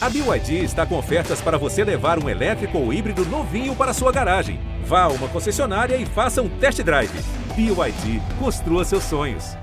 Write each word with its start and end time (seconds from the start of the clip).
A 0.00 0.08
BYD 0.08 0.62
está 0.62 0.86
com 0.86 0.96
ofertas 0.96 1.40
para 1.40 1.58
você 1.58 1.82
levar 1.82 2.22
um 2.22 2.28
elétrico 2.28 2.78
ou 2.78 2.92
híbrido 2.92 3.26
novinho 3.26 3.74
para 3.74 3.92
sua 3.92 4.12
garagem. 4.12 4.60
Vá 4.84 5.02
a 5.02 5.08
uma 5.08 5.26
concessionária 5.26 5.96
e 5.96 6.06
faça 6.06 6.40
um 6.40 6.48
test 6.48 6.80
drive. 6.84 7.10
BYD, 7.56 8.22
construa 8.38 8.84
seus 8.84 9.02
sonhos. 9.02 9.56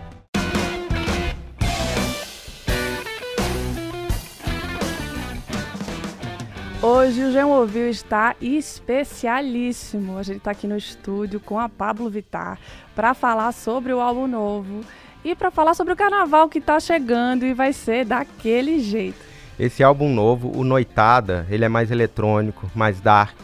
Hoje 6.82 7.22
o 7.24 7.50
Ouviu 7.52 7.90
está 7.90 8.36
especialíssimo. 8.42 10.18
A 10.18 10.24
gente 10.24 10.40
está 10.40 10.52
aqui 10.52 10.68
no 10.68 10.76
estúdio 10.76 11.40
com 11.40 11.58
a 11.58 11.70
Pablo 11.70 12.10
Vittar 12.10 12.60
para 12.94 13.14
falar 13.14 13.54
sobre 13.54 13.94
o 13.94 14.02
álbum 14.02 14.28
novo 14.28 14.82
e 15.24 15.34
para 15.34 15.50
falar 15.50 15.76
sobre 15.76 15.94
o 15.94 15.96
carnaval 15.96 16.50
que 16.50 16.60
está 16.60 16.78
chegando 16.78 17.46
e 17.46 17.54
vai 17.54 17.72
ser 17.72 18.04
daquele 18.04 18.80
jeito. 18.82 19.25
Esse 19.60 19.84
álbum 19.84 20.14
novo, 20.14 20.52
o 20.56 20.64
Noitada, 20.64 21.48
ele 21.50 21.64
é 21.64 21.70
mais 21.70 21.90
eletrônico, 21.90 22.70
mais 22.76 23.00
dark, 23.00 23.36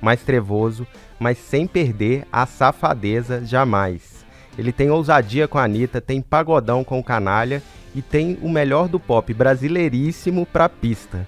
mais 0.00 0.22
trevoso, 0.22 0.86
mas 1.18 1.36
sem 1.38 1.66
perder 1.66 2.26
a 2.32 2.46
safadeza 2.46 3.44
jamais. 3.44 4.24
Ele 4.56 4.72
tem 4.72 4.90
ousadia 4.90 5.46
com 5.46 5.58
a 5.58 5.64
Anitta, 5.64 6.00
tem 6.00 6.22
pagodão 6.22 6.82
com 6.82 6.98
o 6.98 7.04
Canalha 7.04 7.62
e 7.94 8.00
tem 8.00 8.38
o 8.42 8.48
melhor 8.48 8.88
do 8.88 8.98
pop 8.98 9.32
brasileiríssimo 9.34 10.46
pra 10.46 10.68
pista. 10.68 11.26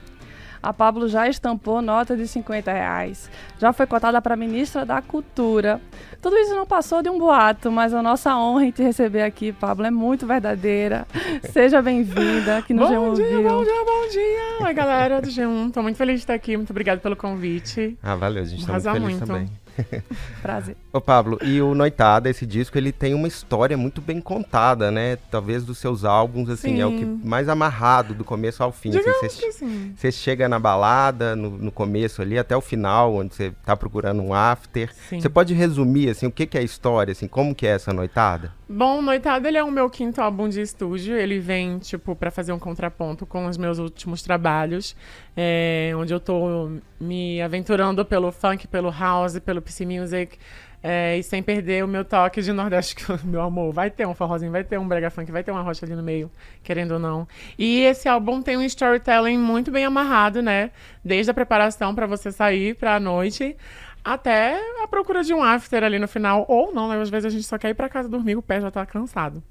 A 0.62 0.73
Pablo 0.73 1.09
já 1.09 1.28
estampou 1.28 1.80
nota 1.80 2.16
de 2.16 2.27
50 2.27 2.73
reais, 2.73 3.30
já 3.59 3.73
foi 3.73 3.87
cotada 3.87 4.20
para 4.20 4.37
ministra 4.37 4.84
da 4.84 5.01
Cultura. 5.01 5.80
Tudo 6.20 6.37
isso 6.37 6.55
não 6.55 6.66
passou 6.66 7.02
de 7.02 7.09
um 7.09 7.18
boato, 7.18 7.73
mas 7.73 7.95
a 7.95 8.02
nossa 8.02 8.37
honra 8.37 8.66
em 8.66 8.70
te 8.70 8.82
receber 8.82 9.23
aqui, 9.23 9.52
Pablo, 9.52 9.87
é 9.87 9.91
muito 9.91 10.27
verdadeira. 10.27 11.06
Seja 11.51 11.80
bem-vinda 11.80 12.59
aqui 12.59 12.74
no 12.74 12.87
bom 12.87 13.12
G1 13.12 13.15
dia, 13.15 13.28
Viu. 13.28 13.42
bom 13.42 13.65
dia, 13.65 13.84
bom 13.84 14.09
dia. 14.10 14.66
Oi, 14.66 14.74
galera 14.74 15.23
do 15.23 15.28
G1. 15.28 15.73
Tô 15.73 15.82
muito 15.82 15.96
feliz 15.96 16.16
de 16.16 16.20
estar 16.20 16.34
aqui. 16.34 16.56
Muito 16.56 16.70
obrigada 16.70 17.01
pelo 17.01 17.16
convite. 17.16 17.96
Ah, 18.02 18.15
valeu, 18.16 18.42
a 18.42 18.46
gente 18.46 18.66
tá 18.66 18.73
muito 18.73 18.90
feliz 18.90 19.02
muito. 19.02 19.27
também. 19.27 19.51
Prazer. 20.43 20.76
Ô 20.93 21.01
Pablo, 21.01 21.38
e 21.43 21.60
o 21.63 21.74
Noitada, 21.74 22.29
esse 22.29 22.45
disco, 22.46 22.76
ele 22.76 22.93
tem 22.93 23.15
uma 23.15 23.29
história 23.29 23.77
muito 23.77 24.01
bem 24.01 24.21
contada, 24.21 24.90
né? 24.90 25.16
Talvez 25.30 25.65
dos 25.65 25.79
seus 25.79 26.04
álbuns, 26.04 26.49
assim, 26.49 26.80
é 26.80 26.87
o 26.87 26.90
que 26.93 27.04
Sim. 27.04 27.21
mais 27.24 27.49
amarrado 27.49 28.15
do 28.15 28.24
começo 28.24 28.62
ao 28.62 28.73
fim. 28.73 28.90
assim, 28.90 28.99
Digamos 28.99 29.21
você- 29.21 29.43
que 29.46 29.52
sim. 29.52 29.95
Você 29.96 30.10
chega 30.12 30.49
na 30.49 30.59
balada, 30.59 31.37
no, 31.37 31.51
no 31.51 31.71
começo 31.73 32.21
ali, 32.23 32.38
até 32.38 32.57
o 32.57 32.60
final, 32.60 33.15
onde 33.15 33.35
você 33.35 33.52
tá 33.65 33.77
procurando 33.77 34.23
um 34.23 34.35
after. 34.35 34.93
Sim. 35.09 35.21
Você 35.21 35.29
pode 35.29 35.54
resumir, 35.54 36.10
assim, 36.10 36.27
o 36.27 36.32
que, 36.32 36.46
que 36.46 36.59
é 36.59 36.60
a 36.60 36.65
história, 36.65 37.12
assim, 37.12 37.29
como 37.29 37.55
que 37.55 37.66
é 37.66 37.71
essa 37.71 37.93
noitada? 37.93 38.52
Bom, 38.73 39.02
Noitada, 39.02 39.49
ele 39.49 39.59
é 39.59 39.65
o 39.65 39.71
meu 39.71 39.90
quinto 39.90 40.21
álbum 40.21 40.49
de 40.49 40.60
estúdio. 40.60 41.16
Ele 41.16 41.40
vem, 41.40 41.80
tipo, 41.80 42.15
pra 42.15 42.30
fazer 42.30 42.52
um 42.52 42.59
contraponto 42.59 43.27
com 43.27 43.46
os 43.46 43.59
meus 43.59 43.80
últimos 43.80 44.23
trabalhos, 44.23 44.95
é, 45.37 45.90
onde 45.96 46.15
eu 46.15 46.21
tô 46.21 46.71
me 47.01 47.43
aventurando 47.43 48.04
pelo 48.04 48.30
funk, 48.30 48.68
pelo 48.68 48.88
house, 48.88 49.40
pelo 49.40 49.60
PC 49.60 49.85
Music, 49.85 50.38
é, 50.85 51.18
e 51.18 51.23
sem 51.24 51.43
perder 51.43 51.85
o 51.85 51.88
meu 51.88 52.04
toque 52.04 52.40
de 52.40 52.52
Nordeste, 52.52 52.95
meu 53.27 53.40
amor, 53.43 53.73
vai 53.73 53.90
ter 53.90 54.07
um 54.07 54.15
forrozinho, 54.15 54.52
vai 54.52 54.62
ter 54.62 54.79
um 54.79 54.87
brega 54.87 55.10
funk, 55.10 55.32
vai 55.32 55.43
ter 55.43 55.51
uma 55.51 55.62
rocha 55.62 55.84
ali 55.84 55.96
no 55.96 56.02
meio, 56.05 56.30
querendo 56.62 56.93
ou 56.93 57.01
não. 57.01 57.27
E 57.59 57.80
esse 57.80 58.09
álbum 58.09 58.40
tem 58.40 58.57
um 58.57 58.62
storytelling 58.62 59.37
muito 59.37 59.73
bem 59.73 59.84
amarrado, 59.84 60.40
né? 60.40 60.71
Desde 61.05 61.29
a 61.29 61.34
preparação 61.34 61.93
pra 61.93 62.07
você 62.07 62.30
sair 62.30 62.77
pra 62.77 63.01
noite 63.01 63.57
até 64.04 64.59
a 64.82 64.88
procura 64.88 65.22
de 65.22 65.32
um 65.34 65.43
after 65.43 65.82
ali 65.84 65.98
no 65.98 66.09
final. 66.09 66.44
Ou 66.48 66.72
não, 66.72 66.88
né? 66.88 67.00
Às 67.00 67.10
vezes 67.10 67.26
a 67.26 67.31
gente 67.31 67.44
só 67.44 67.59
quer 67.59 67.70
ir 67.70 67.75
pra 67.75 67.88
casa 67.88 68.09
dormir, 68.09 68.37
o 68.37 68.43
pé 68.43 68.60
já 68.60 68.70
tá 68.70 68.84
cansado. 68.87 69.43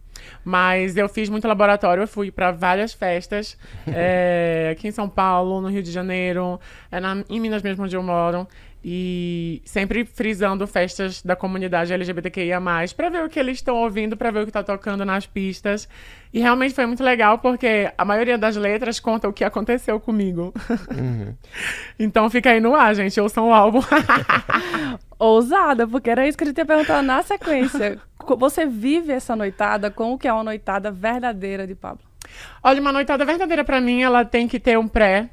Mas 0.44 0.98
eu 0.98 1.08
fiz 1.08 1.30
muito 1.30 1.48
laboratório, 1.48 2.04
eu 2.04 2.08
fui 2.08 2.30
pra 2.30 2.52
várias 2.52 2.92
festas, 2.94 3.58
é, 3.88 4.70
aqui 4.76 4.88
em 4.90 4.92
São 4.92 5.08
Paulo, 5.08 5.62
no 5.62 5.70
Rio 5.70 5.82
de 5.82 5.92
Janeiro, 5.92 6.60
é 6.92 7.00
na- 7.00 7.24
em 7.30 7.40
Minas 7.40 7.62
mesmo 7.64 7.86
onde 7.86 7.96
eu 7.96 8.04
moro. 8.04 8.46
E 8.84 9.62
sempre 9.66 10.06
frisando 10.06 10.66
festas 10.66 11.22
da 11.22 11.36
comunidade 11.36 11.92
LGBTQIA, 11.92 12.62
pra 12.96 13.10
ver 13.10 13.26
o 13.26 13.30
que 13.30 13.38
eles 13.38 13.58
estão 13.58 13.76
ouvindo, 13.76 14.16
pra 14.16 14.32
ver 14.32 14.44
o 14.44 14.46
que 14.46 14.52
tá 14.54 14.64
tocando 14.64 15.04
nas 15.04 15.28
pistas. 15.28 15.88
E 16.34 16.40
realmente 16.40 16.74
foi 16.74 16.86
muito 16.86 17.04
legal, 17.04 17.40
porque 17.40 17.92
a 17.98 18.06
maioria 18.06 18.38
das 18.38 18.56
letras 18.56 19.00
conta 19.00 19.28
o 19.28 19.34
que 19.34 19.44
aconteceu 19.44 20.00
comigo. 20.00 20.54
então 22.00 22.30
fica 22.30 22.52
aí 22.52 22.62
no 22.62 22.74
ar, 22.74 22.96
gente. 22.96 23.20
Ouçam 23.20 23.50
o 23.50 23.54
álbum. 23.54 23.82
Ousada, 25.20 25.86
porque 25.86 26.10
era 26.10 26.26
isso 26.26 26.38
que 26.38 26.46
a 26.46 26.48
gente 26.48 26.58
ia 26.58 26.66
perguntar 26.66 27.04
na 27.04 27.22
sequência. 27.22 28.00
Você 28.38 28.66
vive 28.66 29.12
essa 29.12 29.36
noitada 29.36 29.92
com 29.92 30.14
o 30.14 30.18
que 30.18 30.28
é 30.28 30.32
uma 30.32 30.44
noitada 30.44 30.90
verdadeira 30.90 31.68
de 31.68 31.76
Pablo? 31.76 32.04
Olha, 32.64 32.80
uma 32.80 32.94
noitada 32.94 33.26
verdadeira 33.26 33.66
pra 33.66 33.82
mim, 33.82 34.02
ela 34.02 34.24
tem 34.24 34.48
que 34.48 34.60
ter 34.60 34.78
um 34.78 34.88
pré. 34.88 35.30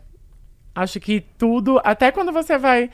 Acho 0.75 0.98
que 0.98 1.21
tudo, 1.38 1.81
até 1.84 2.10
quando 2.10 2.32
você 2.32 2.59
vai 2.59 2.91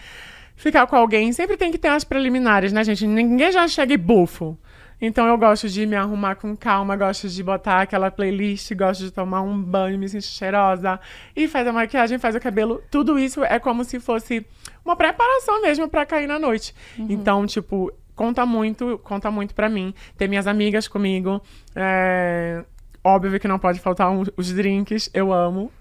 ficar 0.57 0.87
com 0.87 0.97
alguém, 0.97 1.33
sempre 1.33 1.57
tem 1.57 1.71
que 1.73 1.79
ter 1.79 1.89
as 1.89 2.05
preliminares, 2.05 2.73
né, 2.73 2.83
gente? 2.85 3.07
Ninguém 3.07 3.51
já 3.53 3.67
chega 3.69 3.93
e 3.95 3.97
bufo. 3.97 4.57
Então 5.05 5.27
eu 5.27 5.37
gosto 5.37 5.69
de 5.69 5.85
me 5.85 5.97
arrumar 5.97 6.37
com 6.37 6.57
calma, 6.57 6.95
gosto 6.97 7.29
de 7.29 7.43
botar 7.43 7.81
aquela 7.81 8.09
playlist, 8.09 8.73
gosto 8.75 9.01
de 9.03 9.11
tomar 9.11 9.43
um 9.43 9.61
banho, 9.61 9.99
me 9.99 10.09
sentir 10.09 10.29
cheirosa 10.29 11.01
e 11.35 11.49
faz 11.49 11.67
a 11.67 11.73
maquiagem, 11.73 12.21
faz 12.21 12.37
o 12.37 12.41
cabelo. 12.41 12.81
Tudo 12.89 13.19
isso 13.19 13.43
é 13.43 13.59
como 13.59 13.83
se 13.83 13.99
fosse 13.99 14.47
uma 14.85 14.95
preparação 14.95 15.61
mesmo 15.61 15.89
pra 15.89 16.07
cair 16.07 16.29
na 16.29 16.39
noite. 16.39 16.73
Então, 16.97 17.45
tipo, 17.47 17.93
conta 18.15 18.47
muito, 18.47 18.97
conta 19.03 19.29
muito 19.29 19.57
pra 19.57 19.69
mim. 19.69 19.93
Ter 20.17 20.29
minhas 20.29 20.47
amigas 20.47 20.87
comigo. 20.87 21.43
é, 21.75 22.65
Óbvio 23.05 23.41
que 23.41 23.49
não 23.49 23.59
pode 23.59 23.81
faltar 23.81 24.09
um- 24.13 24.23
os 24.37 24.53
drinks, 24.53 25.11
eu 25.13 25.33
amo. 25.33 25.73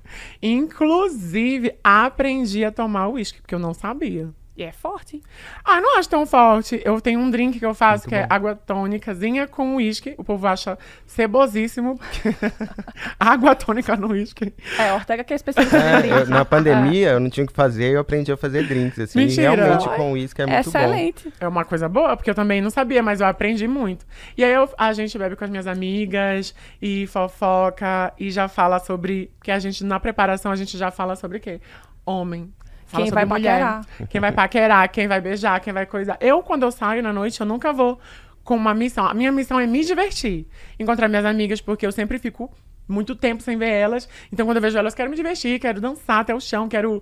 Inclusive, 0.42 1.76
aprendi 1.84 2.66
a 2.66 2.72
tomar 2.72 3.10
uísque, 3.10 3.40
porque 3.42 3.54
eu 3.54 3.60
não 3.60 3.76
sabia. 3.76 4.30
E 4.56 4.64
é 4.64 4.72
forte. 4.74 5.24
Ah, 5.64 5.80
não 5.80 5.98
acho 5.98 6.10
tão 6.10 6.26
forte. 6.26 6.82
Eu 6.84 7.00
tenho 7.00 7.20
um 7.22 7.32
drink 7.32 7.58
que 7.58 7.66
eu 7.66 7.74
faço 7.74 8.04
Muito 8.04 8.10
que 8.10 8.16
é 8.16 8.28
bom. 8.28 8.36
água 8.36 8.54
tônicazinha 8.56 9.48
com 9.48 9.78
uísque. 9.78 10.14
O 10.18 10.26
povo 10.26 10.46
acha 10.46 10.78
cebosíssimo, 11.08 11.98
porque 11.98 12.36
água 13.20 13.56
tônica 13.56 13.96
no 13.96 14.10
uísque. 14.12 14.54
É, 14.78 14.94
Ortega 14.94 15.24
que 15.24 15.32
é 15.32 15.36
especialista 15.38 15.78
em 15.78 15.82
É, 15.82 15.98
drink. 16.00 16.16
eu- 16.20 16.28
na 16.28 16.44
pandemia, 16.44 17.12
eu 17.12 17.20
não 17.20 17.30
tinha 17.30 17.44
o 17.44 17.48
que 17.48 17.54
fazer, 17.54 17.94
eu 17.96 18.02
aprendi 18.02 18.30
a 18.32 18.36
fazer 18.38 18.68
drinks, 18.68 19.00
assim. 19.00 19.20
e 19.20 19.26
Mentira. 19.26 19.52
realmente 19.56 19.88
com 19.96 20.12
uísque 20.12 20.42
é 20.42 20.46
muito 20.46 20.64
bom. 20.72 20.80
Excelente. 20.80 21.34
É 21.40 21.48
uma 21.48 21.64
coisa 21.64 21.88
boa, 21.88 22.18
porque 22.18 22.30
eu 22.30 22.36
também 22.36 22.62
não 22.62 22.70
sabia, 22.70 23.02
mas 23.02 23.22
eu 23.22 23.28
aprendi 23.28 23.68
muito. 23.70 24.06
E 24.38 24.44
aí 24.44 24.52
eu- 24.54 24.70
a 24.78 24.92
gente 24.94 25.18
bebe 25.18 25.36
com 25.38 25.44
as 25.46 25.50
minhas 25.50 25.66
amigas 25.68 26.54
e 26.82 27.08
fofoca 27.08 28.14
e 28.20 28.30
já 28.32 28.48
fala 28.50 28.80
sobre. 28.80 29.32
Que 29.42 29.50
a 29.52 29.60
gente, 29.60 29.84
na 29.86 30.00
preparação, 30.00 30.52
a 30.52 30.56
gente 30.58 30.78
já 30.78 30.92
fala 30.92 31.16
sobre 31.16 31.38
o 31.38 31.42
quê? 31.42 31.62
Homem. 32.06 32.52
Fala 32.92 33.06
Quem 33.06 33.14
vai 33.14 33.26
mulher. 33.26 33.60
paquerar. 33.62 34.08
Quem 34.10 34.22
vai 34.22 34.32
paquerar, 34.34 34.90
quem 34.92 35.08
vai 35.08 35.22
beijar, 35.22 35.60
quem 35.62 35.72
vai 35.72 35.86
coisar. 35.86 36.18
Eu, 36.20 36.44
quando 36.44 36.64
eu 36.64 36.72
saio 36.72 37.02
na 37.02 37.14
noite, 37.14 37.40
eu 37.40 37.46
nunca 37.46 37.72
vou 37.72 37.98
com 38.44 38.56
uma 38.56 38.74
missão. 38.74 39.06
A 39.06 39.14
minha 39.14 39.32
missão 39.32 39.58
é 39.60 39.66
me 39.66 39.84
divertir. 39.86 40.46
Encontrar 40.78 41.08
minhas 41.08 41.24
amigas, 41.24 41.62
porque 41.62 41.86
eu 41.86 41.92
sempre 41.92 42.20
fico 42.20 42.52
muito 42.88 43.16
tempo 43.16 43.42
sem 43.42 43.58
ver 43.58 43.70
elas. 43.70 44.10
Então, 44.32 44.46
quando 44.46 44.58
eu 44.58 44.62
vejo 44.62 44.78
elas, 44.78 44.94
quero 44.94 45.10
me 45.10 45.16
divertir, 45.16 45.58
quero 45.60 45.80
dançar 45.80 46.20
até 46.20 46.36
o 46.36 46.40
chão, 46.42 46.68
quero, 46.68 47.02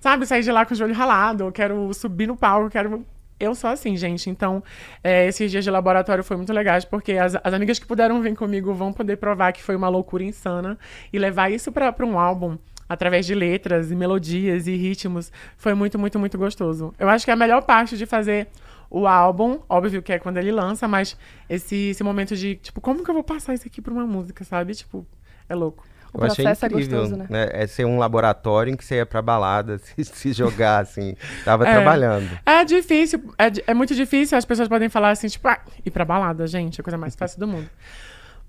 sabe, 0.00 0.24
sair 0.24 0.42
de 0.42 0.50
lá 0.50 0.64
com 0.64 0.72
o 0.72 0.76
joelho 0.76 0.94
ralado, 0.94 1.52
quero 1.52 1.92
subir 1.92 2.26
no 2.26 2.36
palco, 2.36 2.70
quero. 2.70 3.04
Eu 3.38 3.54
sou 3.54 3.68
assim, 3.68 3.94
gente. 3.94 4.30
Então, 4.30 4.64
é, 5.04 5.26
esses 5.26 5.50
dias 5.50 5.62
de 5.62 5.70
laboratório 5.70 6.24
foi 6.24 6.38
muito 6.38 6.52
legais, 6.54 6.86
porque 6.86 7.12
as, 7.12 7.34
as 7.44 7.52
amigas 7.52 7.78
que 7.78 7.84
puderam 7.84 8.22
vir 8.22 8.34
comigo 8.34 8.72
vão 8.72 8.90
poder 8.90 9.16
provar 9.16 9.52
que 9.52 9.62
foi 9.62 9.76
uma 9.76 9.90
loucura 9.90 10.24
insana 10.24 10.78
e 11.12 11.18
levar 11.18 11.52
isso 11.52 11.70
pra 11.70 11.94
um 12.00 12.18
álbum 12.18 12.56
através 12.88 13.26
de 13.26 13.34
letras 13.34 13.90
e 13.90 13.96
melodias 13.96 14.66
e 14.66 14.76
ritmos, 14.76 15.32
foi 15.56 15.74
muito, 15.74 15.98
muito, 15.98 16.18
muito 16.18 16.38
gostoso. 16.38 16.94
Eu 16.98 17.08
acho 17.08 17.24
que 17.24 17.30
a 17.30 17.36
melhor 17.36 17.62
parte 17.62 17.96
de 17.96 18.06
fazer 18.06 18.48
o 18.88 19.06
álbum, 19.06 19.58
óbvio 19.68 20.00
que 20.02 20.12
é 20.12 20.18
quando 20.18 20.36
ele 20.38 20.52
lança, 20.52 20.86
mas 20.86 21.16
esse, 21.50 21.90
esse 21.90 22.04
momento 22.04 22.36
de, 22.36 22.54
tipo, 22.56 22.80
como 22.80 23.02
que 23.02 23.10
eu 23.10 23.14
vou 23.14 23.24
passar 23.24 23.54
isso 23.54 23.66
aqui 23.66 23.82
pra 23.82 23.92
uma 23.92 24.06
música, 24.06 24.44
sabe? 24.44 24.74
Tipo, 24.74 25.04
é 25.48 25.54
louco. 25.54 25.84
O 26.14 26.18
Eu 26.20 26.26
achei 26.30 26.44
processo 26.44 26.64
é 26.64 26.68
incrível, 26.68 27.00
gostoso, 27.00 27.16
né? 27.28 27.48
É 27.52 27.66
ser 27.66 27.84
um 27.84 27.98
laboratório 27.98 28.72
em 28.72 28.76
que 28.76 28.84
você 28.84 28.94
ia 28.94 29.04
pra 29.04 29.20
balada, 29.20 29.76
se, 29.82 30.04
se 30.04 30.32
jogar, 30.32 30.78
assim. 30.78 31.14
Tava 31.44 31.66
É. 31.68 31.72
trabalhando. 31.74 32.30
É 32.46 32.64
difícil, 32.64 33.22
é, 33.36 33.50
é 33.66 33.74
muito 33.74 33.94
difícil, 33.94 34.38
as 34.38 34.44
pessoas 34.44 34.68
podem 34.68 34.88
falar 34.88 35.10
assim, 35.10 35.26
tipo, 35.26 35.46
ah, 35.48 35.58
ir 35.84 35.90
pra 35.90 36.04
balada, 36.04 36.46
gente, 36.46 36.78
é 36.78 36.80
a 36.80 36.84
coisa 36.84 36.96
mais 36.96 37.14
fácil 37.16 37.40
do 37.40 37.48
mundo. 37.48 37.68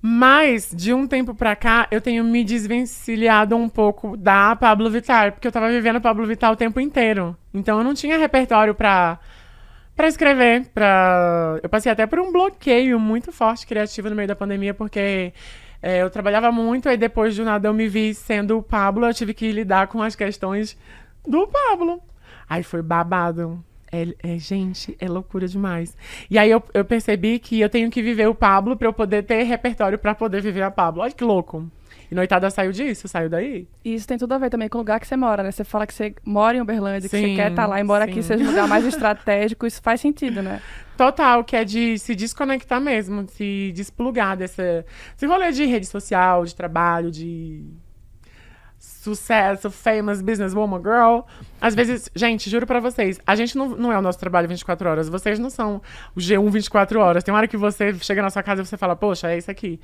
Mas, 0.01 0.71
de 0.73 0.93
um 0.93 1.07
tempo 1.07 1.33
pra 1.33 1.55
cá, 1.55 1.87
eu 1.89 1.99
tenho 1.99 2.23
me 2.23 2.43
desvencilhado 2.43 3.55
um 3.55 3.67
pouco 3.67 4.15
da 4.15 4.55
Pablo 4.55 4.89
Vittar, 4.89 5.31
porque 5.31 5.47
eu 5.47 5.51
tava 5.51 5.69
vivendo 5.69 5.99
Pablo 5.99 6.25
Vittar 6.25 6.51
o 6.51 6.55
tempo 6.55 6.79
inteiro. 6.79 7.35
Então 7.53 7.79
eu 7.79 7.83
não 7.83 7.93
tinha 7.93 8.17
repertório 8.17 8.75
pra, 8.75 9.19
pra 9.95 10.07
escrever, 10.07 10.67
pra... 10.73 11.59
Eu 11.63 11.69
passei 11.69 11.91
até 11.91 12.05
por 12.05 12.19
um 12.19 12.31
bloqueio 12.31 12.99
muito 12.99 13.31
forte 13.31 13.65
criativo 13.65 14.09
no 14.09 14.15
meio 14.15 14.27
da 14.27 14.35
pandemia, 14.35 14.73
porque 14.73 15.33
é, 15.81 16.01
eu 16.01 16.09
trabalhava 16.09 16.51
muito, 16.51 16.87
aí 16.87 16.97
depois 16.97 17.35
do 17.35 17.43
nada 17.43 17.67
eu 17.67 17.73
me 17.73 17.87
vi 17.87 18.13
sendo 18.13 18.57
o 18.57 18.63
Pablo, 18.63 19.05
eu 19.05 19.13
tive 19.13 19.33
que 19.33 19.51
lidar 19.51 19.87
com 19.87 20.01
as 20.01 20.15
questões 20.15 20.77
do 21.27 21.47
Pablo. 21.47 22.01
Aí 22.47 22.63
foi 22.63 22.81
babado. 22.81 23.63
É, 23.91 24.07
é, 24.21 24.37
gente, 24.37 24.95
é 24.99 25.07
loucura 25.07 25.47
demais. 25.47 25.95
E 26.29 26.37
aí 26.37 26.51
eu, 26.51 26.61
eu 26.73 26.83
percebi 26.83 27.39
que 27.39 27.59
eu 27.59 27.69
tenho 27.69 27.89
que 27.89 28.01
viver 28.01 28.27
o 28.27 28.35
Pablo 28.35 28.75
pra 28.75 28.87
eu 28.87 28.93
poder 28.93 29.23
ter 29.23 29.43
repertório 29.43 29.97
pra 29.97 30.13
poder 30.13 30.41
viver 30.41 30.63
a 30.63 30.71
Pablo. 30.71 31.01
Olha 31.01 31.11
que 31.11 31.23
louco. 31.23 31.69
E 32.09 32.15
Noitada 32.15 32.49
saiu 32.49 32.71
disso, 32.71 33.07
saiu 33.07 33.29
daí. 33.29 33.67
E 33.83 33.93
isso 33.93 34.07
tem 34.07 34.17
tudo 34.17 34.33
a 34.33 34.37
ver 34.37 34.49
também 34.49 34.69
com 34.69 34.77
o 34.77 34.81
lugar 34.81 34.99
que 34.99 35.07
você 35.07 35.17
mora, 35.17 35.43
né? 35.43 35.51
Você 35.51 35.63
fala 35.63 35.85
que 35.85 35.93
você 35.93 36.15
mora 36.25 36.55
em 36.55 36.61
Uberlândia, 36.61 37.09
que 37.09 37.17
você 37.17 37.27
Sim, 37.27 37.35
quer 37.35 37.51
estar 37.51 37.67
lá, 37.67 37.81
embora 37.81 38.05
sim. 38.05 38.11
aqui 38.11 38.23
seja 38.23 38.43
um 38.43 38.47
lugar 38.47 38.67
mais 38.67 38.85
estratégico, 38.87 39.67
isso 39.67 39.81
faz 39.81 39.99
sentido, 39.99 40.41
né? 40.41 40.61
Total, 40.95 41.43
que 41.43 41.55
é 41.55 41.65
de 41.65 41.99
se 41.99 42.15
desconectar 42.15 42.79
mesmo, 42.79 43.27
se 43.29 43.71
desplugar 43.75 44.37
dessa, 44.37 44.85
desse 45.13 45.25
rolê 45.25 45.51
de 45.51 45.65
rede 45.65 45.85
social, 45.85 46.45
de 46.45 46.55
trabalho, 46.55 47.11
de 47.11 47.65
sucesso, 49.07 49.71
famous 49.71 50.21
businesswoman 50.21 50.79
girl. 50.79 51.21
Às 51.61 51.73
vezes, 51.73 52.09
gente, 52.13 52.49
juro 52.49 52.67
pra 52.67 52.79
vocês, 52.79 53.19
a 53.25 53.35
gente 53.35 53.57
não, 53.57 53.69
não 53.69 53.91
é 53.91 53.97
o 53.97 54.01
nosso 54.01 54.19
trabalho 54.19 54.47
24 54.47 54.89
horas, 54.89 55.09
vocês 55.09 55.39
não 55.39 55.49
são 55.49 55.81
o 56.15 56.19
G1 56.19 56.49
24 56.49 56.99
horas. 56.99 57.23
Tem 57.23 57.33
hora 57.33 57.47
que 57.47 57.57
você 57.57 57.93
chega 57.99 58.21
na 58.21 58.29
sua 58.29 58.43
casa 58.43 58.61
e 58.61 58.65
você 58.65 58.77
fala, 58.77 58.95
poxa, 58.95 59.31
é 59.31 59.37
isso 59.37 59.49
aqui. 59.49 59.79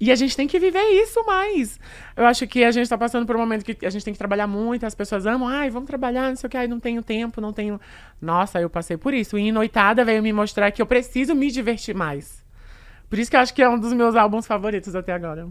E 0.00 0.10
a 0.10 0.16
gente 0.16 0.36
tem 0.36 0.48
que 0.48 0.58
viver 0.58 0.82
isso 1.02 1.24
mais. 1.24 1.78
Eu 2.16 2.24
acho 2.26 2.46
que 2.46 2.64
a 2.64 2.70
gente 2.70 2.88
tá 2.88 2.98
passando 2.98 3.26
por 3.26 3.36
um 3.36 3.38
momento 3.38 3.64
que 3.64 3.86
a 3.86 3.90
gente 3.90 4.04
tem 4.04 4.12
que 4.12 4.18
trabalhar 4.18 4.46
muito, 4.46 4.84
as 4.84 4.94
pessoas 4.94 5.26
amam, 5.26 5.46
ai, 5.46 5.70
vamos 5.70 5.86
trabalhar, 5.86 6.28
não 6.28 6.36
sei 6.36 6.48
o 6.48 6.50
que, 6.50 6.56
ai, 6.56 6.66
não 6.66 6.80
tenho 6.80 7.02
tempo, 7.02 7.40
não 7.40 7.52
tenho. 7.52 7.80
Nossa, 8.20 8.60
eu 8.60 8.70
passei 8.70 8.96
por 8.96 9.14
isso. 9.14 9.38
E 9.38 9.52
Noitada 9.52 10.04
veio 10.04 10.22
me 10.22 10.32
mostrar 10.32 10.70
que 10.72 10.82
eu 10.82 10.86
preciso 10.86 11.34
me 11.34 11.50
divertir 11.50 11.94
mais. 11.94 12.42
Por 13.08 13.18
isso 13.18 13.30
que 13.30 13.36
eu 13.36 13.40
acho 13.40 13.54
que 13.54 13.62
é 13.62 13.68
um 13.68 13.78
dos 13.78 13.92
meus 13.92 14.16
álbuns 14.16 14.46
favoritos 14.46 14.96
até 14.96 15.12
agora. 15.12 15.46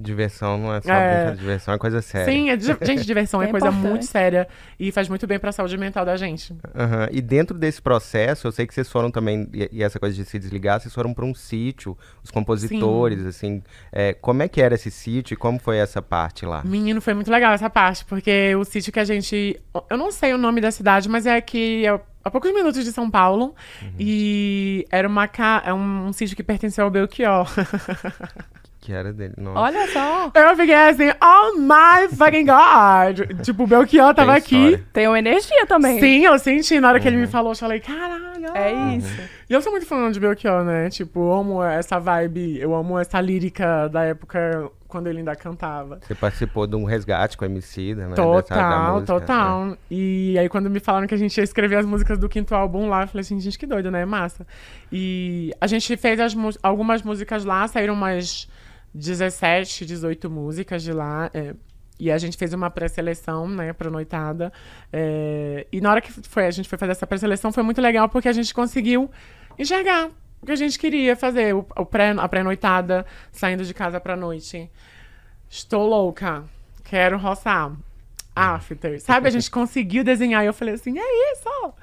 Diversão 0.00 0.56
não 0.56 0.74
é 0.74 0.80
só 0.80 0.90
É. 0.90 1.08
brincadeira, 1.08 1.36
diversão 1.36 1.74
é 1.74 1.78
coisa 1.78 2.00
séria. 2.00 2.32
Sim, 2.32 2.48
é 2.50 2.56
di- 2.56 2.74
gente, 2.82 3.04
diversão 3.04 3.42
é, 3.42 3.44
É 3.44 3.48
coisa 3.48 3.66
importante. 3.68 3.88
muito 3.90 4.06
séria 4.06 4.48
e 4.78 4.90
faz 4.90 5.08
muito 5.10 5.26
bem 5.26 5.38
pra 5.38 5.52
saúde 5.52 5.76
mental 5.76 6.06
da 6.06 6.16
gente. 6.16 6.54
Aham. 6.74 7.08
E 7.12 7.20
dentro 7.20 7.56
desse 7.58 7.82
processo, 7.82 8.46
eu 8.46 8.52
sei 8.52 8.66
que 8.66 8.72
vocês 8.72 8.88
foram 8.88 9.10
também, 9.10 9.46
e, 9.52 9.82
essa 9.82 10.00
coisa 10.00 10.16
de 10.16 10.24
se 10.24 10.38
desligar, 10.38 10.80
vocês 10.80 10.94
foram 10.94 11.12
para 11.12 11.24
um 11.24 11.34
sítio, 11.34 11.98
os 12.24 12.30
compositores, 12.30 13.24
assim. 13.26 13.62
é, 13.92 14.14
como 14.14 14.42
é 14.42 14.48
que 14.48 14.62
era 14.62 14.74
esse 14.74 14.90
sítio 14.90 15.34
e 15.34 15.36
como 15.36 15.58
foi 15.58 15.76
essa 15.76 16.00
parte 16.00 16.46
lá? 16.46 16.62
Menino, 16.64 17.00
foi 17.02 17.12
muito 17.12 17.30
legal 17.30 17.52
essa 17.52 17.68
parte, 17.68 18.04
porque 18.06 18.54
o 18.56 18.64
sítio 18.64 18.90
que 18.92 19.00
a 19.00 19.04
gente. 19.04 19.60
Eu 19.90 19.98
não 19.98 20.10
sei 20.10 20.32
o 20.32 20.38
nome 20.38 20.60
da 20.62 20.70
cidade, 20.70 21.08
mas 21.08 21.26
é 21.26 21.36
aqui 21.36 21.84
é 21.86 22.00
a 22.24 22.30
poucos 22.30 22.52
minutos 22.52 22.84
de 22.84 22.92
São 22.92 23.10
Paulo. 23.10 23.54
E 23.98 24.84
era 24.90 25.06
uma 25.08 25.26
ca... 25.28 25.62
é 25.64 25.72
um, 25.72 26.06
um 26.08 26.12
sítio 26.12 26.36
que 26.36 26.42
pertenceu 26.42 26.84
ao 26.84 26.90
Belchior. 26.90 27.46
Que 28.90 28.96
era 28.96 29.12
dele? 29.12 29.34
Nossa. 29.38 29.60
Olha 29.60 29.86
só, 29.92 30.32
Eu 30.34 30.56
fiquei 30.56 30.74
assim, 30.74 31.10
oh 31.22 31.56
my 31.60 32.08
fucking 32.16 32.44
god! 32.44 33.40
tipo, 33.44 33.62
o 33.62 33.66
Belchior 33.68 34.12
tava 34.12 34.34
aqui. 34.34 34.82
tem 34.92 35.06
uma 35.06 35.16
energia 35.18 35.64
também. 35.64 36.00
Sim, 36.00 36.24
eu 36.24 36.36
senti. 36.40 36.80
Na 36.80 36.88
hora 36.88 36.98
que 36.98 37.06
ele 37.06 37.18
me 37.18 37.28
falou, 37.28 37.52
eu 37.52 37.56
falei, 37.56 37.78
caralho! 37.78 38.50
É 38.52 38.96
isso. 38.96 39.20
E 39.48 39.52
eu 39.52 39.62
sou 39.62 39.70
muito 39.70 39.86
fã 39.86 40.10
de 40.10 40.18
Belchior, 40.18 40.64
né? 40.64 40.90
Tipo, 40.90 41.20
eu 41.20 41.32
amo 41.32 41.62
essa 41.62 42.00
vibe, 42.00 42.58
eu 42.58 42.74
amo 42.74 42.98
essa 42.98 43.20
lírica 43.20 43.88
da 43.88 44.02
época 44.04 44.68
quando 44.88 45.06
ele 45.06 45.18
ainda 45.18 45.36
cantava. 45.36 46.00
Você 46.02 46.16
participou 46.16 46.66
de 46.66 46.74
um 46.74 46.82
resgate 46.84 47.36
com 47.36 47.44
a 47.44 47.46
Emicida, 47.46 48.02
né? 48.08 48.10
Dessa- 48.10 48.22
Total, 48.22 48.94
música, 48.94 49.12
né? 49.14 49.20
total. 49.20 49.76
E 49.88 50.36
aí, 50.36 50.48
quando 50.48 50.68
me 50.68 50.80
falaram 50.80 51.06
que 51.06 51.14
a 51.14 51.18
gente 51.18 51.36
ia 51.38 51.44
escrever 51.44 51.76
as 51.76 51.86
músicas 51.86 52.18
do 52.18 52.28
quinto 52.28 52.54
álbum 52.56 52.88
lá, 52.88 53.02
eu 53.02 53.06
falei 53.08 53.20
assim, 53.20 53.38
gente, 53.38 53.56
que 53.56 53.66
doido, 53.66 53.88
né? 53.88 54.04
Massa. 54.04 54.44
E 54.90 55.52
a 55.60 55.66
gente 55.68 55.96
fez 55.96 56.18
as 56.18 56.36
algumas 56.60 57.02
músicas 57.02 57.44
lá, 57.44 57.68
saíram 57.68 57.94
umas 57.94 58.48
17, 58.94 59.86
18 59.86 60.30
músicas 60.30 60.82
de 60.82 60.92
lá. 60.92 61.30
é, 61.32 61.54
e 62.00 62.10
a 62.10 62.16
gente 62.16 62.36
fez 62.38 62.54
uma 62.54 62.70
pré-seleção, 62.70 63.46
né, 63.46 63.74
pra 63.74 63.90
noitada. 63.90 64.50
É, 64.90 65.66
e 65.70 65.82
na 65.82 65.90
hora 65.90 66.00
que 66.00 66.10
foi, 66.10 66.46
a 66.46 66.50
gente 66.50 66.66
foi 66.66 66.78
fazer 66.78 66.92
essa 66.92 67.06
pré-seleção, 67.06 67.52
foi 67.52 67.62
muito 67.62 67.80
legal, 67.80 68.08
porque 68.08 68.26
a 68.26 68.32
gente 68.32 68.54
conseguiu 68.54 69.10
enxergar 69.58 70.08
o 70.40 70.46
que 70.46 70.52
a 70.52 70.56
gente 70.56 70.78
queria 70.78 71.14
fazer. 71.14 71.54
O, 71.54 71.66
o 71.76 71.84
pré, 71.84 72.10
a 72.16 72.26
pré-noitada, 72.26 73.04
saindo 73.30 73.64
de 73.64 73.74
casa 73.74 74.00
pra 74.00 74.16
noite. 74.16 74.70
Estou 75.48 75.86
louca. 75.86 76.44
Quero 76.84 77.18
roçar. 77.18 77.72
After. 78.34 78.98
Sabe, 79.00 79.28
a 79.28 79.30
gente 79.30 79.50
conseguiu 79.52 80.02
desenhar 80.02 80.42
e 80.42 80.46
eu 80.46 80.54
falei 80.54 80.74
assim, 80.74 80.98
é 80.98 81.32
isso! 81.32 81.74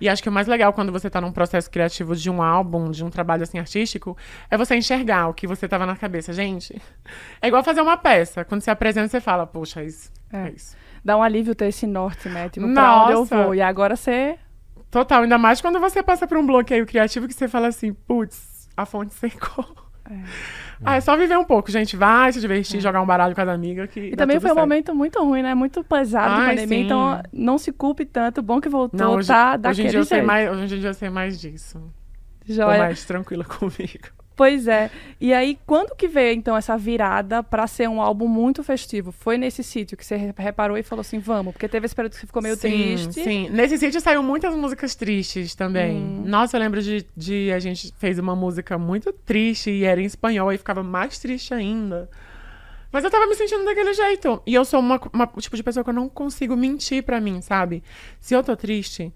E 0.00 0.08
acho 0.08 0.22
que 0.22 0.28
o 0.28 0.32
mais 0.32 0.46
legal 0.46 0.72
quando 0.72 0.90
você 0.90 1.10
tá 1.10 1.20
num 1.20 1.30
processo 1.32 1.70
criativo 1.70 2.16
de 2.16 2.30
um 2.30 2.40
álbum, 2.42 2.90
de 2.90 3.04
um 3.04 3.10
trabalho 3.10 3.42
assim 3.42 3.58
artístico, 3.58 4.16
é 4.50 4.56
você 4.56 4.74
enxergar 4.76 5.28
o 5.28 5.34
que 5.34 5.46
você 5.46 5.68
tava 5.68 5.84
na 5.84 5.94
cabeça. 5.96 6.32
Gente, 6.32 6.80
é 7.42 7.48
igual 7.48 7.62
fazer 7.62 7.80
uma 7.82 7.96
peça. 7.96 8.44
Quando 8.44 8.62
você 8.62 8.70
apresenta, 8.70 9.08
você 9.08 9.20
fala, 9.20 9.46
poxa, 9.46 9.82
é 9.82 9.84
isso. 9.86 10.10
É, 10.32 10.46
É. 10.46 10.50
isso. 10.50 10.76
Dá 11.04 11.16
um 11.16 11.22
alívio 11.22 11.54
ter 11.54 11.66
esse 11.66 11.86
norte, 11.86 12.28
né? 12.28 12.48
Tipo, 12.48 12.72
pra 12.72 13.02
onde 13.04 13.12
eu 13.12 13.18
Nossa. 13.20 13.42
vou. 13.44 13.54
E 13.54 13.60
agora 13.62 13.96
você. 13.96 14.38
Total, 14.90 15.22
ainda 15.22 15.38
mais 15.38 15.60
quando 15.60 15.78
você 15.78 16.02
passa 16.02 16.26
por 16.26 16.36
um 16.36 16.46
bloqueio 16.46 16.84
criativo 16.86 17.28
que 17.28 17.34
você 17.34 17.46
fala 17.48 17.68
assim, 17.68 17.92
putz, 17.92 18.68
a 18.76 18.84
fonte 18.84 19.14
secou. 19.14 19.64
Ah, 20.84 20.96
é 20.96 21.00
só 21.00 21.16
viver 21.16 21.36
um 21.38 21.44
pouco, 21.44 21.70
gente. 21.70 21.94
Vai 21.96 22.32
se 22.32 22.40
divertir, 22.40 22.80
jogar 22.80 23.02
um 23.02 23.06
baralho 23.06 23.34
com 23.34 23.40
as 23.40 23.48
amigas. 23.48 23.90
Que 23.90 24.00
É. 24.00 24.04
E 24.06 24.16
também 24.16 24.40
foi 24.40 24.50
um 24.50 24.54
certo. 24.54 24.60
momento 24.66 24.94
muito 24.94 25.22
ruim, 25.22 25.42
né? 25.42 25.54
Muito 25.54 25.84
pesado 25.84 26.34
de 26.36 26.40
Ai, 26.40 26.48
pandemia. 26.56 26.78
sim. 26.78 26.84
Então, 26.84 27.22
não 27.32 27.58
se 27.58 27.70
culpe 27.72 28.04
tanto. 28.06 28.40
Bom 28.42 28.60
que 28.60 28.68
voltou, 28.68 28.98
Não, 28.98 29.14
hoje, 29.16 29.28
tá? 29.28 29.50
hoje 29.50 29.58
em 29.58 29.60
Daquele 29.60 29.88
dia 29.90 29.98
eu 30.00 30.04
sei 30.04 30.16
jeito. 30.18 30.26
mais, 30.26 30.50
hoje 30.50 30.74
em 30.76 30.78
dia 30.80 30.88
eu 30.88 30.94
sei 30.94 31.10
mais 31.10 31.40
disso. 31.40 31.78
Tô 32.46 32.52
Joia. 32.54 32.78
mais 32.78 33.04
tranquila 33.04 33.44
comigo. 33.46 34.08
Pois 34.40 34.66
é. 34.66 34.90
E 35.20 35.34
aí, 35.34 35.58
quando 35.66 35.94
que 35.94 36.08
veio, 36.08 36.34
então, 36.34 36.56
essa 36.56 36.74
virada 36.74 37.42
pra 37.42 37.66
ser 37.66 37.90
um 37.90 38.00
álbum 38.00 38.26
muito 38.26 38.64
festivo? 38.64 39.12
Foi 39.12 39.36
nesse 39.36 39.62
sítio 39.62 39.98
que 39.98 40.06
você 40.06 40.16
re- 40.16 40.32
reparou 40.34 40.78
e 40.78 40.82
falou 40.82 41.02
assim, 41.02 41.18
vamos? 41.18 41.52
Porque 41.52 41.68
teve 41.68 41.84
esse 41.84 41.94
período 41.94 42.12
que 42.14 42.20
você 42.20 42.26
ficou 42.26 42.40
meio 42.40 42.56
sim, 42.56 42.60
triste. 42.60 43.22
Sim, 43.22 43.50
nesse 43.50 43.76
sítio 43.76 44.00
saiu 44.00 44.22
muitas 44.22 44.54
músicas 44.56 44.94
tristes 44.94 45.54
também. 45.54 45.94
Hum. 45.94 46.22
Nossa, 46.24 46.56
eu 46.56 46.60
lembro 46.62 46.80
de, 46.80 47.04
de 47.14 47.52
a 47.52 47.58
gente 47.58 47.92
fez 47.98 48.18
uma 48.18 48.34
música 48.34 48.78
muito 48.78 49.12
triste 49.12 49.70
e 49.70 49.84
era 49.84 50.00
em 50.00 50.06
espanhol 50.06 50.50
e 50.50 50.56
ficava 50.56 50.82
mais 50.82 51.18
triste 51.18 51.52
ainda. 51.52 52.08
Mas 52.90 53.04
eu 53.04 53.10
tava 53.10 53.26
me 53.26 53.34
sentindo 53.34 53.66
daquele 53.66 53.92
jeito. 53.92 54.42
E 54.46 54.54
eu 54.54 54.64
sou 54.64 54.80
uma, 54.80 54.98
uma- 55.12 55.26
tipo 55.38 55.54
de 55.54 55.62
pessoa 55.62 55.84
que 55.84 55.90
eu 55.90 55.94
não 55.94 56.08
consigo 56.08 56.56
mentir 56.56 57.02
pra 57.02 57.20
mim, 57.20 57.42
sabe? 57.42 57.82
Se 58.18 58.32
eu 58.32 58.42
tô 58.42 58.56
triste, 58.56 59.12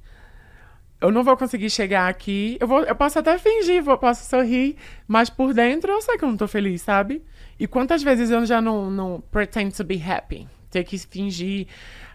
eu 1.05 1.13
não 1.13 1.23
vou 1.23 1.37
conseguir 1.37 1.69
chegar 1.69 2.09
aqui. 2.09 2.57
Eu, 2.59 2.67
vou, 2.67 2.83
eu 2.83 2.95
posso 2.95 3.19
até 3.19 3.37
fingir, 3.37 3.83
vou, 3.83 3.99
posso 3.99 4.29
sorrir, 4.29 4.77
mas 5.07 5.29
por 5.29 5.53
dentro 5.53 5.93
eu 5.93 6.01
sei 6.01 6.17
que 6.17 6.25
eu 6.25 6.29
não 6.31 6.37
tô 6.37 6.49
feliz, 6.49 6.81
sabe? 6.81 7.23
E 7.61 7.67
quantas 7.67 8.03
vezes 8.03 8.31
eu 8.31 8.45
já 8.47 8.61
não, 8.61 8.91
não 8.91 9.23
pretend 9.31 9.77
to 9.77 9.85
be 9.85 10.03
happy? 10.03 10.49
Ter 10.71 10.83
que 10.83 10.99
fingir. 10.99 11.67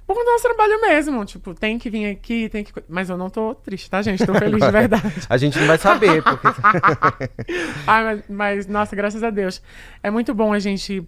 Por 0.07 0.15
conta 0.15 0.25
do 0.25 0.31
nosso 0.31 0.43
trabalho 0.43 0.81
mesmo. 0.81 1.23
Tipo, 1.23 1.53
tem 1.53 1.77
que 1.77 1.87
vir 1.87 2.07
aqui, 2.07 2.49
tem 2.49 2.63
que. 2.63 2.73
Mas 2.89 3.11
eu 3.11 3.17
não 3.17 3.29
tô 3.29 3.53
triste, 3.53 3.87
tá, 3.87 4.01
gente? 4.01 4.25
Tô 4.25 4.33
feliz 4.33 4.59
de 4.59 4.71
verdade. 4.71 5.13
A 5.29 5.37
gente 5.37 5.59
não 5.59 5.67
vai 5.67 5.77
saber, 5.77 6.23
porque 6.23 6.47
Ai, 7.85 8.03
mas, 8.03 8.23
mas, 8.27 8.67
nossa, 8.67 8.95
graças 8.95 9.23
a 9.23 9.29
Deus. 9.29 9.61
É 10.01 10.09
muito 10.09 10.33
bom 10.33 10.51
a 10.51 10.57
gente 10.57 11.07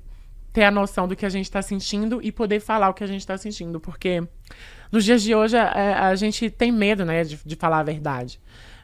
ter 0.54 0.66
a 0.66 0.72
noção 0.72 1.07
do 1.07 1.16
que 1.16 1.25
a 1.25 1.30
gente 1.30 1.50
tá 1.50 1.63
sentindo 1.63 2.19
e 2.22 2.31
poder 2.31 2.60
falar 2.60 2.89
o 2.89 2.94
que 2.94 3.04
a 3.04 3.07
gente 3.07 3.25
tá 3.25 3.36
sentindo. 3.39 3.80
Porque 3.80 4.24
nos 4.91 5.05
dias 5.05 5.21
de 5.21 5.33
hoje 5.33 5.57
a, 5.57 6.07
a 6.07 6.15
gente 6.15 6.49
tem 6.49 6.71
medo, 6.71 7.06
né, 7.06 7.23
de, 7.23 7.39
de 7.45 7.56
falar 7.56 7.80
a 7.80 7.83
verdade. 7.83 8.39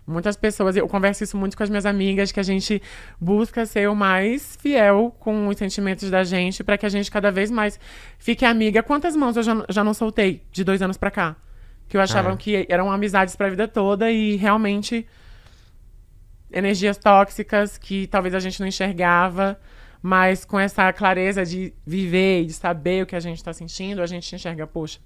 Muitas 0.10 0.38
pessoas, 0.38 0.78
eu 0.78 0.88
converso 0.88 1.22
isso 1.26 1.36
muito 1.36 1.58
com 1.58 1.64
as 1.64 1.70
minhas 1.70 1.86
amigas, 1.86 2.32
que 2.32 2.40
a 2.40 2.44
gente 2.44 2.82
busca 3.20 3.66
ser 3.66 3.90
o 3.90 3.96
mais 3.96 4.56
fiel 4.62 5.14
com 5.20 5.50
os 5.50 5.58
sentimentos 5.58 6.10
da 6.10 6.24
gente, 6.24 6.64
para 6.64 6.78
que 6.78 6.86
a 6.86 6.90
gente 6.90 7.12
cada 7.12 7.30
vez 7.30 7.52
mais 7.52 7.78
fique 8.18 8.46
amiga. 8.46 8.82
Quantas 8.82 9.18
mãos 9.18 9.36
eu 9.36 9.44
já, 9.44 9.66
já 9.68 9.84
não 9.84 9.94
soltei 9.94 10.44
de 10.50 10.64
dois 10.64 10.82
anos 10.82 10.96
pra 10.96 11.12
cá? 11.12 11.36
Que 11.90 11.98
eu 11.98 12.02
achava 12.02 12.30
Ah, 12.30 12.34
é. 12.34 12.38
que 12.38 12.66
eram 12.70 12.90
amizades 12.90 13.36
pra 13.36 13.50
vida 13.50 13.68
toda 13.68 14.10
e 14.10 14.38
realmente 14.38 15.06
energias 16.52 16.98
tóxicas 16.98 17.78
que 17.78 18.08
talvez 18.08 18.34
a 18.34 18.40
gente 18.40 18.60
não 18.62 18.68
enxergava, 18.68 19.60
mas 20.08 20.46
com 20.46 20.58
essa 20.58 20.94
clareza 20.94 21.44
de 21.46 21.74
viver 21.86 22.44
e 22.44 22.46
de 22.46 22.54
saber 22.54 23.04
o 23.04 23.06
que 23.06 23.14
a 23.14 23.20
gente 23.20 23.40
está 23.40 23.52
sentindo, 23.52 24.02
a 24.02 24.06
gente 24.06 24.34
enxerga, 24.34 24.66
poxa, 24.66 25.02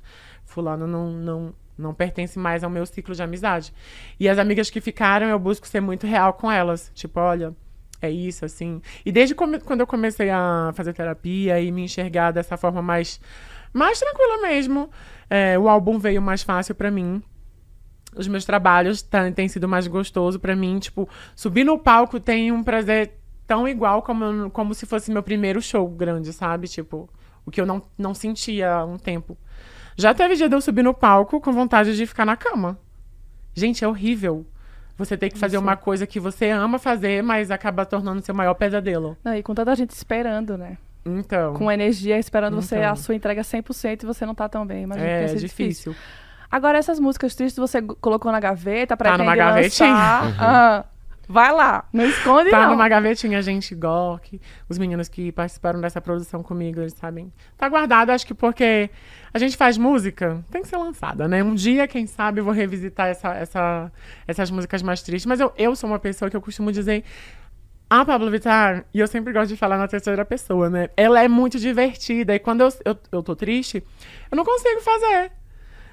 fulano 0.45 0.85
não, 0.85 1.11
não, 1.11 1.55
não 1.75 1.91
pertence 1.91 2.37
mais 2.37 2.63
ao 2.63 2.69
meu 2.69 2.85
ciclo 2.85 3.15
de 3.15 3.23
amizade. 3.23 3.73
E 4.19 4.29
as 4.29 4.37
amigas 4.37 4.69
que 4.69 4.79
ficaram, 4.79 5.27
eu 5.27 5.39
busco 5.39 5.67
ser 5.67 5.81
muito 5.81 6.05
real 6.05 6.33
com 6.33 6.51
elas. 6.51 6.91
Tipo, 6.93 7.19
olha, 7.19 7.51
é 7.99 8.11
isso, 8.11 8.45
assim. 8.45 8.79
E 9.03 9.11
desde 9.11 9.33
quando 9.33 9.79
eu 9.79 9.87
comecei 9.87 10.29
a 10.29 10.71
fazer 10.75 10.93
terapia 10.93 11.59
e 11.59 11.71
me 11.71 11.81
enxergar 11.85 12.29
dessa 12.29 12.55
forma 12.55 12.79
mais, 12.79 13.19
mais 13.73 13.99
tranquila 13.99 14.43
mesmo, 14.43 14.87
é, 15.27 15.57
o 15.57 15.67
álbum 15.67 15.97
veio 15.97 16.21
mais 16.21 16.43
fácil 16.43 16.75
pra 16.75 16.91
mim 16.91 17.23
os 18.13 18.27
meus 18.27 18.43
trabalhos 18.43 19.07
têm 19.33 19.47
sido 19.47 19.69
mais 19.69 19.87
gostoso 19.87 20.37
pra 20.37 20.53
mim. 20.53 20.79
Tipo, 20.79 21.07
subir 21.33 21.63
no 21.63 21.79
palco 21.79 22.19
tem 22.19 22.51
um 22.51 22.61
prazer 22.61 23.20
tão 23.51 23.67
igual 23.67 24.01
como, 24.01 24.49
como 24.51 24.73
se 24.73 24.85
fosse 24.85 25.11
meu 25.11 25.21
primeiro 25.21 25.61
show 25.61 25.85
grande, 25.89 26.31
sabe? 26.31 26.69
Tipo, 26.69 27.09
o 27.45 27.51
que 27.51 27.59
eu 27.59 27.65
não, 27.65 27.81
não 27.97 28.13
sentia 28.13 28.71
há 28.75 28.85
um 28.85 28.97
tempo. 28.97 29.37
Já 29.97 30.13
teve 30.13 30.37
dia 30.37 30.47
de 30.47 30.55
eu 30.55 30.61
subir 30.61 30.83
no 30.83 30.93
palco 30.93 31.41
com 31.41 31.51
vontade 31.51 31.97
de 31.97 32.05
ficar 32.05 32.25
na 32.25 32.37
cama. 32.37 32.79
Gente, 33.53 33.83
é 33.83 33.87
horrível. 33.89 34.45
Você 34.97 35.17
ter 35.17 35.29
que 35.29 35.37
fazer 35.37 35.57
Isso. 35.57 35.63
uma 35.65 35.75
coisa 35.75 36.07
que 36.07 36.17
você 36.17 36.49
ama 36.49 36.79
fazer, 36.79 37.21
mas 37.21 37.51
acaba 37.51 37.85
tornando 37.85 38.21
seu 38.21 38.33
maior 38.33 38.53
pesadelo. 38.53 39.17
Não, 39.21 39.35
e 39.35 39.43
com 39.43 39.53
tanta 39.53 39.75
gente 39.75 39.89
esperando, 39.89 40.57
né? 40.57 40.77
Então, 41.05 41.53
Com 41.55 41.69
energia, 41.69 42.17
esperando 42.17 42.55
você 42.55 42.77
Então. 42.77 42.91
a 42.91 42.95
sua 42.95 43.15
entrega 43.15 43.41
100% 43.41 44.03
e 44.03 44.05
você 44.05 44.25
não 44.25 44.33
tá 44.33 44.47
tão 44.47 44.65
bem. 44.65 44.83
Imagina 44.83 45.05
que 45.07 45.13
é 45.13 45.27
ser 45.27 45.39
difícil. 45.39 45.93
Agora, 46.49 46.77
essas 46.77 47.01
músicas 47.01 47.35
tristes 47.35 47.57
você 47.57 47.81
colocou 47.81 48.31
na 48.31 48.39
gaveta, 48.39 48.95
Tá 48.95 48.97
pretende 48.97 49.23
numa 49.23 49.35
gavetinha. 49.35 49.89
Ah, 50.39 50.85
Vai 51.27 51.51
lá, 51.53 51.87
não 51.93 52.05
esconde 52.05 52.49
Tá 52.49 52.63
não. 52.63 52.71
numa 52.71 52.89
gavetinha, 52.89 53.41
gente, 53.41 53.73
Gork. 53.73 54.41
Os 54.67 54.77
meninos 54.77 55.07
que 55.07 55.31
participaram 55.31 55.79
dessa 55.79 56.01
produção 56.01 56.43
comigo, 56.43 56.81
eles 56.81 56.93
sabem. 56.93 57.31
Tá 57.57 57.69
guardado, 57.69 58.09
acho 58.09 58.27
que 58.27 58.33
porque 58.33 58.89
a 59.33 59.39
gente 59.39 59.55
faz 59.55 59.77
música, 59.77 60.43
tem 60.51 60.61
que 60.61 60.67
ser 60.67 60.75
lançada, 60.77 61.27
né? 61.29 61.41
Um 61.41 61.55
dia, 61.55 61.87
quem 61.87 62.05
sabe, 62.05 62.41
eu 62.41 62.43
vou 62.45 62.53
revisitar 62.53 63.07
essa, 63.07 63.33
essa, 63.33 63.91
essas 64.27 64.51
músicas 64.51 64.81
mais 64.81 65.01
tristes. 65.01 65.25
Mas 65.25 65.39
eu, 65.39 65.53
eu 65.57 65.73
sou 65.75 65.89
uma 65.89 65.99
pessoa 65.99 66.29
que 66.29 66.35
eu 66.35 66.41
costumo 66.41 66.71
dizer. 66.71 67.03
A 67.89 68.05
Pablo 68.05 68.31
Vittar, 68.31 68.85
e 68.93 68.99
eu 68.99 69.07
sempre 69.07 69.33
gosto 69.33 69.49
de 69.49 69.57
falar 69.57 69.77
na 69.77 69.85
terceira 69.85 70.23
pessoa, 70.23 70.69
né? 70.69 70.89
Ela 70.95 71.23
é 71.23 71.27
muito 71.27 71.59
divertida. 71.59 72.33
E 72.33 72.39
quando 72.39 72.61
eu, 72.61 72.69
eu, 72.85 72.97
eu 73.11 73.21
tô 73.23 73.35
triste, 73.35 73.83
eu 74.31 74.35
não 74.37 74.45
consigo 74.45 74.79
fazer. 74.79 75.31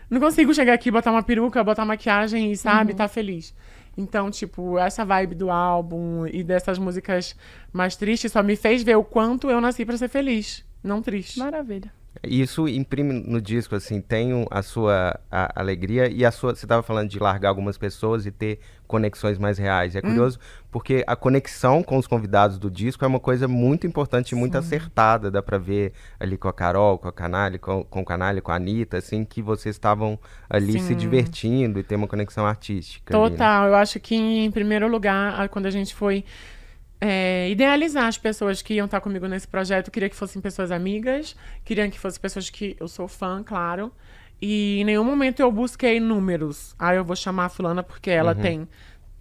Não 0.09 0.21
consigo 0.21 0.55
chegar 0.55 0.73
aqui, 0.75 0.91
botar 0.93 1.11
uma 1.11 1.23
peruca, 1.25 1.63
botar 1.63 1.85
maquiagem 1.85 2.53
e, 2.53 2.57
sabe, 2.57 2.95
tá 2.95 3.09
feliz. 3.09 3.53
Então, 3.99 4.31
tipo, 4.31 4.79
essa 4.79 5.05
vibe 5.05 5.35
do 5.35 5.51
álbum 5.51 6.25
e 6.25 6.45
dessas 6.45 6.79
músicas 6.79 7.35
mais 7.73 7.97
tristes 7.97 8.31
só 8.31 8.45
me 8.45 8.55
fez 8.55 8.85
ver 8.85 8.97
o 8.97 9.03
quanto 9.03 9.51
eu 9.51 9.61
nasci 9.61 9.85
pra 9.85 9.97
ser 9.97 10.09
feliz, 10.09 10.65
não 10.85 11.03
triste. 11.03 11.37
Maravilha. 11.37 11.93
Isso 12.25 12.67
imprime 12.67 13.13
no 13.13 13.41
disco, 13.41 13.77
assim, 13.77 14.01
tem 14.01 14.45
a 14.51 14.61
sua 14.61 15.21
a- 15.31 15.53
alegria 15.55 16.09
e 16.11 16.25
a 16.25 16.33
sua. 16.33 16.53
Você 16.55 16.65
estava 16.65 16.83
falando 16.83 17.09
de 17.09 17.19
largar 17.19 17.49
algumas 17.51 17.79
pessoas 17.79 18.27
e 18.27 18.33
ter 18.33 18.59
conexões 18.89 19.39
mais 19.39 19.57
reais. 19.57 19.95
Hum. 19.95 19.99
É 19.99 20.03
curioso 20.03 20.39
porque 20.69 21.05
a 21.07 21.15
conexão 21.15 21.81
com 21.81 21.97
os 21.97 22.09
convidados 22.09 22.59
do 22.59 22.69
disco 22.69 23.05
é 23.05 23.09
uma 23.09 23.21
coisa 23.21 23.47
muito 23.47 23.87
importante 23.87 24.33
e 24.33 24.35
muito 24.35 24.59
acertada. 24.59 25.31
Dá 25.31 25.41
pra 25.41 25.59
ver 25.59 25.93
ali 26.19 26.37
com 26.37 26.49
a 26.49 26.53
Carol, 26.53 26.99
com 26.99 27.07
a 27.07 27.13
Canalha, 27.13 27.57
com, 27.57 27.85
com 27.85 28.01
o 28.01 28.05
Canalha, 28.05 28.43
com 28.43 28.51
a 28.51 28.57
Anitta, 28.57 28.97
assim, 28.97 29.25
que 29.25 29.41
vocês 29.41 29.77
estavam 29.77 30.19
ali 30.51 30.73
se 30.81 30.89
Sim. 30.89 30.97
divertindo 30.97 31.79
e 31.79 31.85
ter 31.85 31.95
uma 31.95 32.09
conexão 32.09 32.45
artística. 32.45 33.17
ali, 33.17 33.23
né? 33.25 33.31
Total, 33.31 33.69
eu 33.69 33.75
acho 33.77 34.01
que 34.01 34.17
em 34.17 34.51
primeiro 34.51 34.89
lugar, 34.89 35.49
quando 35.51 35.67
a 35.67 35.71
gente 35.71 35.95
foi 35.95 36.25
é, 37.01 37.49
idealizar 37.51 38.07
as 38.07 38.19
pessoas 38.19 38.61
que 38.61 38.75
iam 38.75 38.87
estar 38.87 39.01
comigo 39.01 39.27
nesse 39.27 39.47
projeto, 39.47 39.91
queria 39.91 40.09
que 40.09 40.17
fossem 40.17 40.43
pessoas 40.43 40.71
amigas, 40.71 41.37
queria 41.65 41.89
que 41.89 41.99
fossem 41.99 42.21
pessoas 42.21 42.51
que 42.51 42.77
eu 42.81 42.89
sou 42.89 43.07
fã, 43.07 43.43
claro. 43.43 43.93
E 44.41 44.81
em 44.81 44.85
nenhum 44.85 45.05
momento 45.05 45.41
eu 45.41 45.51
busquei 45.51 45.99
números. 45.99 46.75
Ah, 46.79 46.95
eu 46.95 47.05
vou 47.05 47.17
chamar 47.17 47.47
a 47.47 47.49
fulana 47.49 47.83
porque 47.83 48.11
ela 48.11 48.35
tem 48.35 48.69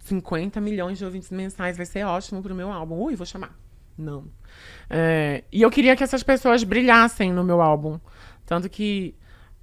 50 0.00 0.60
milhões 0.60 0.98
de 0.98 1.04
ouvintes 1.04 1.30
mensais, 1.30 1.76
vai 1.76 1.86
ser 1.86 2.04
ótimo 2.04 2.42
pro 2.42 2.54
meu 2.54 2.70
álbum. 2.70 2.96
Ui, 2.96 3.16
vou 3.16 3.26
chamar. 3.26 3.56
Não. 3.96 4.26
É, 4.88 5.42
e 5.50 5.60
eu 5.60 5.70
queria 5.70 5.96
que 5.96 6.04
essas 6.04 6.22
pessoas 6.22 6.62
brilhassem 6.62 7.32
no 7.32 7.42
meu 7.42 7.60
álbum. 7.60 7.98
Tanto 8.46 8.68
que 8.70 9.14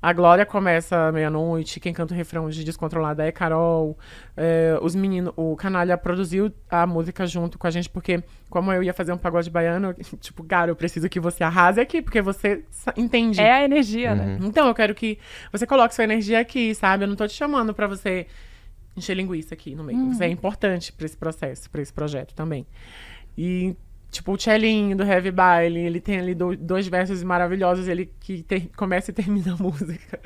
a 0.05 0.13
Glória 0.13 0.45
começa 0.45 1.11
meia-noite, 1.11 1.79
quem 1.79 1.91
canta 1.91 2.13
o 2.13 2.17
refrão 2.17 2.47
de 2.47 2.63
Descontrolada 2.63 3.25
é 3.25 3.31
Carol. 3.31 3.97
É, 4.37 4.77
os 4.79 4.93
meninos, 4.93 5.33
o 5.35 5.55
Canalha 5.55 5.97
produziu 5.97 6.53
a 6.69 6.85
música 6.85 7.25
junto 7.25 7.57
com 7.57 7.65
a 7.65 7.71
gente, 7.71 7.89
porque 7.89 8.23
como 8.47 8.71
eu 8.71 8.83
ia 8.83 8.93
fazer 8.93 9.11
um 9.13 9.17
pagode 9.17 9.49
baiano, 9.49 9.95
tipo, 10.21 10.43
cara, 10.43 10.69
eu 10.69 10.75
preciso 10.75 11.09
que 11.09 11.19
você 11.19 11.43
arrase 11.43 11.81
aqui, 11.81 12.03
porque 12.03 12.21
você 12.21 12.63
entende. 12.95 13.41
É 13.41 13.51
a 13.51 13.63
energia, 13.63 14.13
né? 14.13 14.37
Então, 14.43 14.67
eu 14.67 14.75
quero 14.75 14.93
que 14.93 15.17
você 15.51 15.65
coloque 15.65 15.95
sua 15.95 16.03
energia 16.03 16.39
aqui, 16.39 16.75
sabe? 16.75 17.05
Eu 17.05 17.07
não 17.07 17.15
tô 17.15 17.25
te 17.27 17.33
chamando 17.33 17.73
pra 17.73 17.87
você 17.87 18.27
encher 18.95 19.15
linguiça 19.15 19.55
aqui 19.55 19.73
no 19.73 19.83
meio. 19.83 20.13
Você 20.13 20.25
é 20.25 20.29
importante 20.29 20.93
pra 20.93 21.07
esse 21.07 21.17
processo, 21.17 21.67
pra 21.67 21.81
esse 21.81 21.91
projeto 21.91 22.35
também. 22.35 22.67
E, 23.35 23.75
tipo, 24.15 24.31
o 24.33 24.37
Tchelinho 24.37 24.95
do 24.97 25.03
Heavy 25.03 25.31
Baile, 25.31 25.79
ele 25.79 26.01
tem 26.01 26.19
ali 26.19 26.33
do- 26.35 26.55
dois 26.57 26.87
versos 26.87 27.23
maravilhosos, 27.23 27.87
ele 27.87 28.09
que 28.19 28.43
ter- 28.43 28.69
começa 28.75 29.11
e 29.11 29.13
termina 29.13 29.53
a 29.53 29.57
música. 29.61 30.19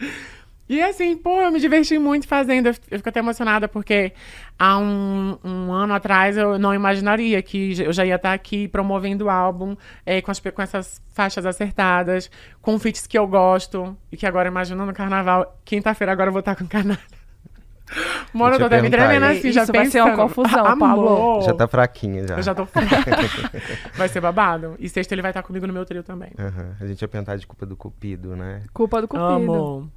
E 0.67 0.79
assim, 0.83 1.17
pô, 1.17 1.41
eu 1.41 1.51
me 1.51 1.59
diverti 1.59 1.97
muito 1.97 2.27
fazendo. 2.27 2.67
Eu, 2.67 2.73
fico 2.75 3.09
até 3.09 3.19
emocionada 3.19 3.67
porque 3.67 4.13
há 4.57 4.77
um, 4.77 5.35
um 5.43 5.71
ano 5.73 5.95
atrás 5.95 6.37
eu 6.37 6.59
não 6.59 6.75
imaginaria 6.75 7.41
que 7.41 7.73
eu 7.81 7.91
já 7.91 8.05
ia 8.05 8.15
estar 8.17 8.33
aqui 8.33 8.67
promovendo 8.67 9.25
o 9.25 9.29
álbum 9.31 9.75
eh, 10.05 10.21
com, 10.21 10.29
as 10.29 10.39
com 10.39 10.61
essas 10.61 11.01
faixas 11.09 11.43
acertadas, 11.47 12.29
com 12.61 12.77
feats 12.77 13.07
que 13.07 13.17
eu 13.17 13.25
gosto. 13.25 13.97
E 14.11 14.17
que 14.17 14.27
agora, 14.27 14.47
imaginando 14.47 14.91
o 14.91 14.93
carnaval, 14.95 15.59
quinta-feira 15.65 16.11
agora 16.11 16.29
eu 16.29 16.33
vou 16.33 16.41
estar 16.41 16.55
com 16.55 16.67
canalha. 16.67 17.18
Mano, 18.33 18.55
eu 18.55 18.59
tô 18.59 18.65
até 18.65 18.81
me 18.81 18.89
tremendo 18.89 19.25
isso. 19.25 19.39
assim, 19.39 19.51
já 19.51 19.63
Isso 19.63 19.71
vai 19.73 19.85
ser 19.87 20.01
uma 20.01 20.15
confusão, 20.15 20.65
Amor. 20.65 20.77
Pablo. 20.77 21.41
Já 21.41 21.53
tá 21.53 21.67
fraquinha 21.67 22.27
já. 22.27 22.37
Eu 22.37 22.43
já 22.43 22.53
tô... 22.53 22.67
vai 23.95 24.07
ser 24.07 24.21
babado. 24.21 24.75
E 24.79 24.87
sexta 24.87 25.13
ele 25.13 25.21
vai 25.21 25.31
estar 25.31 25.43
comigo 25.43 25.65
no 25.65 25.73
meu 25.73 25.85
trio 25.85 26.03
também. 26.03 26.31
Aham. 26.37 26.75
A 26.79 26.85
gente 26.85 27.01
ia 27.01 27.07
perguntar 27.07 27.35
de 27.37 27.47
culpa 27.47 27.65
do 27.65 27.75
Cupido, 27.75 28.35
né? 28.35 28.61
Culpa 28.73 29.01
do 29.01 29.07
cupido. 29.07 29.25
Amo. 29.25 29.91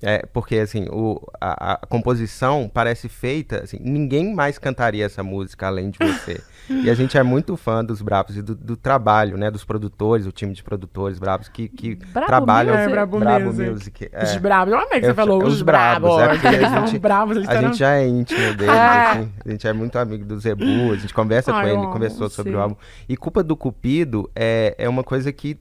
É, 0.00 0.24
porque 0.32 0.56
assim, 0.56 0.86
o, 0.90 1.20
a, 1.40 1.74
a 1.74 1.86
composição 1.86 2.70
parece 2.72 3.08
feita, 3.08 3.64
assim, 3.64 3.78
ninguém 3.80 4.32
mais 4.32 4.56
cantaria 4.58 5.04
essa 5.04 5.22
música 5.22 5.66
além 5.66 5.90
de 5.90 5.98
você. 5.98 6.40
e 6.84 6.90
a 6.90 6.94
gente 6.94 7.16
é 7.16 7.22
muito 7.22 7.56
fã 7.56 7.84
dos 7.84 8.02
Bravos 8.02 8.36
e 8.36 8.42
do, 8.42 8.54
do 8.54 8.76
trabalho, 8.76 9.36
né, 9.36 9.50
dos 9.50 9.64
produtores, 9.64 10.26
o 10.26 10.32
time 10.32 10.52
de 10.52 10.62
produtores 10.62 11.18
Bravos 11.18 11.48
que, 11.48 11.68
que 11.68 11.94
Brabo 11.96 12.26
trabalham... 12.26 12.74
Music? 12.74 12.88
É, 12.88 12.92
Brabo 12.92 13.18
Brabo 13.18 13.44
Music. 13.46 13.70
Music, 13.70 14.08
é. 14.12 14.24
Os 14.24 14.36
bravos. 14.36 14.72
Eu 14.74 14.80
amei 14.80 15.00
que 15.00 15.06
Eu- 15.06 15.10
você 15.10 15.14
falou. 15.14 15.42
os 15.44 15.54
Os, 15.54 15.62
brabos, 15.62 16.14
bravos. 16.16 16.22
é 16.22 16.28
porque 16.40 16.46
a 16.64 16.70
são 16.70 16.86
gente- 16.86 16.98
bravos, 16.98 17.48
A 17.48 17.60
gente 17.62 17.78
já 17.78 17.94
é 17.94 18.06
íntimo 18.08 18.38
deles, 18.54 18.68
Ah. 18.74 19.10
assim. 19.12 19.32
A 19.44 19.50
gente 19.50 19.66
é 19.68 19.72
muito 19.72 19.98
amigo 19.98 20.24
do 20.24 20.38
Zebu, 20.38 20.92
a 20.92 20.96
gente 20.96 21.12
conversa 21.14 21.52
Ai, 21.54 21.62
com 21.62 21.68
ele, 21.68 21.76
amo, 21.78 21.92
conversou 21.92 22.28
sobre 22.28 22.52
sim. 22.52 22.58
o 22.58 22.60
álbum. 22.60 22.76
E 23.08 23.16
Culpa 23.16 23.42
do 23.42 23.56
Cupido 23.56 24.30
é, 24.34 24.74
é 24.78 24.88
uma 24.88 25.02
coisa 25.04 25.32
que 25.32 25.58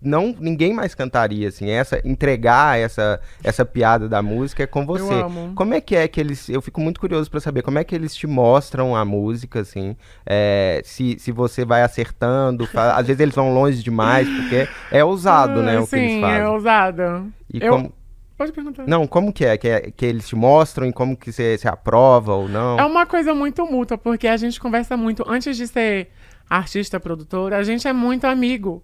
não 0.00 0.34
ninguém 0.38 0.72
mais 0.72 0.94
cantaria, 0.94 1.48
assim. 1.48 1.70
Essa, 1.70 2.00
entregar 2.04 2.78
essa, 2.78 3.20
essa 3.42 3.64
piada 3.64 4.08
da 4.08 4.22
música 4.22 4.62
é 4.62 4.66
com 4.66 4.86
você. 4.86 5.12
amo. 5.12 5.52
Como 5.54 5.74
é 5.74 5.80
que 5.80 5.96
é 5.96 6.06
que 6.06 6.20
eles... 6.20 6.48
Eu 6.48 6.62
fico 6.62 6.80
muito 6.80 7.00
curioso 7.00 7.30
pra 7.30 7.40
saber 7.40 7.62
como 7.62 7.78
é 7.78 7.84
que 7.84 7.94
eles 7.94 8.14
te 8.14 8.26
mostram 8.26 8.94
a 8.94 9.04
música, 9.04 9.60
assim. 9.60 9.96
é, 10.24 10.80
se, 10.84 11.16
se 11.18 11.32
você 11.32 11.64
vai 11.64 11.82
acertando. 11.82 12.68
Às 12.74 13.06
vezes 13.06 13.20
eles 13.20 13.34
vão 13.34 13.52
longe 13.52 13.82
demais, 13.82 14.28
porque 14.28 14.68
é 14.92 15.04
ousado, 15.04 15.62
né, 15.64 15.78
o 15.80 15.86
que 15.86 15.96
eles 15.96 16.12
Sim, 16.12 16.20
fazem. 16.20 16.38
é 16.40 16.48
ousado. 16.48 17.32
E 17.52 17.58
eu- 17.64 17.72
como... 17.72 17.92
Pode 18.36 18.52
perguntar. 18.52 18.86
Não, 18.86 19.04
como 19.04 19.32
que 19.32 19.44
é? 19.44 19.56
Que, 19.58 19.68
é- 19.68 19.90
que 19.90 20.06
eles 20.06 20.28
te 20.28 20.36
mostram 20.36 20.86
e 20.86 20.92
como 20.92 21.16
que 21.16 21.32
você, 21.32 21.58
você 21.58 21.66
aprova 21.66 22.34
ou 22.34 22.48
não? 22.48 22.78
É 22.78 22.84
uma 22.84 23.04
coisa 23.04 23.34
muito 23.34 23.66
mútua, 23.66 23.98
porque 23.98 24.28
a 24.28 24.36
gente 24.36 24.60
conversa 24.60 24.96
muito. 24.96 25.24
Antes 25.28 25.56
de 25.56 25.66
ser 25.66 26.08
artista, 26.48 27.00
produtora, 27.00 27.56
a 27.56 27.64
gente 27.64 27.88
é 27.88 27.92
muito 27.92 28.26
amigo. 28.28 28.80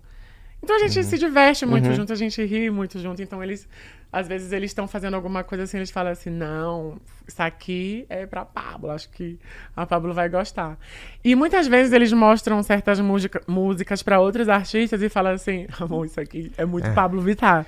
Então 0.64 0.76
a 0.76 0.78
gente 0.78 0.96
Uhum. 0.96 1.02
se 1.04 1.18
diverte 1.18 1.66
muito 1.66 1.92
junto, 1.92 2.12
a 2.12 2.16
gente 2.16 2.42
ri 2.44 2.70
muito 2.70 2.98
junto. 2.98 3.20
Então 3.20 3.42
eles, 3.42 3.68
às 4.10 4.26
vezes, 4.26 4.50
eles 4.50 4.70
estão 4.70 4.88
fazendo 4.88 5.14
alguma 5.14 5.44
coisa 5.44 5.64
assim, 5.64 5.76
eles 5.76 5.90
falam 5.90 6.10
assim: 6.10 6.30
não, 6.30 6.96
isso 7.28 7.42
aqui 7.42 8.06
é 8.08 8.24
pra 8.26 8.44
Pablo, 8.46 8.90
acho 8.90 9.10
que 9.10 9.38
a 9.76 9.84
Pablo 9.86 10.14
vai 10.14 10.28
gostar. 10.28 10.78
E 11.22 11.34
muitas 11.34 11.66
vezes 11.66 11.92
eles 11.92 12.10
mostram 12.12 12.62
certas 12.62 12.98
música, 12.98 13.42
músicas 13.46 14.02
pra 14.02 14.18
outros 14.18 14.48
artistas 14.48 15.02
e 15.02 15.08
falam 15.10 15.32
assim: 15.34 15.66
amor, 15.78 16.06
isso 16.06 16.18
aqui 16.20 16.50
é 16.56 16.64
muito 16.64 16.90
Pablo 16.94 17.20
Vittar. 17.20 17.66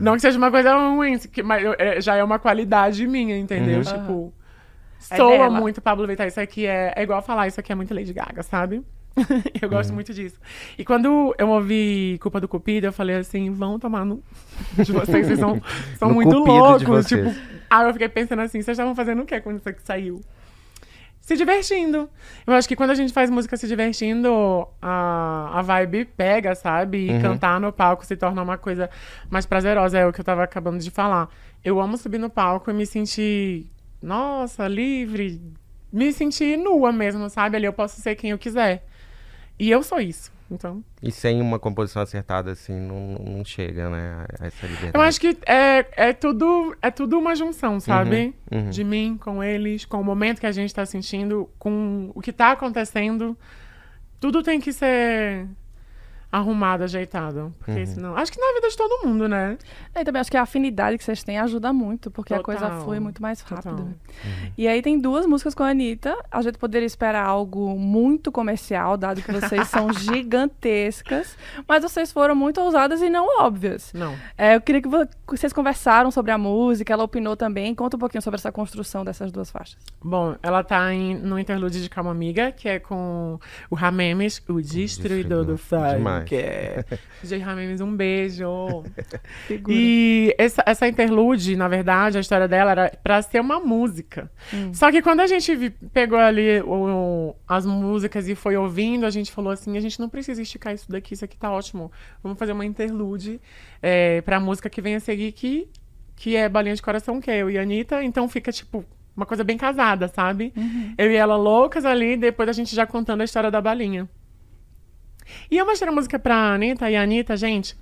Não 0.00 0.14
que 0.14 0.20
seja 0.20 0.38
uma 0.38 0.50
coisa 0.50 0.72
ruim, 0.76 1.18
que- 1.18 1.42
mas 1.42 1.64
é- 1.78 2.00
já 2.00 2.14
é 2.14 2.22
uma 2.22 2.38
qualidade 2.38 3.06
minha, 3.06 3.36
entendeu? 3.36 3.82
Tipo. 3.82 4.32
É 5.10 5.16
Soa 5.16 5.30
dela. 5.30 5.50
muito 5.60 5.80
Pablo 5.82 6.06
Vittar. 6.06 6.26
Isso 6.26 6.40
aqui 6.40 6.64
é, 6.66 6.92
é 6.96 7.02
igual 7.02 7.20
falar, 7.22 7.46
isso 7.46 7.60
aqui 7.60 7.70
é 7.70 7.74
muito 7.74 7.92
Lady 7.94 8.12
Gaga, 8.14 8.42
sabe? 8.42 8.82
eu 9.60 9.68
gosto 9.68 9.92
muito 9.92 10.12
disso. 10.12 10.38
E 10.78 10.84
quando 10.84 11.34
eu 11.38 11.48
ouvi 11.48 12.18
Culpa 12.20 12.40
do 12.40 12.48
Cupido, 12.48 12.86
eu 12.86 12.92
falei 12.92 13.16
assim, 13.16 13.50
vão 13.50 13.78
tomar 13.78 14.04
no 14.04 14.22
de 14.76 14.92
vocês, 14.92 15.26
vocês 15.26 15.38
são, 15.38 15.60
são 15.98 16.08
No 16.08 16.14
muito 16.14 16.36
loucos. 16.36 17.06
Tipo, 17.06 17.34
aí 17.70 17.86
eu 17.86 17.92
fiquei 17.92 18.08
pensando 18.08 18.42
assim, 18.42 18.60
vocês 18.60 18.74
estavam 18.74 18.94
fazendo 18.94 19.22
o 19.22 19.26
que 19.26 19.40
quando 19.40 19.58
isso 19.58 19.68
aqui 19.68 19.82
saiu? 19.82 20.20
Se 21.20 21.36
divertindo. 21.36 22.08
Eu 22.46 22.54
acho 22.54 22.68
que 22.68 22.76
quando 22.76 22.90
a 22.90 22.94
gente 22.94 23.12
faz 23.12 23.28
música 23.28 23.56
se 23.56 23.66
divertindo, 23.66 24.68
a, 24.80 25.58
a 25.58 25.62
vibe 25.62 26.04
pega, 26.04 26.54
sabe? 26.54 27.10
E 27.10 27.20
cantar 27.20 27.60
no 27.60 27.72
palco 27.72 28.06
se 28.06 28.16
torna 28.16 28.40
uma 28.40 28.56
coisa 28.56 28.88
mais 29.28 29.44
prazerosa. 29.44 29.98
É 29.98 30.06
o 30.06 30.12
que 30.12 30.20
eu 30.20 30.24
tava 30.24 30.44
acabando 30.44 30.78
de 30.78 30.88
falar. 30.88 31.28
Eu 31.64 31.80
amo 31.80 31.96
subir 31.96 32.18
no 32.18 32.30
palco 32.30 32.70
e 32.70 32.74
me 32.74 32.86
sentir, 32.86 33.66
nossa, 34.00 34.68
livre. 34.68 35.42
Me 35.92 36.12
sentir 36.12 36.56
nua 36.56 36.92
mesmo, 36.92 37.28
sabe? 37.28 37.56
Ali 37.56 37.66
eu 37.66 37.72
posso 37.72 38.00
ser 38.00 38.14
quem 38.14 38.30
eu 38.30 38.38
quiser. 38.38 38.86
E 39.58 39.70
eu 39.70 39.82
sou 39.82 40.00
isso. 40.00 40.32
Então. 40.50 40.84
E 41.02 41.10
sem 41.10 41.40
uma 41.40 41.58
composição 41.58 42.02
acertada, 42.02 42.52
assim, 42.52 42.78
não, 42.78 43.14
não 43.18 43.44
chega, 43.44 43.90
né? 43.90 44.26
A 44.38 44.46
essa 44.46 44.66
liberdade. 44.66 44.92
Eu 44.94 45.00
acho 45.00 45.20
que 45.20 45.36
é, 45.44 45.86
é, 45.96 46.12
tudo, 46.12 46.76
é 46.80 46.90
tudo 46.90 47.18
uma 47.18 47.34
junção, 47.34 47.80
sabe? 47.80 48.32
uhum. 48.52 48.70
De 48.70 48.84
mim 48.84 49.18
com 49.18 49.42
eles, 49.42 49.84
com 49.84 50.00
o 50.00 50.04
momento 50.04 50.38
que 50.38 50.46
a 50.46 50.52
gente 50.52 50.72
tá 50.72 50.86
sentindo, 50.86 51.50
com 51.58 52.12
o 52.14 52.20
que 52.20 52.32
tá 52.32 52.52
acontecendo. 52.52 53.36
Tudo 54.20 54.42
tem 54.42 54.60
que 54.60 54.72
ser 54.72 55.48
arrumado, 56.36 56.84
ajeitado. 56.84 57.54
Porque 57.58 57.86
senão. 57.86 58.16
Acho 58.16 58.32
que 58.32 58.40
na 58.40 58.54
vida 58.54 58.68
de 58.68 58.76
todo 58.76 59.06
mundo, 59.06 59.28
né? 59.28 59.56
E 59.94 60.04
também 60.04 60.20
acho 60.20 60.30
que 60.30 60.36
a 60.36 60.42
afinidade 60.42 60.98
que 60.98 61.04
vocês 61.04 61.22
têm 61.22 61.38
ajuda 61.38 61.72
muito, 61.72 62.10
porque 62.10 62.32
a 62.34 62.42
coisa 62.42 62.62
Total. 62.62 62.80
flui 62.84 63.00
muito 63.00 63.20
mais 63.22 63.40
rápido. 63.40 63.70
Total. 63.70 63.84
né? 63.86 63.94
E 64.56 64.68
aí 64.68 64.80
tem 64.82 64.98
duas 64.98 65.26
músicas 65.26 65.54
com 65.54 65.62
a 65.62 65.68
Anitta. 65.70 66.16
A 66.30 66.42
gente 66.42 66.58
poderia 66.58 66.86
esperar 66.86 67.26
algo 67.26 67.78
muito 67.78 68.30
comercial, 68.32 68.96
dado 68.96 69.22
que 69.22 69.32
vocês 69.32 69.66
são 69.68 69.92
gigantescas. 69.92 71.36
Mas 71.66 71.82
vocês 71.82 72.12
foram 72.12 72.34
muito 72.34 72.60
ousadas 72.60 73.00
e 73.02 73.08
não 73.10 73.26
óbvias. 73.40 73.92
Não. 73.94 74.14
É, 74.36 74.56
eu 74.56 74.60
queria 74.60 74.82
que 74.82 74.88
vo- 74.88 75.06
que 75.06 75.36
vocês 75.36 75.52
conversaram 75.52 76.10
sobre 76.10 76.30
a 76.32 76.38
música, 76.38 76.92
ela 76.92 77.04
opinou 77.04 77.36
também. 77.36 77.74
Conta 77.74 77.96
um 77.96 78.00
pouquinho 78.00 78.22
sobre 78.22 78.36
essa 78.38 78.52
construção 78.52 79.04
dessas 79.04 79.32
duas 79.32 79.50
faixas. 79.50 79.76
Bom, 80.02 80.36
ela 80.42 80.62
tá 80.62 80.92
em, 80.92 81.14
no 81.16 81.38
interlude 81.38 81.82
de 81.82 81.88
Calma 81.90 82.10
Amiga, 82.10 82.52
que 82.52 82.68
é 82.68 82.78
com 82.78 83.38
o 83.70 83.74
Ramemes, 83.74 84.42
o 84.48 84.60
destruidor 84.60 85.44
do 85.44 85.56
funk. 85.58 85.96
Demais. 85.96 86.24
DJ 87.22 87.38
Ramemes, 87.44 87.80
um 87.80 87.94
beijo. 87.96 88.44
E 89.68 90.34
essa, 90.38 90.62
essa 90.66 90.86
interlude, 90.88 91.56
na 91.56 91.68
verdade, 91.68 92.18
a 92.18 92.20
história 92.20 92.46
dela 92.48 92.70
era 92.72 92.92
pra 93.02 93.22
ser 93.22 93.40
uma 93.40 93.60
música. 93.60 94.30
Só 94.72 94.90
que 94.90 95.00
quando 95.02 95.20
a 95.20 95.26
gente 95.26 95.70
pegou 95.92 96.18
ali 96.18 96.60
o- 96.62 97.34
as 97.46 97.64
músicas 97.66 98.28
e 98.28 98.34
foi 98.34 98.56
ouvindo, 98.56 99.06
a 99.06 99.10
gente 99.10 99.30
falou 99.32 99.52
assim: 99.52 99.76
a 99.76 99.80
gente 99.80 99.98
não 100.00 100.08
precisa 100.08 100.42
esticar 100.42 100.74
isso 100.74 100.90
daqui, 100.90 101.14
isso 101.14 101.24
aqui 101.24 101.36
tá 101.36 101.50
ótimo. 101.50 101.90
Vamos 102.22 102.38
fazer 102.38 102.52
uma 102.52 102.64
interlude 102.66 103.40
é, 103.82 104.20
pra 104.22 104.40
música 104.40 104.68
que 104.68 104.80
vem 104.80 104.94
a 104.96 105.00
seguir, 105.00 105.32
que, 105.32 105.68
que 106.16 106.36
é 106.36 106.48
Balinha 106.48 106.74
de 106.74 106.82
Coração, 106.82 107.20
que 107.20 107.30
é 107.30 107.38
eu 107.38 107.50
e 107.50 107.58
a 107.58 107.62
Anitta. 107.62 108.02
Então 108.02 108.28
fica 108.28 108.50
tipo. 108.52 108.84
Uma 109.16 109.24
coisa 109.24 109.42
bem 109.42 109.56
casada, 109.56 110.08
sabe? 110.08 110.52
Eu 110.98 111.10
e 111.10 111.14
ela 111.14 111.36
loucas 111.36 111.86
ali, 111.86 112.18
depois 112.18 112.50
a 112.50 112.52
gente 112.52 112.76
já 112.76 112.84
contando 112.86 113.22
a 113.22 113.24
história 113.24 113.50
da 113.50 113.62
balinha. 113.62 114.06
E 115.50 115.56
eu 115.56 115.66
mostrei 115.66 115.90
a 115.90 115.94
música 115.94 116.18
pra 116.18 116.54
Anitta, 116.54 116.90
e 116.90 116.96
a 116.96 117.02
Anitta, 117.02 117.36
gente, 117.36 117.76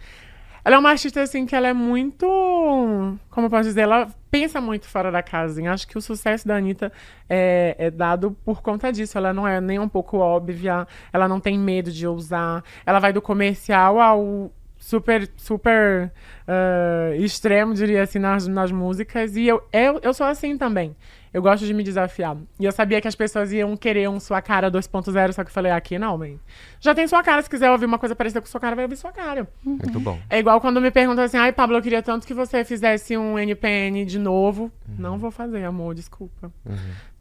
ela 0.65 0.77
é 0.77 0.79
uma 0.79 0.91
artista, 0.91 1.21
assim, 1.21 1.45
que 1.45 1.55
ela 1.55 1.69
é 1.69 1.75
muito. 1.75 2.27
Como 3.31 3.47
eu 3.47 3.51
posso 3.51 3.65
dizer? 3.65 3.83
Ela 3.83 4.09
pensa 4.31 4.63
muito 4.63 4.89
fora 4.89 5.13
da 5.13 5.23
casa. 5.23 5.53
assim. 5.53 5.69
Acho 5.69 5.87
que 5.87 5.99
o 5.99 6.01
sucesso 6.01 6.49
da 6.49 6.57
Anitta 6.57 6.91
é, 7.29 7.77
é 7.79 7.91
dado 7.91 8.35
por 8.45 8.63
conta 8.63 8.91
disso. 8.91 9.19
Ela 9.19 9.35
não 9.35 9.47
é 9.47 9.61
nem 9.61 9.79
um 9.79 9.89
pouco 9.89 10.17
óbvia, 10.17 10.89
ela 11.13 11.29
não 11.29 11.39
tem 11.39 11.59
medo 11.59 11.93
de 11.93 12.07
ousar. 12.07 12.65
Ela 12.87 12.99
vai 12.99 13.13
do 13.13 13.21
comercial 13.21 14.01
ao 14.01 14.51
super, 14.79 15.29
super 15.37 16.11
ah, 16.49 17.15
extremo, 17.17 17.75
diria 17.75 18.03
assim, 18.03 18.19
nas, 18.19 18.47
nas 18.47 18.73
músicas. 18.73 19.37
E 19.37 19.47
eu, 19.47 19.63
eu, 19.71 20.01
eu 20.03 20.15
sou 20.15 20.27
assim 20.27 20.57
também. 20.57 20.97
Eu 21.35 21.43
gosto 21.43 21.67
de 21.67 21.75
me 21.75 21.83
desafiar. 21.83 22.37
E 22.61 22.65
eu 22.65 22.71
sabia 22.71 23.01
que 23.01 23.09
as 23.09 23.17
pessoas 23.17 23.53
iam 23.53 23.77
querer 23.77 24.09
um 24.09 24.21
sua 24.21 24.41
cara 24.41 24.71
2.0, 24.71 25.33
só 25.33 25.43
que 25.43 25.51
eu 25.51 25.53
falei, 25.53 25.73
aqui 25.73 25.99
não, 25.99 26.17
mãe. 26.17 26.39
Já 26.79 26.95
tem 26.95 27.09
sua 27.09 27.25
cara, 27.25 27.43
se 27.43 27.51
quiser 27.51 27.73
ouvir 27.73 27.87
uma 27.87 27.99
coisa 27.99 28.15
parecida 28.15 28.41
com 28.41 28.47
sua 28.47 28.61
cara, 28.61 28.77
vai 28.77 28.85
ouvir 28.85 28.95
sua 28.95 29.11
cara. 29.11 29.49
Muito 29.65 29.99
bom. 29.99 30.17
É 30.31 30.39
igual 30.39 30.61
quando 30.61 30.81
me 30.81 30.93
perguntam 30.93 31.25
assim, 31.25 31.37
ai, 31.37 31.53
Pablo, 31.53 31.77
eu 31.77 31.83
queria 31.83 32.01
tanto 32.01 32.25
que 32.25 32.33
você 32.33 32.65
fizesse 32.65 33.17
um 33.17 33.37
NPN 33.37 34.05
de 34.05 34.17
novo. 34.17 34.71
Não 34.97 35.19
vou 35.19 35.33
fazer, 35.33 35.65
amor, 35.65 35.93
desculpa. 35.97 36.53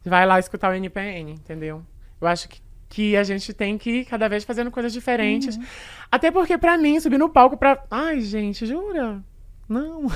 Vai 0.04 0.24
lá 0.24 0.38
escutar 0.38 0.70
o 0.70 0.74
NPN, 0.74 1.32
entendeu? 1.32 1.82
Eu 2.20 2.28
acho 2.28 2.48
que, 2.48 2.60
que 2.88 3.16
a 3.16 3.24
gente 3.24 3.52
tem 3.52 3.76
que 3.76 3.90
ir 3.90 4.04
cada 4.04 4.28
vez 4.28 4.44
fazendo 4.44 4.70
coisas 4.70 4.92
diferentes. 4.92 5.58
Até 6.08 6.30
porque, 6.30 6.56
pra 6.56 6.78
mim, 6.78 7.00
subir 7.00 7.18
no 7.18 7.28
palco 7.28 7.56
pra. 7.56 7.82
Ai, 7.90 8.20
gente, 8.20 8.64
jura? 8.64 9.20
Não. 9.68 10.06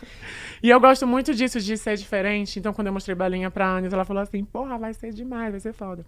e 0.62 0.70
eu 0.70 0.80
gosto 0.80 1.06
muito 1.06 1.34
disso, 1.34 1.60
de 1.60 1.76
ser 1.76 1.96
diferente. 1.96 2.58
Então, 2.58 2.72
quando 2.72 2.86
eu 2.86 2.92
mostrei 2.92 3.14
Balinha 3.14 3.50
pra 3.50 3.76
Anitta, 3.76 3.94
ela 3.94 4.04
falou 4.04 4.22
assim: 4.22 4.44
porra, 4.44 4.78
vai 4.78 4.94
ser 4.94 5.12
demais, 5.12 5.50
vai 5.50 5.60
ser 5.60 5.72
foda. 5.72 6.04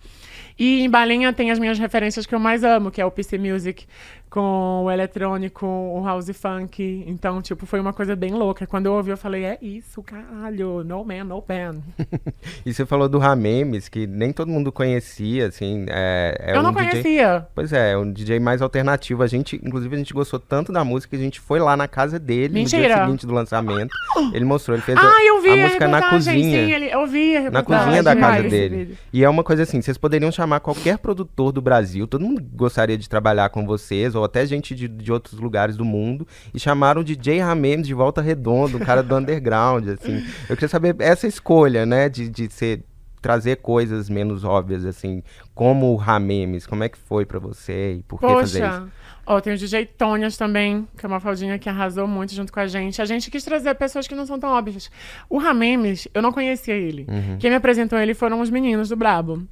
E 0.58 0.80
em 0.80 0.90
Balinha 0.90 1.32
tem 1.32 1.50
as 1.50 1.58
minhas 1.58 1.78
referências 1.78 2.26
que 2.26 2.34
eu 2.34 2.38
mais 2.40 2.64
amo, 2.64 2.90
que 2.90 3.00
é 3.00 3.04
o 3.04 3.10
PC 3.10 3.38
Music, 3.38 3.86
com 4.30 4.84
o 4.84 4.90
eletrônico, 4.90 5.66
o 5.66 6.04
house 6.04 6.30
funk. 6.30 7.04
Então, 7.06 7.40
tipo, 7.42 7.66
foi 7.66 7.80
uma 7.80 7.92
coisa 7.92 8.14
bem 8.14 8.32
louca. 8.32 8.66
Quando 8.66 8.86
eu 8.86 8.92
ouvi, 8.92 9.10
eu 9.10 9.16
falei: 9.16 9.44
é 9.44 9.58
isso, 9.60 10.02
caralho. 10.02 10.84
No 10.84 11.04
man, 11.04 11.24
no 11.24 11.42
pen. 11.42 11.82
E 12.64 12.72
você 12.72 12.84
falou 12.84 13.08
do 13.08 13.18
Ramemes, 13.18 13.88
que 13.88 14.06
nem 14.06 14.32
todo 14.32 14.48
mundo 14.48 14.70
conhecia, 14.70 15.46
assim. 15.46 15.86
É, 15.88 16.36
é 16.40 16.56
eu 16.56 16.60
um 16.60 16.62
não 16.64 16.72
DJ 16.72 16.90
conhecia. 16.90 17.46
Pois 17.54 17.72
é, 17.72 17.96
um 17.96 18.12
DJ 18.12 18.40
mais 18.40 18.60
alternativo. 18.60 19.22
A 19.22 19.26
gente, 19.26 19.56
inclusive, 19.56 19.94
a 19.94 19.98
gente 19.98 20.12
gostou 20.12 20.38
tanto 20.38 20.72
da 20.72 20.84
música 20.84 21.16
que 21.16 21.22
a 21.22 21.24
gente 21.24 21.40
foi 21.40 21.58
lá 21.58 21.76
na 21.76 21.88
casa 21.88 22.18
dele 22.18 22.60
no 22.60 22.66
dia 22.66 22.78
Mentira. 22.78 23.04
seguinte 23.04 23.26
do 23.26 23.32
lançamento. 23.32 23.90
Ele 24.32 24.44
mostrou, 24.44 24.76
ele 24.76 24.82
fez 24.82 24.98
Ah, 24.98 25.02
a, 25.02 25.24
eu 25.24 25.40
vi 25.40 25.50
a 25.50 25.54
a, 25.54 25.56
música 25.56 25.88
na 25.88 26.10
cozinha. 26.10 26.66
Sim, 26.66 26.72
ele, 26.72 26.86
eu 26.86 27.06
vi 27.06 27.36
a 27.36 27.50
Na 27.50 27.62
cozinha 27.62 28.02
da 28.02 28.14
demais 28.14 28.36
casa 28.36 28.48
dele. 28.48 28.98
E 29.12 29.24
é 29.24 29.28
uma 29.28 29.44
coisa 29.44 29.62
assim, 29.62 29.80
vocês 29.80 29.96
poderiam 29.96 30.30
chamar 30.30 30.60
qualquer 30.60 30.98
produtor 30.98 31.52
do 31.52 31.60
Brasil, 31.62 32.06
todo 32.06 32.24
mundo 32.24 32.42
gostaria 32.54 32.96
de 32.96 33.08
trabalhar 33.08 33.48
com 33.50 33.64
vocês, 33.64 34.14
ou 34.18 34.24
até 34.24 34.44
gente 34.44 34.74
de, 34.74 34.88
de 34.88 35.12
outros 35.12 35.38
lugares 35.38 35.76
do 35.76 35.84
mundo, 35.84 36.26
e 36.52 36.58
chamaram 36.58 37.00
o 37.00 37.04
DJ 37.04 37.40
Ramemes 37.40 37.86
de 37.86 37.94
Volta 37.94 38.20
Redonda, 38.20 38.76
um 38.76 38.80
cara 38.80 39.02
do 39.02 39.14
underground, 39.16 39.88
assim. 39.88 40.24
Eu 40.48 40.56
queria 40.56 40.68
saber 40.68 40.96
essa 40.98 41.26
escolha, 41.26 41.86
né, 41.86 42.08
de, 42.08 42.28
de 42.28 42.52
ser, 42.52 42.82
trazer 43.20 43.56
coisas 43.56 44.08
menos 44.08 44.44
óbvias, 44.44 44.84
assim, 44.84 45.22
como 45.54 45.92
o 45.92 45.96
Ramemes, 45.96 46.66
como 46.66 46.84
é 46.84 46.88
que 46.88 46.98
foi 46.98 47.26
pra 47.26 47.38
você 47.38 47.94
e 47.94 48.02
por 48.02 48.20
que 48.20 48.26
fazer 48.26 48.64
isso? 48.64 48.80
Poxa, 48.80 48.88
ó, 49.26 49.40
tem 49.40 49.52
o 49.52 49.56
DJ 49.56 49.86
Tônias 49.86 50.36
também, 50.36 50.86
que 50.96 51.04
é 51.04 51.08
uma 51.08 51.20
faldinha 51.20 51.58
que 51.58 51.68
arrasou 51.68 52.06
muito 52.06 52.34
junto 52.34 52.52
com 52.52 52.60
a 52.60 52.66
gente. 52.66 53.02
A 53.02 53.04
gente 53.04 53.30
quis 53.30 53.44
trazer 53.44 53.74
pessoas 53.74 54.06
que 54.06 54.14
não 54.14 54.24
são 54.24 54.38
tão 54.38 54.50
óbvias. 54.50 54.90
O 55.28 55.38
Ramemes, 55.38 56.08
eu 56.14 56.22
não 56.22 56.32
conhecia 56.32 56.74
ele. 56.74 57.06
Uhum. 57.08 57.38
Quem 57.38 57.50
me 57.50 57.56
apresentou 57.56 57.98
ele 57.98 58.14
foram 58.14 58.40
os 58.40 58.50
meninos 58.50 58.88
do 58.88 58.96
Brabo. 58.96 59.46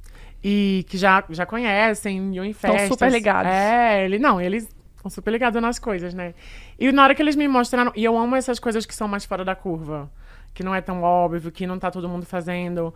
E 0.49 0.85
que 0.87 0.97
já, 0.97 1.23
já 1.29 1.45
conhecem, 1.45 2.33
iam 2.35 2.45
em 2.45 2.53
festas. 2.53 2.87
super 2.87 3.11
ligados. 3.11 3.51
É, 3.51 4.05
ele, 4.05 4.17
não, 4.17 4.39
eles 4.39 4.69
estão 4.95 5.09
super 5.09 5.31
ligados 5.31 5.61
nas 5.61 5.77
coisas, 5.77 6.13
né? 6.13 6.33
E 6.79 6.89
na 6.91 7.03
hora 7.03 7.13
que 7.13 7.21
eles 7.21 7.35
me 7.35 7.47
mostraram, 7.47 7.91
e 7.95 8.03
eu 8.03 8.17
amo 8.17 8.35
essas 8.35 8.59
coisas 8.59 8.85
que 8.85 8.95
são 8.95 9.07
mais 9.07 9.25
fora 9.25 9.43
da 9.43 9.55
curva, 9.55 10.09
que 10.53 10.63
não 10.63 10.73
é 10.73 10.79
tão 10.79 11.03
óbvio, 11.03 11.51
que 11.51 11.67
não 11.67 11.77
tá 11.77 11.91
todo 11.91 12.07
mundo 12.07 12.25
fazendo. 12.25 12.93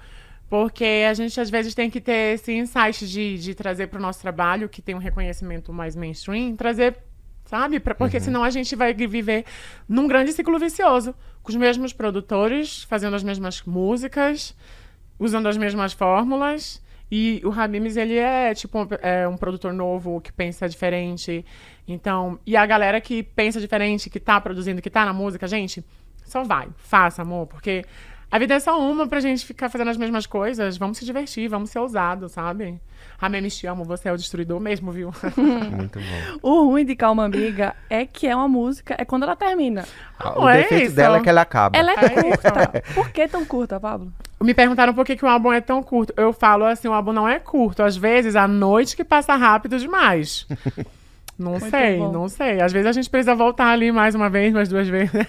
Porque 0.50 1.06
a 1.10 1.14
gente 1.14 1.40
às 1.40 1.50
vezes 1.50 1.74
tem 1.76 1.90
que 1.90 2.00
ter 2.02 2.36
esse 2.36 2.54
insight 2.54 3.08
de, 3.08 3.38
de 3.38 3.54
trazer 3.56 3.88
para 3.88 4.00
o 4.00 4.02
nosso 4.02 4.22
trabalho, 4.22 4.68
que 4.70 4.82
tem 4.82 4.96
um 4.96 5.00
reconhecimento 5.00 5.72
mais 5.74 5.96
mainstream, 5.96 6.56
trazer, 6.56 6.98
sabe? 7.46 7.80
Pra- 7.80 7.96
porque 7.96 8.20
senão 8.20 8.44
a 8.44 8.50
gente 8.50 8.76
vai 8.76 8.94
viver 8.94 9.46
num 9.88 10.08
grande 10.08 10.32
ciclo 10.34 10.58
vicioso, 10.60 11.14
com 11.44 11.50
os 11.50 11.56
mesmos 11.56 11.94
produtores, 11.94 12.84
fazendo 12.84 13.16
as 13.16 13.24
mesmas 13.24 13.62
músicas, 13.66 14.56
usando 15.20 15.48
as 15.48 15.58
mesmas 15.58 15.94
fórmulas. 15.94 16.82
E 17.12 17.42
o 17.44 17.50
Rabimes, 17.50 17.98
ele 17.98 18.16
é 18.16 18.54
tipo 18.54 18.80
um, 18.80 18.88
é 19.02 19.28
um 19.28 19.36
produtor 19.36 19.74
novo 19.74 20.22
que 20.22 20.32
pensa 20.32 20.70
diferente. 20.70 21.46
Então, 21.86 22.40
e 22.46 22.56
a 22.56 22.66
galera 22.66 23.02
que 23.02 23.22
pensa 23.22 23.60
diferente, 23.60 24.10
que 24.10 24.20
tá 24.20 24.40
produzindo, 24.40 24.82
que 24.82 24.90
tá 24.90 25.04
na 25.04 25.12
música, 25.12 25.46
gente, 25.46 25.84
só 26.24 26.44
vai, 26.44 26.70
faça, 26.78 27.22
amor, 27.22 27.48
porque 27.48 27.84
a 28.32 28.40
vida 28.40 28.54
é 28.54 28.60
só 28.62 28.80
uma 28.80 29.06
pra 29.08 29.20
gente 29.20 29.46
ficar 29.46 29.68
fazendo 29.68 29.90
as 29.90 29.98
mesmas 29.98 30.26
coisas. 30.26 30.78
Vamos 30.78 30.98
se 30.98 31.04
divertir, 31.04 31.50
vamos 31.50 31.70
ser 31.70 31.80
ousados, 31.80 32.32
sabe? 32.32 32.80
Ramemes, 33.22 33.56
te 33.56 33.68
amo, 33.68 33.86
você 33.86 34.10
é 34.10 34.12
o 34.12 34.18
destruidor 34.18 34.60
mesmo, 34.60 34.92
viu? 34.92 35.14
Muito 35.38 36.00
bom. 36.00 36.40
O 36.42 36.66
ruim 36.66 36.84
de 36.84 36.96
Calma 36.96 37.24
Amiga 37.24 37.76
é 37.88 38.04
que 38.04 38.26
é 38.26 38.36
uma 38.36 38.48
música, 38.48 38.96
é 38.98 39.06
quando 39.06 39.22
ela 39.24 39.36
termina. 39.36 39.86
Ah, 40.18 40.40
o 40.42 40.50
é 40.50 40.64
defeito 40.64 40.86
isso. 40.88 40.96
dela 40.96 41.18
é 41.18 41.22
que 41.22 41.30
ela 41.30 41.42
acaba. 41.42 41.78
Ela 41.78 41.92
é 41.92 41.96
É 42.04 42.10
curta. 42.10 42.84
Por 42.96 43.12
que 43.12 43.28
tão 43.28 43.46
curta, 43.46 43.80
Pablo? 43.80 44.12
Me 44.42 44.56
perguntaram 44.56 44.92
por 44.96 45.06
que, 45.06 45.16
que 45.16 45.24
o 45.24 45.28
álbum 45.28 45.54
é 45.54 45.62
tão 45.62 45.84
curto. 45.84 46.12
Eu 46.18 46.34
falo 46.34 46.66
assim, 46.66 46.88
o 46.88 46.94
álbum 46.94 47.14
não 47.14 47.30
é 47.30 47.38
curto. 47.38 47.84
Às 47.84 47.96
vezes, 47.96 48.36
a 48.36 48.48
noite 48.48 48.96
que 48.96 49.04
passa 49.04 49.36
rápido 49.36 49.78
demais. 49.78 50.48
Não 51.42 51.54
Muito 51.54 51.70
sei, 51.72 51.98
bom. 51.98 52.12
não 52.12 52.30
sei. 52.30 52.62
Às 52.62 52.72
vezes 52.72 52.88
a 52.88 52.92
gente 52.92 53.10
precisa 53.10 53.34
voltar 53.34 53.70
ali 53.72 53.92
mais 53.92 54.14
uma 54.14 54.30
vez, 54.30 54.54
mais 54.54 54.70
duas 54.70 54.88
vezes. 54.88 55.12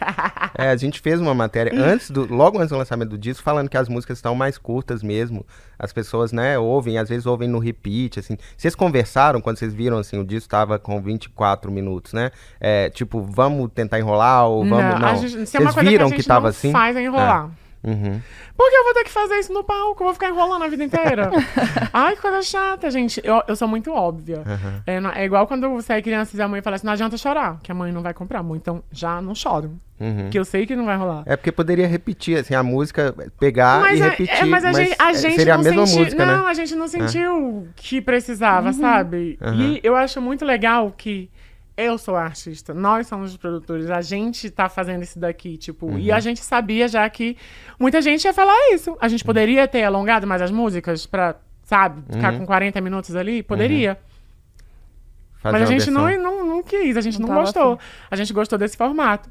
É, 0.55 0.69
a 0.69 0.77
gente 0.77 1.01
fez 1.01 1.19
uma 1.19 1.35
matéria 1.35 1.73
antes 1.75 2.11
do, 2.11 2.33
logo 2.33 2.59
antes 2.59 2.69
do 2.69 2.77
lançamento 2.77 3.09
do 3.09 3.19
disco, 3.19 3.43
falando 3.43 3.71
que 3.71 3.77
as 3.77 3.89
músicas 3.89 4.19
estão 4.19 4.35
mais 4.35 4.59
curtas 4.59 5.03
mesmo. 5.03 5.47
As 5.79 5.93
pessoas, 5.95 6.31
né, 6.31 6.59
ouvem, 6.59 6.99
às 6.99 7.09
vezes 7.09 7.25
ouvem 7.25 7.49
no 7.49 7.59
repeat, 7.59 8.19
assim. 8.21 8.37
Vocês 8.57 8.75
conversaram 8.75 9.41
quando 9.41 9.59
vocês 9.59 9.73
viram, 9.73 9.97
assim, 9.97 10.19
o 10.19 10.25
disco 10.25 10.51
tava 10.51 10.79
com 10.79 11.01
24 11.01 11.73
minutos, 11.73 12.13
né? 12.13 12.31
É, 12.61 12.91
tipo, 12.91 13.23
vamos 13.23 13.71
tentar 13.75 13.99
enrolar 13.99 14.47
ou 14.47 14.65
vamos... 14.65 15.01
Não, 15.01 15.09
a 15.09 15.15
gente, 15.15 15.47
se 15.47 15.57
é 15.57 15.61
uma 15.61 15.73
Vocês 15.73 15.75
coisa 15.75 15.91
viram 15.91 16.09
que 16.09 16.15
a 16.15 16.17
gente 16.19 16.29
tava 16.29 16.43
não 16.43 16.51
assim? 16.51 16.71
faz 16.71 16.97
é 16.97 17.03
enrolar. 17.03 17.51
Uhum. 17.85 18.21
Porque 18.57 18.77
eu 18.77 18.85
vou 18.85 18.95
ter 18.95 19.05
que 19.05 19.11
fazer 19.11 19.35
isso 19.39 19.53
no 19.53 19.65
palco, 19.65 20.03
eu 20.03 20.07
vou 20.07 20.15
ficar 20.15 20.29
enrolando 20.29 20.63
a 20.65 20.69
vida 20.69 20.85
inteira. 20.85 21.31
Ai, 21.93 22.15
que 22.15 22.23
coisa 22.23 22.41
chata, 22.43 22.91
gente. 22.91 23.21
Eu, 23.25 23.43
eu 23.49 23.57
sou 23.57 23.67
muito 23.67 23.91
óbvia. 23.93 24.43
É, 24.87 25.01
não- 25.01 25.11
é 25.11 25.25
igual 25.25 25.47
quando 25.47 25.69
você 25.71 25.95
é 25.95 26.03
criança 26.03 26.37
e 26.37 26.41
a 26.41 26.47
mãe 26.47 26.63
fala 26.63 26.77
assim, 26.77 26.87
não 26.87 26.93
adianta 26.93 27.17
chorar, 27.17 27.59
que 27.63 27.73
a 27.73 27.75
mãe 27.75 27.91
não 27.91 28.03
vai 28.03 28.15
comprar 28.15 28.43
muito. 28.43 28.63
Então, 28.63 28.83
já 28.93 29.21
não 29.21 29.35
choro. 29.35 29.73
Uhum. 29.99 30.31
Que 30.31 30.39
eu 30.39 30.45
sei 30.45 30.67
que 30.67 30.75
não 30.77 30.85
vai 30.85 30.97
rolar. 30.97 31.23
É 31.27 31.37
porque 31.37 31.53
poderia 31.53 31.87
repetir, 31.87 32.39
assim, 32.39 32.55
a 32.55 32.63
música, 32.63 33.15
pegar 33.39 33.95
e 33.95 34.01
a- 34.03 34.11
repetir. 34.11 34.35
é, 34.43 34.45
mas 34.45 34.65
a 34.65 34.73
gente, 34.73 34.97
a 34.99 35.11
é, 35.11 35.15
gente 35.15 35.37
seria 35.37 35.55
não 35.55 35.61
a 35.61 35.65
mesma 35.65 35.87
sentiu, 35.87 36.05
música, 36.05 36.27
não, 36.27 36.45
né? 36.45 36.51
a 36.51 36.55
gente 36.55 36.75
não 36.75 36.89
sentiu 36.89 37.69
que 37.77 38.01
precisava, 38.01 38.73
sabe? 38.73 39.39
Aham. 39.41 39.55
E 39.57 39.81
eu 39.83 39.95
acho 39.97 40.21
muito 40.21 40.45
legal 40.45 40.93
que 40.97 41.31
eu 41.77 41.97
sou 41.97 42.17
a 42.17 42.25
artista, 42.25 42.75
nós 42.75 43.07
somos 43.07 43.31
os 43.31 43.37
produtores, 43.37 43.91
a 43.91 44.01
gente 44.01 44.51
tá 44.51 44.69
fazendo 44.69 45.03
isso 45.03 45.19
daqui, 45.19 45.57
tipo, 45.57 45.99
e 45.99 46.13
a 46.13 46.21
gente 46.21 46.41
sabia 46.41 46.87
já 46.87 47.09
que 47.09 47.37
muita 47.79 48.03
gente 48.03 48.25
ia 48.25 48.33
falar 48.33 48.55
isso. 48.73 48.97
A 49.01 49.09
gente 49.09 49.25
poderia 49.25 49.67
ter 49.67 49.83
alongado 49.83 50.27
mais 50.27 50.43
as 50.43 50.51
músicas 50.51 51.07
pra, 51.07 51.37
sabe, 51.65 52.03
ficar 52.13 52.37
com 52.37 52.45
40 52.45 52.81
minutos 52.81 53.17
ali? 53.17 53.43
Poderia. 53.43 53.99
Fazer 55.43 55.59
Mas 55.59 55.69
a 55.69 55.73
gente 55.73 55.91
não, 55.91 56.09
não, 56.19 56.47
não 56.47 56.63
quis, 56.63 56.97
a 56.97 57.01
gente 57.01 57.21
Não 57.21 57.29
não, 57.29 57.35
gostou. 57.41 57.73
afim. 57.73 57.85
A 58.11 58.17
gente 58.17 58.33
gostou 58.33 58.57
desse 58.57 58.77
formato. 58.77 59.29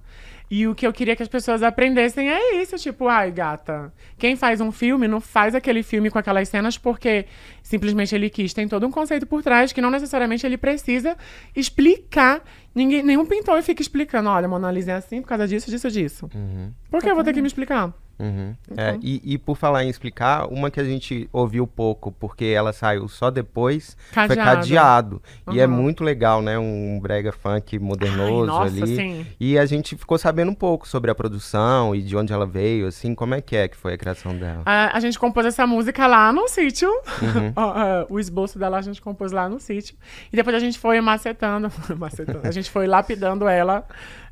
E 0.51 0.67
o 0.67 0.75
que 0.75 0.85
eu 0.85 0.91
queria 0.91 1.15
que 1.15 1.23
as 1.23 1.29
pessoas 1.29 1.63
aprendessem 1.63 2.29
é 2.29 2.61
isso, 2.61 2.75
tipo, 2.75 3.07
ai, 3.07 3.31
gata, 3.31 3.93
quem 4.17 4.35
faz 4.35 4.59
um 4.59 4.69
filme 4.69 5.07
não 5.07 5.21
faz 5.21 5.55
aquele 5.55 5.81
filme 5.81 6.11
com 6.11 6.19
aquelas 6.19 6.49
cenas 6.49 6.77
porque 6.77 7.25
simplesmente 7.63 8.13
ele 8.13 8.29
quis. 8.29 8.53
Tem 8.53 8.67
todo 8.67 8.85
um 8.85 8.91
conceito 8.91 9.25
por 9.25 9.41
trás 9.41 9.71
que 9.71 9.79
não 9.79 9.89
necessariamente 9.89 10.45
ele 10.45 10.57
precisa 10.57 11.15
explicar. 11.55 12.43
Ninguém, 12.75 13.01
nenhum 13.01 13.25
pintor 13.25 13.63
fica 13.63 13.81
explicando, 13.81 14.29
olha, 14.29 14.45
Mona 14.45 14.69
Lisa 14.69 14.91
é 14.91 14.95
assim 14.95 15.21
por 15.21 15.29
causa 15.29 15.47
disso, 15.47 15.71
disso, 15.71 15.89
disso. 15.89 16.29
Uhum, 16.35 16.73
Por 16.89 17.01
que 17.01 17.09
eu 17.09 17.15
vou 17.15 17.23
ter 17.23 17.33
que 17.33 17.41
me 17.41 17.47
explicar? 17.47 17.93
Uhum. 18.21 18.55
É, 18.77 18.89
Então. 18.89 18.99
e, 19.03 19.21
e 19.33 19.37
por 19.37 19.55
falar 19.57 19.83
em 19.83 19.89
explicar, 19.89 20.45
uma 20.47 20.69
que 20.71 20.79
a 20.79 20.83
gente 20.83 21.29
ouviu 21.33 21.65
pouco, 21.67 22.11
porque 22.11 22.45
ela 22.45 22.71
saiu 22.73 23.07
só 23.07 23.29
depois, 23.31 23.97
foi 24.11 24.27
Cadeado. 24.27 24.59
Cadeado. 24.61 25.21
E 25.51 25.59
é 25.59 25.65
Uhum. 25.65 25.71
muito 25.73 26.03
legal, 26.03 26.41
né? 26.41 26.57
Um 26.57 26.99
brega 27.01 27.31
funk 27.31 27.77
modernoso 27.79 28.41
Ai, 28.41 28.47
nossa, 28.47 28.75
ali. 28.83 28.95
sim. 28.95 29.25
E 29.39 29.57
a 29.57 29.65
gente 29.65 29.95
ficou 29.95 30.17
sabendo 30.17 30.51
um 30.51 30.55
pouco 30.55 30.87
sobre 30.87 31.09
a 31.11 31.15
produção 31.15 31.95
e 31.95 32.01
de 32.01 32.15
onde 32.15 32.31
ela 32.31 32.45
veio, 32.45 32.87
assim, 32.87 33.13
como 33.15 33.33
é 33.35 33.41
que 33.41 33.55
é 33.55 33.67
que 33.67 33.75
foi 33.77 33.93
a 33.93 33.97
criação 33.97 34.35
dela. 34.37 34.61
A, 34.65 34.95
a 34.95 34.99
gente 34.99 35.17
compôs 35.19 35.45
essa 35.45 35.65
música 35.65 36.07
lá 36.07 36.31
no 36.31 36.47
sítio. 36.47 36.89
Uhum. 36.89 37.53
Ó, 37.55 37.61
ó, 37.65 38.05
o 38.09 38.19
esboço 38.19 38.57
dela 38.59 38.77
a 38.77 38.81
gente 38.81 39.01
compôs 39.01 39.31
lá 39.31 39.49
no 39.49 39.59
sítio. 39.59 39.95
E 40.31 40.35
depois 40.35 40.55
a 40.55 40.59
gente 40.59 40.77
foi 40.79 40.99
macetando. 41.01 41.71
macetando 41.97 42.41
a 42.47 42.51
gente 42.51 42.69
foi 42.69 42.87
lapidando 42.87 43.47
ela. 43.47 43.85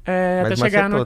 É, 0.05 0.41
até 0.45 0.55
chegar 0.55 0.89
no, 0.89 1.05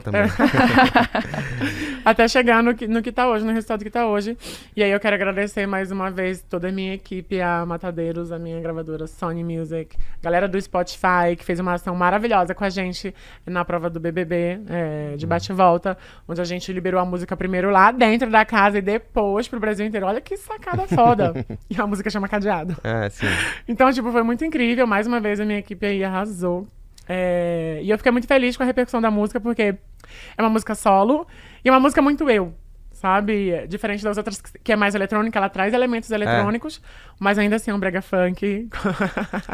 até 2.04 2.28
chegar 2.28 2.62
no 2.62 2.74
que, 2.74 2.86
no 2.86 3.02
que 3.02 3.12
tá 3.12 3.28
hoje, 3.28 3.44
no 3.44 3.52
resultado 3.52 3.82
que 3.84 3.90
tá 3.90 4.06
hoje. 4.06 4.36
E 4.74 4.82
aí 4.82 4.90
eu 4.90 5.00
quero 5.00 5.14
agradecer 5.14 5.66
mais 5.66 5.90
uma 5.90 6.10
vez 6.10 6.42
toda 6.42 6.68
a 6.68 6.72
minha 6.72 6.94
equipe, 6.94 7.40
a 7.40 7.66
Matadeiros, 7.66 8.32
a 8.32 8.38
minha 8.38 8.60
gravadora 8.60 9.06
Sony 9.06 9.44
Music, 9.44 9.96
galera 10.22 10.48
do 10.48 10.60
Spotify, 10.60 11.36
que 11.36 11.44
fez 11.44 11.60
uma 11.60 11.74
ação 11.74 11.94
maravilhosa 11.94 12.54
com 12.54 12.64
a 12.64 12.70
gente 12.70 13.14
na 13.46 13.64
prova 13.64 13.90
do 13.90 14.00
BBB, 14.00 14.60
é, 14.68 15.16
de 15.16 15.26
bate 15.26 15.52
e 15.52 15.54
volta, 15.54 15.98
onde 16.26 16.40
a 16.40 16.44
gente 16.44 16.72
liberou 16.72 17.00
a 17.00 17.04
música 17.04 17.36
primeiro 17.36 17.70
lá 17.70 17.90
dentro 17.90 18.30
da 18.30 18.44
casa 18.44 18.78
e 18.78 18.82
depois 18.82 19.48
pro 19.48 19.60
Brasil 19.60 19.86
inteiro. 19.86 20.06
Olha 20.06 20.20
que 20.20 20.36
sacada 20.36 20.86
foda. 20.86 21.34
e 21.68 21.80
a 21.80 21.86
música 21.86 22.08
chama 22.08 22.28
Cadeado. 22.28 22.76
É, 22.82 23.08
sim. 23.10 23.26
Então, 23.68 23.92
tipo, 23.92 24.10
foi 24.10 24.22
muito 24.22 24.44
incrível. 24.44 24.86
Mais 24.86 25.06
uma 25.06 25.20
vez, 25.20 25.40
a 25.40 25.44
minha 25.44 25.58
equipe 25.58 25.84
aí 25.84 26.02
arrasou. 26.02 26.66
É, 27.08 27.80
E 27.82 27.90
eu 27.90 27.96
fiquei 27.98 28.12
muito 28.12 28.26
feliz 28.26 28.56
com 28.56 28.62
a 28.62 28.66
repercussão 28.66 29.00
da 29.00 29.10
música, 29.10 29.40
porque 29.40 29.74
é 30.36 30.42
uma 30.42 30.50
música 30.50 30.74
solo 30.74 31.26
e 31.64 31.68
é 31.68 31.72
uma 31.72 31.80
música 31.80 32.00
muito 32.02 32.28
eu, 32.30 32.54
sabe? 33.04 33.50
É 33.50 33.66
Diferente 33.66 34.02
das 34.02 34.16
outras, 34.16 34.40
que 34.40 34.72
é 34.72 34.76
mais 34.76 34.94
eletrônica, 34.94 35.38
ela 35.38 35.50
traz 35.50 35.74
elementos 35.74 36.10
eletrônicos, 36.10 36.80
mas 37.20 37.38
ainda 37.38 37.56
assim 37.56 37.70
é 37.70 37.74
um 37.74 37.78
brega 37.78 38.00
funk. 38.00 38.66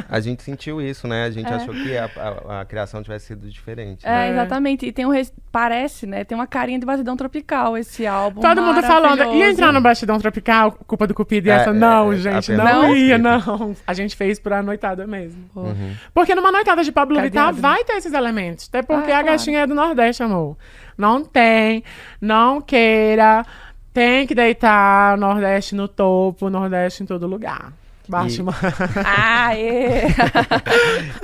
A 0.08 0.20
gente 0.20 0.42
sentiu 0.44 0.80
isso, 0.80 1.08
né? 1.08 1.24
A 1.24 1.30
gente 1.32 1.50
É. 1.50 1.56
achou 1.56 1.74
que 1.74 1.96
a, 1.96 2.04
a- 2.16 2.60
a 2.60 2.64
criação 2.64 3.02
tivesse 3.02 3.26
sido 3.26 3.48
diferente. 3.50 4.06
É, 4.06 4.10
né? 4.10 4.30
exatamente. 4.30 4.86
E 4.86 4.92
tem 4.92 5.04
um. 5.04 5.10
res- 5.10 5.32
Parece, 5.50 6.06
né? 6.06 6.22
Tem 6.22 6.38
uma 6.38 6.46
carinha 6.46 6.78
de 6.78 6.86
batidão 6.86 7.16
tropical 7.16 7.76
esse 7.76 8.06
álbum. 8.06 8.40
Todo 8.40 8.62
mundo 8.62 8.80
falando, 8.82 9.34
ia 9.34 9.50
entrar 9.50 9.72
no 9.72 9.80
Bastidão 9.80 10.16
Tropical, 10.20 10.70
culpa 10.86 11.08
do 11.08 11.14
Cupido 11.14 11.48
e 11.48 11.50
É, 11.50 11.54
essa? 11.54 11.70
é, 11.70 11.72
Não, 11.72 12.12
é, 12.12 12.16
gente, 12.16 12.52
não 12.52 12.64
Não? 12.64 12.94
ia, 12.96 13.18
não. 13.18 13.74
A 13.84 13.92
gente 13.92 14.14
fez 14.14 14.38
pra 14.38 14.62
noitada 14.62 15.08
mesmo. 15.08 15.42
Pô. 15.52 15.62
Uhum. 15.62 15.94
Porque 16.14 16.36
numa 16.36 16.52
noitada 16.52 16.84
de 16.84 16.92
Pablo 16.92 17.20
Vittar 17.20 17.52
vai 17.52 17.82
ter 17.82 17.94
esses 17.94 18.12
elementos. 18.12 18.68
Até 18.68 18.80
porque 18.82 19.10
Ah, 19.10 19.18
a 19.18 19.22
claro. 19.22 19.38
gatinha 19.38 19.58
é 19.60 19.66
do 19.66 19.74
Nordeste, 19.74 20.22
amor. 20.22 20.56
Não 21.00 21.24
tem, 21.24 21.82
não 22.20 22.60
queira. 22.60 23.44
Tem 23.92 24.26
que 24.26 24.34
deitar 24.34 25.16
o 25.16 25.20
Nordeste 25.20 25.74
no 25.74 25.88
topo, 25.88 26.46
o 26.46 26.50
Nordeste 26.50 27.02
em 27.02 27.06
todo 27.06 27.26
lugar. 27.26 27.72
Baixa 28.10 28.42
E-! 29.56 30.08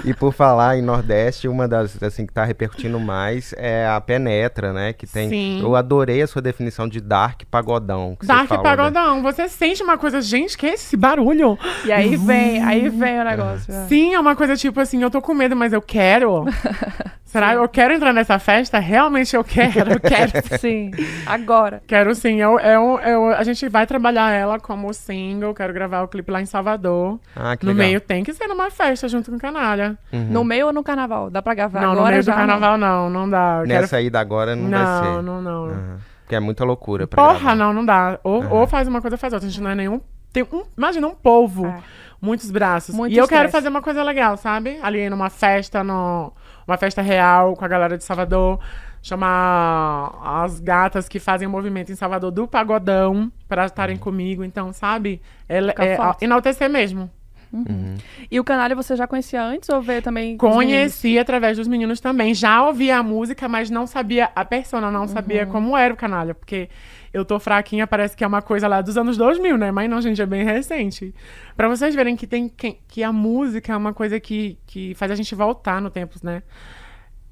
E 0.08 0.14
por 0.14 0.32
falar 0.32 0.78
em 0.78 0.82
Nordeste, 0.82 1.48
uma 1.48 1.66
das 1.66 2.00
assim 2.00 2.24
que 2.24 2.32
tá 2.32 2.44
repercutindo 2.44 3.00
mais 3.00 3.52
é 3.56 3.86
a 3.88 4.00
Penetra, 4.00 4.72
né? 4.72 4.92
Que 4.92 5.06
tem. 5.06 5.28
Sim. 5.28 5.60
Eu 5.60 5.74
adorei 5.74 6.22
a 6.22 6.26
sua 6.26 6.40
definição 6.40 6.88
de 6.88 7.00
dark 7.00 7.42
pagodão. 7.50 8.16
Que 8.18 8.24
você 8.24 8.32
Dark 8.32 8.46
falou, 8.46 8.62
né? 8.64 8.70
Pagodão. 8.70 9.22
Você 9.22 9.48
sente 9.48 9.82
uma 9.82 9.98
coisa, 9.98 10.20
gente, 10.22 10.56
que 10.56 10.66
é 10.66 10.74
esse 10.74 10.96
barulho? 10.96 11.58
E 11.84 11.90
aí 11.90 12.16
vem, 12.16 12.62
aí 12.62 12.88
vem 12.88 13.20
o 13.20 13.24
negócio. 13.24 13.74
é. 13.74 13.86
Sim, 13.88 14.14
é 14.14 14.20
uma 14.20 14.36
coisa 14.36 14.56
tipo 14.56 14.78
assim, 14.78 15.02
eu 15.02 15.10
tô 15.10 15.20
com 15.20 15.34
medo, 15.34 15.56
mas 15.56 15.72
eu 15.72 15.82
quero. 15.82 16.44
Será? 17.36 17.54
Eu 17.54 17.68
quero 17.68 17.94
entrar 17.94 18.12
nessa 18.12 18.38
festa? 18.38 18.78
Realmente 18.78 19.34
eu 19.36 19.44
quero, 19.44 19.92
eu 19.92 20.00
quero. 20.00 20.32
Sim, 20.60 20.90
agora. 21.26 21.82
Quero 21.86 22.14
sim, 22.14 22.40
eu, 22.40 22.58
eu, 22.60 22.98
eu- 23.00 23.28
a 23.34 23.42
gente 23.42 23.68
vai 23.68 23.86
trabalhar 23.86 24.30
ela 24.32 24.58
como 24.58 24.92
single, 24.92 25.54
quero 25.54 25.72
gravar 25.72 26.02
o 26.02 26.08
clipe 26.08 26.30
lá 26.30 26.40
em 26.40 26.46
Salvador. 26.46 27.18
Ah, 27.34 27.56
que 27.56 27.64
no 27.66 27.72
legal. 27.72 27.86
meio 27.86 28.00
tem 28.00 28.22
que 28.24 28.32
ser 28.32 28.46
numa 28.46 28.70
festa 28.70 29.08
junto 29.08 29.30
com 29.30 29.36
o 29.36 29.40
Canalha. 29.40 29.96
Uhum. 30.12 30.24
No 30.30 30.44
meio 30.44 30.66
ou 30.66 30.72
no 30.72 30.82
carnaval? 30.82 31.30
Dá 31.30 31.40
pra 31.42 31.54
gravar 31.54 31.80
não, 31.80 31.92
agora 31.92 32.04
no 32.04 32.10
meio 32.10 32.22
já? 32.22 32.32
do 32.32 32.36
carnaval 32.36 32.78
não, 32.78 33.10
não 33.10 33.28
dá. 33.28 33.58
Eu 33.62 33.66
Nessa 33.66 33.96
quero... 33.96 34.02
ida 34.08 34.20
agora 34.20 34.54
não, 34.56 34.70
vai 34.70 34.80
Não, 34.80 35.02
ser. 35.16 35.22
não, 35.22 35.42
não. 35.42 35.64
Aham. 35.66 35.98
Porque 36.22 36.34
é 36.34 36.40
muita 36.40 36.64
loucura 36.64 37.06
pra 37.06 37.22
Porra, 37.22 37.38
gravar. 37.38 37.54
não, 37.56 37.72
não 37.72 37.84
dá. 37.84 38.18
Ou, 38.24 38.42
Aham. 38.42 38.50
ou 38.52 38.66
faz 38.66 38.88
uma 38.88 39.00
coisa 39.00 39.14
ou 39.14 39.18
faz 39.18 39.32
outra. 39.32 39.46
A 39.46 39.50
gente 39.50 39.62
não 39.62 39.70
é 39.70 39.74
nenhum. 39.74 40.00
Tem 40.32 40.42
um, 40.42 40.64
imagina 40.76 41.06
um 41.06 41.14
polvo, 41.14 41.66
É. 41.66 41.78
muitos 42.20 42.50
braços. 42.50 42.94
Muito 42.94 43.12
e 43.14 43.16
eu 43.16 43.26
quero 43.28 43.48
fazer 43.48 43.68
uma 43.68 43.80
coisa 43.80 44.02
legal, 44.02 44.36
sabe? 44.36 44.78
Ali 44.82 45.08
numa 45.08 45.30
festa, 45.30 45.82
no, 45.84 46.32
uma 46.66 46.76
festa 46.76 47.00
real 47.00 47.54
com 47.54 47.64
a 47.64 47.68
galera 47.68 47.96
de 47.96 48.04
Salvador. 48.04 48.58
Chamar 49.02 50.18
as 50.42 50.58
gatas 50.58 51.08
que 51.08 51.20
fazem 51.20 51.46
o 51.46 51.50
movimento 51.50 51.92
em 51.92 51.94
Salvador 51.94 52.32
do 52.32 52.48
pagodão 52.48 53.30
pra 53.48 53.66
estarem 53.66 53.96
comigo. 53.96 54.42
Então, 54.42 54.72
sabe? 54.72 55.22
É, 55.48 55.58
é, 55.58 55.98
enaltecer 56.20 56.68
mesmo. 56.68 57.08
Uhum. 57.52 57.96
E 58.30 58.40
o 58.40 58.44
Canalha 58.44 58.74
você 58.74 58.96
já 58.96 59.06
conhecia 59.06 59.42
antes 59.42 59.68
ou 59.68 59.80
veio 59.80 60.02
também? 60.02 60.36
Conheci 60.36 61.18
através 61.18 61.56
dos 61.56 61.68
meninos 61.68 62.00
também. 62.00 62.34
Já 62.34 62.66
ouvia 62.66 62.98
a 62.98 63.02
música, 63.02 63.48
mas 63.48 63.70
não 63.70 63.86
sabia 63.86 64.30
a 64.34 64.44
persona, 64.44 64.90
não 64.90 65.06
sabia 65.06 65.46
como 65.46 65.76
era 65.76 65.94
o 65.94 65.96
canalha. 65.96 66.34
Porque 66.34 66.68
eu 67.12 67.24
tô 67.24 67.38
fraquinha, 67.38 67.86
parece 67.86 68.16
que 68.16 68.24
é 68.24 68.26
uma 68.26 68.42
coisa 68.42 68.68
lá 68.68 68.80
dos 68.80 68.96
anos 68.96 69.16
2000, 69.16 69.56
né? 69.56 69.70
Mas 69.70 69.88
não, 69.88 70.00
gente, 70.00 70.20
é 70.20 70.26
bem 70.26 70.44
recente. 70.44 71.14
Pra 71.56 71.68
vocês 71.68 71.94
verem 71.94 72.16
que, 72.16 72.26
tem, 72.26 72.48
que, 72.48 72.78
que 72.86 73.02
a 73.02 73.12
música 73.12 73.72
é 73.72 73.76
uma 73.76 73.92
coisa 73.92 74.20
que, 74.20 74.58
que 74.66 74.94
faz 74.94 75.10
a 75.10 75.14
gente 75.14 75.34
voltar 75.34 75.80
no 75.80 75.90
tempo, 75.90 76.16
né? 76.22 76.42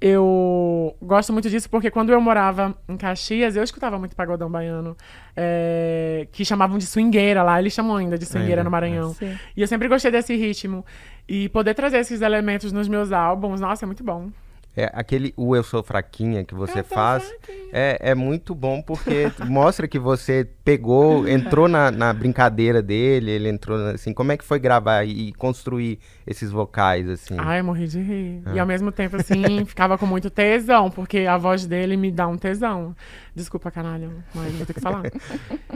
Eu 0.01 0.95
gosto 1.01 1.33
muito 1.33 1.49
disso 1.49 1.71
porque 1.71 1.91
quando 1.91 2.13
eu 2.13 2.21
morava 2.21 2.77
em 2.87 2.97
Caxias, 2.97 3.57
eu 3.57 3.63
escutava 3.63 3.99
muito 3.99 4.15
pagodão 4.15 4.51
baiano, 4.51 4.95
é, 5.35 6.29
que 6.31 6.45
chamavam 6.45 6.77
de 6.77 6.85
swingueira 6.85 7.43
lá, 7.43 7.59
eles 7.59 7.73
chamam 7.73 7.97
ainda 7.97 8.19
de 8.19 8.27
swingueira 8.27 8.61
Ainda, 8.61 8.65
no 8.65 8.71
Maranhão. 8.71 9.15
Sim. 9.15 9.35
E 9.57 9.63
eu 9.63 9.67
sempre 9.67 9.89
gostei 9.89 10.11
desse 10.11 10.37
ritmo. 10.37 10.85
E 11.27 11.49
poder 11.49 11.73
trazer 11.73 11.99
esses 11.99 12.21
elementos 12.21 12.71
nos 12.71 12.87
meus 12.87 13.13
álbuns, 13.13 13.63
nossa, 13.63 13.85
é 13.85 13.87
muito 13.87 14.05
bom. 14.05 14.29
É, 14.77 14.91
aquele 14.93 15.33
o 15.37 15.55
Eu 15.55 15.63
Sou 15.63 15.83
Fraquinha 15.83 16.45
que 16.45 16.55
você 16.55 16.83
faz 16.83 17.33
é, 17.73 17.97
é 18.01 18.15
muito 18.15 18.55
bom 18.55 18.83
porque 18.83 19.31
mostra 19.47 19.87
que 19.87 19.99
você 19.99 20.49
pegou, 20.65 21.29
entrou 21.29 21.69
na, 21.69 21.91
na 21.91 22.13
brincadeira 22.13 22.83
dele, 22.83 23.31
ele 23.31 23.49
entrou 23.49 23.79
assim, 23.89 24.13
como 24.13 24.33
é 24.33 24.37
que 24.37 24.45
foi 24.45 24.59
gravar 24.59 25.05
e 25.05 25.33
construir 25.35 25.99
esses 26.27 26.51
vocais 26.51 27.09
assim? 27.09 27.37
Ai, 27.39 27.63
morri 27.63 27.87
de 27.87 28.01
rir. 28.01 28.43
Ah. 28.45 28.55
E 28.55 28.59
ao 28.59 28.67
mesmo 28.67 28.91
tempo, 28.91 29.17
assim, 29.17 29.65
ficava 29.67 29.97
com 29.97 30.07
muito 30.07 30.31
tesão, 30.31 30.91
porque 30.91 31.19
a 31.19 31.37
voz 31.37 31.67
dele 31.67 31.97
me 31.97 32.11
dá 32.11 32.27
um 32.27 32.37
tesão. 32.37 32.95
Desculpa, 33.35 33.71
canalha, 33.71 34.11
mas 34.35 34.53
vou 34.55 34.67
ter 34.67 34.75
que 34.75 34.81
falar. 34.81 35.03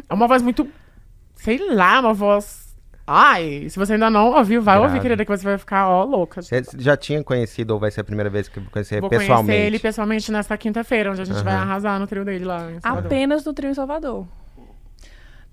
É 0.09 0.15
uma 0.15 0.27
voz 0.27 0.43
muito. 0.43 0.67
Sei 1.35 1.59
lá, 1.73 2.01
uma 2.01 2.15
voz. 2.15 2.68
Ai, 3.11 3.67
se 3.71 3.79
você 3.79 3.95
ainda 3.95 4.11
não 4.11 4.33
ouviu, 4.37 4.61
vai 4.61 4.77
ouvir, 4.77 4.91
Grave. 4.91 5.01
querida, 5.01 5.25
que 5.25 5.31
você 5.31 5.43
vai 5.43 5.57
ficar, 5.57 5.89
ó, 5.89 6.05
louca. 6.05 6.43
Você 6.43 6.63
já 6.77 6.95
tinha 6.95 7.25
conhecido 7.25 7.71
ou 7.71 7.81
vai 7.81 7.91
ser 7.91 8.03
a 8.03 8.05
primeira 8.05 8.29
vez 8.29 8.49
que 8.49 8.61
conhecer 8.61 9.01
Vou 9.01 9.09
pessoalmente? 9.09 9.47
conhecer 9.47 9.67
ele 9.67 9.79
pessoalmente 9.79 10.31
nesta 10.31 10.59
quinta-feira, 10.59 11.11
onde 11.11 11.23
a 11.23 11.25
gente 11.25 11.43
vai 11.43 11.55
Aham. 11.55 11.63
arrasar 11.63 11.99
no 11.99 12.07
trio 12.07 12.23
dele 12.23 12.45
lá 12.45 12.71
em 12.71 12.79
Salvador. 12.81 13.07
Apenas 13.07 13.43
no 13.47 13.55
trio 13.55 13.71
em 13.71 13.75
Salvador. 13.75 14.27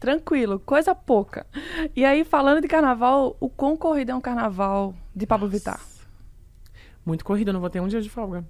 Tranquilo, 0.02 0.60
coisa 0.60 0.94
pouca. 0.94 1.48
E 1.96 2.04
aí, 2.04 2.26
falando 2.26 2.60
de 2.60 2.68
carnaval, 2.68 3.38
o 3.39 3.48
quão 3.48 3.78
corrido 3.78 4.12
é 4.12 4.15
um 4.15 4.20
carnaval 4.20 4.94
de 5.15 5.26
Pablo 5.26 5.48
Vittar? 5.48 5.80
Muito 7.06 7.24
corrida, 7.24 7.54
não 7.54 7.62
vou 7.62 7.70
ter 7.70 7.80
um 7.80 7.88
dia 7.88 8.02
de 8.02 8.10
folga. 8.10 8.44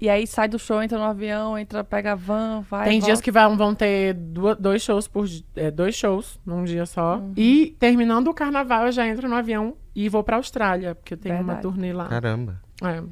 E 0.00 0.08
aí 0.08 0.26
sai 0.26 0.48
do 0.48 0.58
show, 0.58 0.82
entra 0.82 0.98
no 0.98 1.04
avião, 1.04 1.58
entra, 1.58 1.84
pega 1.84 2.12
a 2.12 2.14
van, 2.14 2.62
vai. 2.70 2.84
Tem 2.88 2.98
dias 3.00 3.08
volta. 3.18 3.22
que 3.22 3.30
vão, 3.30 3.56
vão 3.56 3.74
ter 3.74 4.14
du- 4.14 4.54
dois 4.54 4.80
shows 4.82 5.06
por 5.06 5.26
é, 5.54 5.70
dois 5.70 5.94
shows 5.94 6.40
num 6.46 6.64
dia 6.64 6.86
só. 6.86 7.18
Uhum. 7.18 7.32
E 7.36 7.76
terminando 7.78 8.28
o 8.28 8.34
carnaval, 8.34 8.86
eu 8.86 8.92
já 8.92 9.06
entro 9.06 9.28
no 9.28 9.34
avião 9.36 9.76
e 9.94 10.08
vou 10.08 10.24
pra 10.24 10.36
Austrália, 10.36 10.94
porque 10.94 11.12
eu 11.14 11.18
tenho 11.18 11.34
uma 11.34 11.44
Verdade. 11.44 11.62
turnê 11.62 11.92
lá. 11.92 12.06
Caramba. 12.06 12.60
É. 12.82 13.02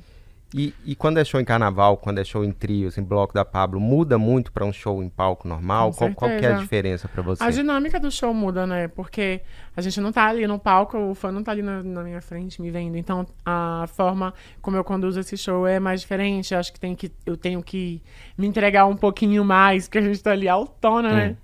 E, 0.55 0.73
e 0.87 0.95
quando 0.95 1.19
é 1.19 1.25
show 1.25 1.39
em 1.39 1.45
carnaval, 1.45 1.99
quando 1.99 2.19
é 2.19 2.25
show 2.25 2.43
em 2.43 2.51
trios, 2.51 2.97
em 2.97 3.03
bloco 3.03 3.35
da 3.35 3.45
Pablo, 3.45 3.79
muda 3.79 4.17
muito 4.17 4.51
pra 4.51 4.65
um 4.65 4.73
show 4.73 5.03
em 5.03 5.09
palco 5.09 5.47
normal? 5.47 5.91
Com 5.91 5.97
Qual, 5.97 6.15
qual 6.15 6.31
que 6.39 6.47
é 6.47 6.55
a 6.55 6.57
diferença 6.57 7.07
pra 7.07 7.23
você? 7.23 7.45
A 7.45 7.51
dinâmica 7.51 8.01
do 8.01 8.11
show 8.11 8.33
muda, 8.33 8.67
né? 8.67 8.89
Porque 8.89 9.43
a 9.77 9.83
gente 9.83 10.01
não 10.01 10.11
tá 10.11 10.27
ali 10.27 10.47
no 10.47 10.59
palco, 10.59 10.97
o 10.97 11.15
fã 11.15 11.31
não 11.31 11.43
tá 11.43 11.53
ali 11.53 11.61
na, 11.61 11.83
na 11.83 12.03
minha 12.03 12.23
frente 12.23 12.63
me 12.63 12.71
vendo. 12.71 12.97
Então, 12.97 13.27
a 13.45 13.85
forma 13.89 14.33
como 14.63 14.77
eu 14.77 14.85
conduzo 14.85 15.21
esse 15.21 15.37
show 15.37 15.67
é 15.67 15.79
mais 15.79 16.01
diferente. 16.01 16.55
Acho 16.55 16.73
que, 16.73 16.81
tem 16.81 16.95
que 16.95 17.13
eu 17.27 17.37
tenho 17.37 17.63
que 17.63 18.01
me 18.37 18.47
entregar 18.47 18.87
um 18.87 18.97
pouquinho 18.97 19.45
mais, 19.45 19.87
porque 19.87 19.99
a 19.99 20.03
gente 20.03 20.23
tá 20.23 20.31
ali 20.33 20.49
autona, 20.49 21.13
né? 21.13 21.37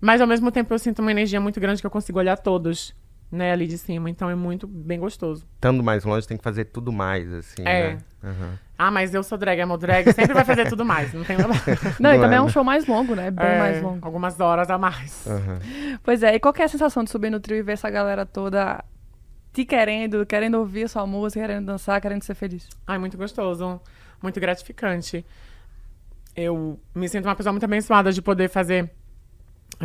Mas, 0.00 0.20
ao 0.20 0.26
mesmo 0.26 0.50
tempo, 0.50 0.72
eu 0.72 0.78
sinto 0.78 1.00
uma 1.00 1.10
energia 1.10 1.40
muito 1.40 1.60
grande 1.60 1.80
que 1.80 1.86
eu 1.86 1.90
consigo 1.90 2.18
olhar 2.18 2.36
todos. 2.36 2.94
Né, 3.30 3.52
ali 3.52 3.66
de 3.66 3.78
cima. 3.78 4.10
Então 4.10 4.28
é 4.28 4.34
muito 4.34 4.66
bem 4.66 4.98
gostoso. 4.98 5.46
Estando 5.54 5.82
mais 5.82 6.04
longe, 6.04 6.26
tem 6.26 6.36
que 6.36 6.42
fazer 6.44 6.66
tudo 6.66 6.92
mais, 6.92 7.32
assim, 7.32 7.62
É. 7.62 7.94
né? 7.94 7.98
Aham. 8.22 8.58
Ah, 8.76 8.90
mas 8.90 9.12
eu 9.14 9.22
sou 9.22 9.36
drag, 9.36 9.60
amo 9.60 9.76
drag, 9.76 10.10
sempre 10.12 10.32
vai 10.32 10.44
fazer 10.44 10.66
tudo 10.68 10.84
mais, 10.86 11.12
não 11.12 11.22
tem 11.24 11.36
nada. 11.36 11.52
Não, 12.00 12.10
e 12.12 12.16
Não 12.16 12.22
também 12.22 12.36
é, 12.36 12.38
é 12.38 12.42
um 12.42 12.46
né? 12.46 12.50
show 12.50 12.64
mais 12.64 12.86
longo, 12.86 13.14
né? 13.14 13.30
Bem 13.30 13.46
É, 13.46 13.58
mais 13.58 13.82
longo. 13.82 13.98
Algumas 14.00 14.40
horas 14.40 14.70
a 14.70 14.78
mais. 14.78 15.26
Aham. 15.26 15.58
Pois 16.02 16.22
é, 16.22 16.34
e 16.34 16.40
qual 16.40 16.52
que 16.52 16.62
é 16.62 16.64
a 16.64 16.68
sensação 16.68 17.04
de 17.04 17.10
subir 17.10 17.28
no 17.30 17.38
trio 17.40 17.58
e 17.58 17.62
ver 17.62 17.72
essa 17.72 17.90
galera 17.90 18.24
toda 18.24 18.82
te 19.52 19.64
querendo, 19.66 20.24
querendo 20.24 20.54
ouvir 20.58 20.88
sua 20.88 21.06
música, 21.06 21.40
querendo 21.40 21.66
dançar, 21.66 22.00
querendo 22.00 22.22
ser 22.22 22.34
feliz? 22.34 22.68
Ai, 22.86 22.98
muito 22.98 23.18
gostoso, 23.18 23.80
muito 24.22 24.40
gratificante. 24.40 25.24
Eu 26.34 26.78
me 26.94 27.08
sinto 27.08 27.26
uma 27.26 27.34
pessoa 27.36 27.52
muito 27.52 27.64
abençoada 27.64 28.12
de 28.12 28.22
poder 28.22 28.48
fazer 28.48 28.84
a 28.84 28.88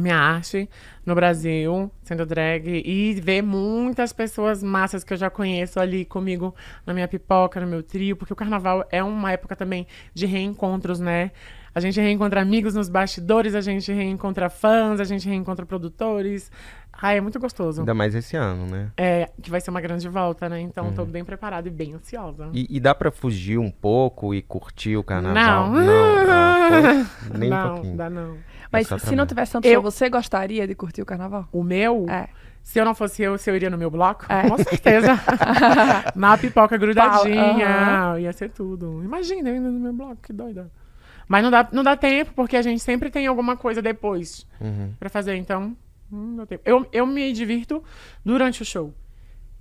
minha 0.02 0.18
arte 0.18 0.70
no 1.06 1.16
Brasil, 1.16 1.90
sendo 2.04 2.26
drag, 2.26 2.82
e 2.86 3.14
ver 3.22 3.42
muitas 3.42 4.12
pessoas 4.12 4.62
massas 4.64 5.04
que 5.04 5.14
eu 5.14 5.18
já 5.18 5.30
conheço 5.30 5.80
ali 5.80 6.04
comigo 6.06 6.54
na 6.86 6.94
minha 6.94 7.08
pipoca, 7.08 7.60
no 7.62 7.68
meu 7.68 7.82
trio, 7.84 8.16
porque 8.16 8.34
o 8.34 8.36
carnaval 8.36 8.86
é 8.92 9.04
uma 9.04 9.32
época 9.32 9.56
também 9.56 9.86
de 10.14 10.26
reencontros, 10.26 11.00
né? 11.00 11.32
A 11.74 11.80
gente 11.82 12.00
reencontra 12.00 12.42
amigos 12.42 12.74
nos 12.74 12.88
bastidores, 12.88 13.54
a 13.54 13.60
gente 13.62 13.92
reencontra 13.92 14.50
fãs, 14.50 15.00
a 15.00 15.04
gente 15.04 15.28
reencontra 15.28 15.66
produtores. 15.66 16.50
Ai, 16.94 17.18
é 17.18 17.22
muito 17.22 17.38
gostoso. 17.38 17.82
Ainda 17.82 17.94
mais 17.94 18.16
esse 18.16 18.38
ano, 18.38 18.66
né? 18.66 18.90
É, 18.96 19.30
que 19.42 19.50
vai 19.52 19.60
ser 19.60 19.72
uma 19.72 19.82
grande 19.82 20.08
volta, 20.08 20.48
né? 20.48 20.62
Então, 20.62 20.86
Uhum. 20.86 20.94
tô 20.94 21.06
bem 21.06 21.26
preparada 21.26 21.68
e 21.68 21.72
bem 21.72 21.94
ansiosa. 21.94 22.48
E, 22.54 22.66
e 22.70 22.80
dá 22.80 22.96
pra 22.96 23.12
fugir 23.12 23.58
um 23.58 23.70
pouco 23.70 24.34
e 24.34 24.42
curtir 24.42 24.96
o 24.96 25.04
carnaval? 25.04 25.70
Não. 25.70 25.82
Não, 25.86 26.32
ah, 26.32 27.06
pô, 27.30 27.38
nem 27.38 27.50
um 27.52 27.54
não, 27.56 27.74
pouquinho. 27.74 27.98
dá 27.98 28.10
não. 28.10 28.38
Mas 28.78 28.88
só 28.88 28.98
se 28.98 29.16
não 29.16 29.26
tivesse 29.26 29.52
tanto 29.54 29.66
Eu- 29.68 29.76
show, 29.76 29.82
você 29.84 30.10
gostaria 30.10 30.68
de 30.68 30.76
curtir 30.76 31.02
o 31.02 31.06
carnaval? 31.06 31.48
O 31.52 31.64
meu, 31.64 32.06
É. 32.10 32.28
se 32.62 32.80
eu 32.80 32.86
não 32.86 32.94
fosse 32.96 33.22
eu, 33.24 33.38
se 33.38 33.50
eu 33.50 33.56
iria 33.56 33.70
no 33.70 33.78
meu 33.78 33.90
bloco, 33.92 34.26
É. 34.30 34.50
com 34.50 34.58
certeza. 34.58 35.08
Na 36.16 36.38
pipoca 36.38 36.78
grudadinha. 36.78 37.68
Aham. 37.68 38.20
Ia 38.20 38.34
ser 38.34 38.50
tudo. 38.52 39.02
Imagina 39.04 39.50
eu 39.50 39.56
indo 39.56 39.72
no 39.72 39.80
meu 39.80 39.94
bloco, 39.94 40.18
que 40.22 40.34
doida. 40.34 40.72
Mas 41.28 41.44
não 41.44 41.50
dá, 41.50 41.68
não 41.72 41.84
dá 41.84 41.96
tempo, 41.98 42.32
porque 42.36 42.56
a 42.56 42.62
gente 42.62 42.82
sempre 42.82 43.10
tem 43.10 43.26
alguma 43.28 43.58
coisa 43.58 43.82
depois 43.82 44.46
Uhum. 44.62 44.94
pra 45.00 45.10
fazer, 45.10 45.36
então. 45.36 45.76
hum, 46.12 46.28
Não 46.30 46.36
dá 46.38 46.46
tempo. 46.46 46.62
Eu, 46.66 46.86
eu 46.92 47.06
me 47.08 47.34
divirto 47.34 47.84
durante 48.24 48.62
o 48.62 48.66
show. 48.66 48.94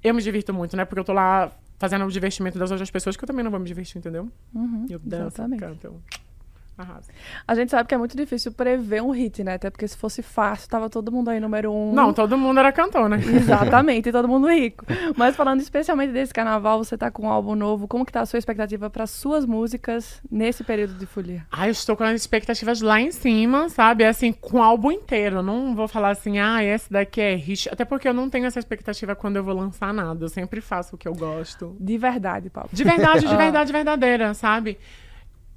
Eu 0.02 0.12
me 0.14 0.20
divirto 0.20 0.52
muito, 0.52 0.76
né? 0.76 0.84
Porque 0.84 1.00
eu 1.00 1.04
tô 1.04 1.14
lá 1.14 1.50
fazendo 1.78 2.04
o 2.04 2.10
divertimento 2.10 2.58
das 2.58 2.70
outras 2.70 2.90
pessoas, 2.90 3.16
que 3.16 3.24
eu 3.24 3.26
também 3.26 3.42
não 3.42 3.50
vou 3.50 3.58
me 3.58 3.66
divertir, 3.66 3.96
entendeu? 3.98 4.30
Uhum, 4.54 4.86
Eu 4.90 4.98
danço, 4.98 5.28
exatamente. 5.28 5.60
canto. 5.60 5.84
eu 5.86 6.00
Arraso. 6.76 7.08
A 7.46 7.54
gente 7.54 7.70
sabe 7.70 7.88
que 7.88 7.94
é 7.94 7.98
muito 7.98 8.16
difícil 8.16 8.50
prever 8.50 9.00
um 9.00 9.10
hit, 9.10 9.44
né? 9.44 9.54
Até 9.54 9.70
porque 9.70 9.86
se 9.86 9.96
fosse 9.96 10.22
fácil, 10.22 10.68
tava 10.68 10.90
todo 10.90 11.12
mundo 11.12 11.30
aí 11.30 11.38
número 11.38 11.72
um. 11.72 11.92
Não, 11.92 12.12
todo 12.12 12.36
mundo 12.36 12.58
era 12.58 12.72
cantor, 12.72 13.08
né? 13.08 13.18
Exatamente, 13.24 14.08
e 14.08 14.12
todo 14.12 14.26
mundo 14.26 14.48
rico. 14.48 14.84
Mas 15.16 15.36
falando 15.36 15.60
especialmente 15.60 16.12
desse 16.12 16.34
carnaval, 16.34 16.82
você 16.82 16.98
tá 16.98 17.10
com 17.12 17.26
um 17.26 17.28
álbum 17.28 17.54
novo. 17.54 17.86
Como 17.86 18.04
que 18.04 18.10
tá 18.10 18.22
a 18.22 18.26
sua 18.26 18.38
expectativa 18.38 18.90
para 18.90 19.06
suas 19.06 19.46
músicas 19.46 20.20
nesse 20.28 20.64
período 20.64 20.94
de 20.94 21.06
folia? 21.06 21.46
Ah, 21.52 21.68
eu 21.68 21.72
estou 21.72 21.96
com 21.96 22.02
as 22.02 22.14
expectativas 22.20 22.80
lá 22.80 23.00
em 23.00 23.12
cima, 23.12 23.68
sabe? 23.68 24.04
Assim, 24.04 24.32
com 24.32 24.58
o 24.58 24.62
álbum 24.62 24.90
inteiro. 24.90 25.42
Não 25.42 25.76
vou 25.76 25.86
falar 25.86 26.10
assim, 26.10 26.38
ah, 26.40 26.62
esse 26.64 26.90
daqui 26.92 27.20
é 27.20 27.34
hit. 27.36 27.68
Até 27.68 27.84
porque 27.84 28.08
eu 28.08 28.14
não 28.14 28.28
tenho 28.28 28.46
essa 28.46 28.58
expectativa 28.58 29.14
quando 29.14 29.36
eu 29.36 29.44
vou 29.44 29.54
lançar 29.54 29.94
nada. 29.94 30.24
Eu 30.24 30.28
sempre 30.28 30.60
faço 30.60 30.96
o 30.96 30.98
que 30.98 31.06
eu 31.06 31.14
gosto. 31.14 31.76
De 31.78 31.96
verdade, 31.96 32.50
Paulo. 32.50 32.68
De 32.72 32.82
verdade, 32.82 33.20
de 33.20 33.26
Ah. 33.34 33.36
verdade, 33.36 33.72
verdadeira, 33.72 34.34
sabe? 34.34 34.76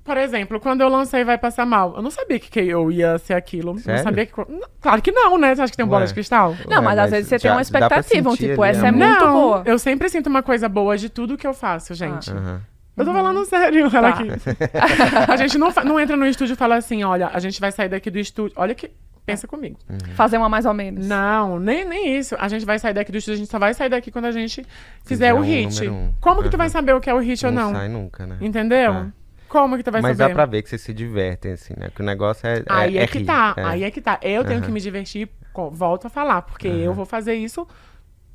Por 0.08 0.18
exemplo, 0.18 0.58
quando 0.62 0.80
eu 0.80 0.88
lancei 0.88 1.26
Vai 1.26 1.38
Passar 1.38 1.66
Mal, 1.66 1.94
eu 1.98 2.02
não 2.02 2.10
sabia 2.10 2.40
que, 2.40 2.50
que 2.50 2.62
eu 2.62 2.90
ia 2.90 3.18
ser 3.18 3.34
aquilo. 3.34 3.78
Sério? 3.78 3.98
Não 3.98 4.04
sabia 4.06 4.26
que. 4.26 4.38
Não, 4.38 4.68
Claro 4.80 5.02
que 5.02 5.12
não, 5.12 5.38
né? 5.38 5.54
Você 5.54 5.62
acha 5.64 5.72
que 5.72 5.76
tem 5.78 5.86
bola 5.86 6.02
Ué. 6.02 6.08
de 6.08 6.14
cristal? 6.14 6.56
Não, 6.66 6.78
Ué, 6.78 6.82
mas 6.82 6.98
às 6.98 7.12
vezes 7.12 7.28
você 7.28 7.38
tem 7.38 7.50
já 7.52 7.56
uma 7.58 7.62
dá 7.62 7.70
pra 7.90 8.00
expectativa, 8.00 8.30
um 8.30 8.36
tipo, 8.36 8.64
ali, 8.64 8.72
essa 8.72 8.82
né? 8.84 8.88
é 8.88 8.92
muito 8.94 9.26
não, 9.26 9.34
boa. 9.34 9.64
eu 9.66 9.78
sempre 9.78 10.08
sinto 10.10 10.28
uma 10.28 10.42
coisa 10.42 10.70
boa 10.70 10.98
de 10.98 11.10
tudo 11.10 11.36
que 11.38 11.46
eu 11.46 11.54
faço, 11.54 11.94
gente. 11.94 12.32
Aham. 12.32 12.62
Eu 12.96 13.06
tô 13.06 13.14
falando 13.14 13.46
sério, 13.46 13.90
ela 13.94 14.12
Tá. 14.14 14.18
aqui. 14.18 14.28
a 15.30 15.36
gente 15.36 15.58
não, 15.58 15.72
não 15.86 16.00
entra 16.00 16.16
no 16.18 16.26
estúdio 16.26 16.54
e 16.54 16.56
fala 16.56 16.76
assim, 16.78 17.04
olha, 17.04 17.30
a 17.32 17.40
gente 17.40 17.60
vai 17.60 17.72
sair 17.72 17.90
daqui 17.90 18.10
do 18.10 18.18
estúdio. 18.18 18.54
Olha 18.58 18.74
que. 18.74 18.90
Pensa 19.26 19.46
comigo. 19.46 19.78
Fazer 20.16 20.38
uma 20.38 20.48
mais 20.48 20.66
ou 20.66 20.74
menos. 20.74 21.06
Não, 21.06 21.60
nem, 21.60 21.84
nem 21.84 22.18
isso. 22.18 22.34
A 22.40 22.48
gente 22.48 22.66
vai 22.66 22.80
sair 22.80 22.94
daqui 22.94 23.12
do 23.12 23.18
estúdio, 23.18 23.36
a 23.36 23.38
gente 23.40 23.52
só 23.52 23.60
vai 23.60 23.74
sair 23.74 23.90
daqui 23.90 24.10
quando 24.10 24.24
a 24.24 24.32
gente 24.32 24.66
fizer 25.04 25.32
Fizer 25.32 25.34
o 25.34 25.40
um 25.40 25.42
hit. 25.42 25.90
um. 25.90 26.14
Como 26.22 26.42
que 26.42 26.48
tu 26.50 26.56
vai 26.58 26.70
saber 26.70 26.94
o 26.94 27.02
que 27.02 27.10
é 27.10 27.14
o 27.14 27.20
hit 27.20 27.46
ou 27.46 27.52
Não 27.52 27.64
não? 27.66 27.74
sai 27.74 27.90
nunca, 27.90 28.26
né? 28.26 28.38
Entendeu? 28.40 28.94
Ah. 28.94 29.08
Como 29.48 29.78
que 29.78 29.84
tu 29.84 29.92
vai 29.92 30.02
Mas 30.02 30.18
saber? 30.18 30.30
dá 30.30 30.36
pra 30.36 30.46
ver 30.46 30.62
que 30.62 30.70
vocês 30.70 30.82
se 30.82 30.94
divertem, 30.94 31.54
assim, 31.54 31.74
né? 31.78 31.90
Que 31.94 32.02
o 32.02 32.06
negócio 32.06 32.48
é. 32.48 32.64
Aí 32.68 32.98
é, 32.98 33.08
que 33.08 33.20
rir, 33.20 33.26
tá, 33.26 33.54
é. 33.58 33.64
aí 33.64 33.84
é 33.84 33.92
que 33.92 34.02
tá. 34.02 34.20
Eu 34.22 34.44
tenho 34.44 34.62
que 34.62 34.72
me 34.72 34.80
divertir, 34.82 35.30
volto 35.72 36.06
a 36.08 36.10
falar, 36.10 36.42
porque 36.44 36.68
eu 36.68 36.94
vou 36.94 37.06
fazer 37.06 37.36
isso 37.36 37.68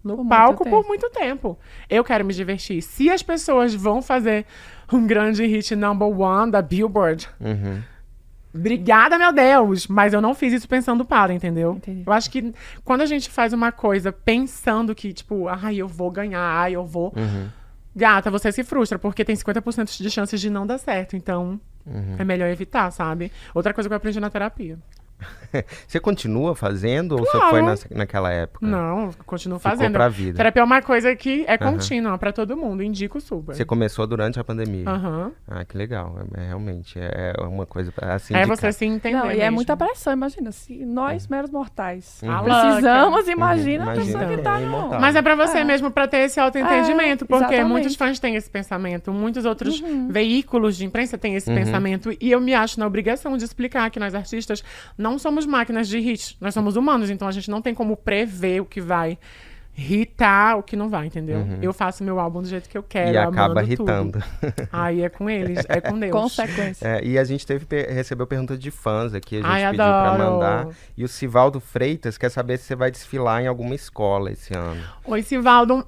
no 0.02 0.16
Por 0.16 0.24
muito 0.24 0.28
palco 0.28 0.64
tempo. 0.64 0.76
por 0.82 0.88
muito 0.88 1.10
tempo. 1.10 1.58
Eu 1.88 2.02
quero 2.02 2.24
me 2.24 2.34
divertir. 2.34 2.82
Se 2.82 3.08
as 3.10 3.22
pessoas 3.22 3.74
vão 3.74 4.02
fazer 4.02 4.44
um 4.92 5.06
grande 5.06 5.44
hit 5.46 5.76
number 5.76 6.08
one 6.08 6.50
da 6.50 6.60
Billboard, 6.62 7.28
Uhum. 7.40 7.82
Obrigada, 8.54 9.16
meu 9.18 9.32
Deus! 9.32 9.86
Mas 9.86 10.12
eu 10.12 10.20
não 10.20 10.34
fiz 10.34 10.52
isso 10.52 10.68
pensando 10.68 11.06
para, 11.06 11.32
entendeu? 11.32 11.72
Entendi. 11.76 12.02
Eu 12.06 12.12
acho 12.12 12.30
que 12.30 12.52
quando 12.84 13.00
a 13.00 13.06
gente 13.06 13.30
faz 13.30 13.54
uma 13.54 13.72
coisa 13.72 14.12
pensando 14.12 14.94
que, 14.94 15.10
tipo, 15.14 15.48
ai, 15.48 15.76
eu 15.76 15.88
vou 15.88 16.10
ganhar, 16.10 16.38
ai, 16.42 16.74
eu 16.74 16.84
vou. 16.84 17.14
Uhum. 17.16 17.48
Gata, 17.94 18.30
você 18.30 18.50
se 18.50 18.64
frustra, 18.64 18.98
porque 18.98 19.24
tem 19.24 19.36
50% 19.36 19.98
de 19.98 20.10
chances 20.10 20.40
de 20.40 20.48
não 20.50 20.66
dar 20.66 20.78
certo. 20.78 21.14
Então, 21.16 21.60
Uhum. 21.84 22.16
é 22.18 22.24
melhor 22.24 22.48
evitar, 22.48 22.90
sabe? 22.90 23.30
Outra 23.54 23.74
coisa 23.74 23.88
que 23.88 23.92
eu 23.92 23.96
aprendi 23.96 24.18
na 24.20 24.30
terapia. 24.30 24.78
Você 25.86 26.00
continua 26.00 26.54
fazendo 26.54 27.12
ou 27.12 27.18
você 27.18 27.30
Claro. 27.32 27.50
foi 27.50 27.60
nas- 27.62 27.86
naquela 27.90 28.32
época? 28.32 28.66
Não, 28.66 29.10
continuo 29.26 29.58
Ficou 29.58 29.70
fazendo. 29.72 29.92
pra 29.92 30.08
vida. 30.08 30.36
Terapia 30.38 30.62
é 30.62 30.64
uma 30.64 30.80
coisa 30.80 31.14
que 31.14 31.44
é 31.46 31.58
contínua 31.58 32.16
pra 32.16 32.32
todo 32.32 32.56
mundo. 32.56 32.82
Indico 32.82 33.20
super. 33.20 33.54
Você 33.54 33.62
começou 33.64 34.06
durante 34.06 34.40
a 34.40 34.44
pandemia. 34.44 34.88
Aham. 34.88 35.30
Ah, 35.46 35.62
que 35.64 35.76
legal. 35.76 36.16
É, 36.36 36.40
é 36.42 36.46
realmente 36.46 36.98
é 36.98 37.34
é 37.38 37.42
uma 37.42 37.66
coisa 37.66 37.92
assim. 38.00 38.34
É 38.34 38.46
você 38.46 38.72
se 38.72 38.84
entender. 38.86 39.16
Não, 39.18 39.26
e 39.30 39.34
é 39.34 39.44
mesmo. 39.44 39.56
muita 39.56 39.76
pressão, 39.76 40.12
imagina. 40.12 40.50
Se 40.52 40.84
nós, 40.86 41.28
meros 41.28 41.50
mortais, 41.50 42.20
Uhum. 42.22 42.42
Precisamos, 42.44 43.14
louca. 43.16 43.30
imagina 43.32 43.82
a 43.90 43.94
Imagina 43.94 44.18
pessoa 44.18 44.36
que 44.36 44.42
tá 44.42 44.60
é. 44.60 44.98
Mas 44.98 45.14
é 45.16 45.20
pra 45.22 45.34
você 45.34 45.58
É. 45.58 45.64
mesmo, 45.64 45.90
pra 45.90 46.08
ter 46.08 46.18
esse 46.18 46.40
autoentendimento. 46.40 47.24
É, 47.24 47.26
porque 47.26 47.44
exatamente. 47.44 47.68
muitos 47.68 47.94
fãs 47.96 48.18
têm 48.18 48.36
esse 48.36 48.48
pensamento, 48.50 49.12
muitos 49.12 49.44
outros 49.44 49.80
Uhum. 49.80 50.08
veículos 50.08 50.76
de 50.76 50.84
imprensa 50.86 51.18
têm 51.18 51.34
esse 51.34 51.50
Uhum. 51.50 51.56
pensamento. 51.56 52.10
E 52.20 52.30
eu 52.32 52.40
me 52.40 52.54
acho 52.54 52.80
na 52.80 52.86
obrigação 52.86 53.36
de 53.36 53.44
explicar 53.44 53.90
que 53.90 54.00
nós 54.00 54.14
artistas 54.14 54.62
não 54.96 55.11
somos 55.18 55.46
máquinas 55.46 55.88
de 55.88 55.98
hits, 55.98 56.36
nós 56.40 56.54
somos 56.54 56.76
humanos, 56.76 57.10
então 57.10 57.28
a 57.28 57.32
gente 57.32 57.50
não 57.50 57.62
tem 57.62 57.74
como 57.74 57.96
prever 57.96 58.60
o 58.60 58.64
que 58.64 58.80
vai 58.80 59.18
hitar, 59.76 60.58
o 60.58 60.62
que 60.62 60.76
não 60.76 60.88
vai, 60.90 61.06
entendeu? 61.06 61.38
Uhum. 61.38 61.58
Eu 61.62 61.72
faço 61.72 62.04
meu 62.04 62.20
álbum 62.20 62.42
do 62.42 62.48
jeito 62.48 62.68
que 62.68 62.76
eu 62.76 62.82
quero, 62.82 63.12
E 63.12 63.16
acaba 63.16 63.62
irritando. 63.62 64.22
Aí 64.70 65.02
é 65.02 65.08
com 65.08 65.30
eles, 65.30 65.64
é 65.68 65.80
com 65.80 65.96
Deus. 65.98 66.12
Consequência. 66.12 66.86
É, 66.86 67.04
e 67.04 67.18
a 67.18 67.24
gente 67.24 67.46
teve 67.46 67.64
recebeu 67.88 68.26
pergunta 68.26 68.56
de 68.56 68.70
fãs 68.70 69.14
aqui, 69.14 69.36
a 69.36 69.40
gente 69.40 69.50
Ai, 69.50 69.62
pediu 69.70 69.76
pra 69.76 70.12
adoro. 70.12 70.32
mandar. 70.32 70.68
E 70.96 71.04
o 71.04 71.08
Sivaldo 71.08 71.58
Freitas 71.58 72.18
quer 72.18 72.30
saber 72.30 72.58
se 72.58 72.64
você 72.64 72.76
vai 72.76 72.90
desfilar 72.90 73.42
em 73.42 73.46
alguma 73.46 73.74
escola 73.74 74.30
esse 74.30 74.54
ano. 74.54 74.82
Oi, 75.04 75.22
Sivaldo. 75.22 75.86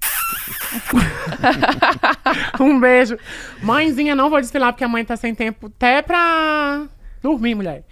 um 2.60 2.78
beijo. 2.78 3.18
Mãezinha, 3.62 4.14
não 4.14 4.30
vou 4.30 4.40
desfilar 4.40 4.72
porque 4.72 4.84
a 4.84 4.88
mãe 4.88 5.04
tá 5.04 5.16
sem 5.16 5.34
tempo 5.34 5.66
até 5.66 6.00
pra 6.00 6.86
dormir, 7.22 7.54
mulher. 7.56 7.84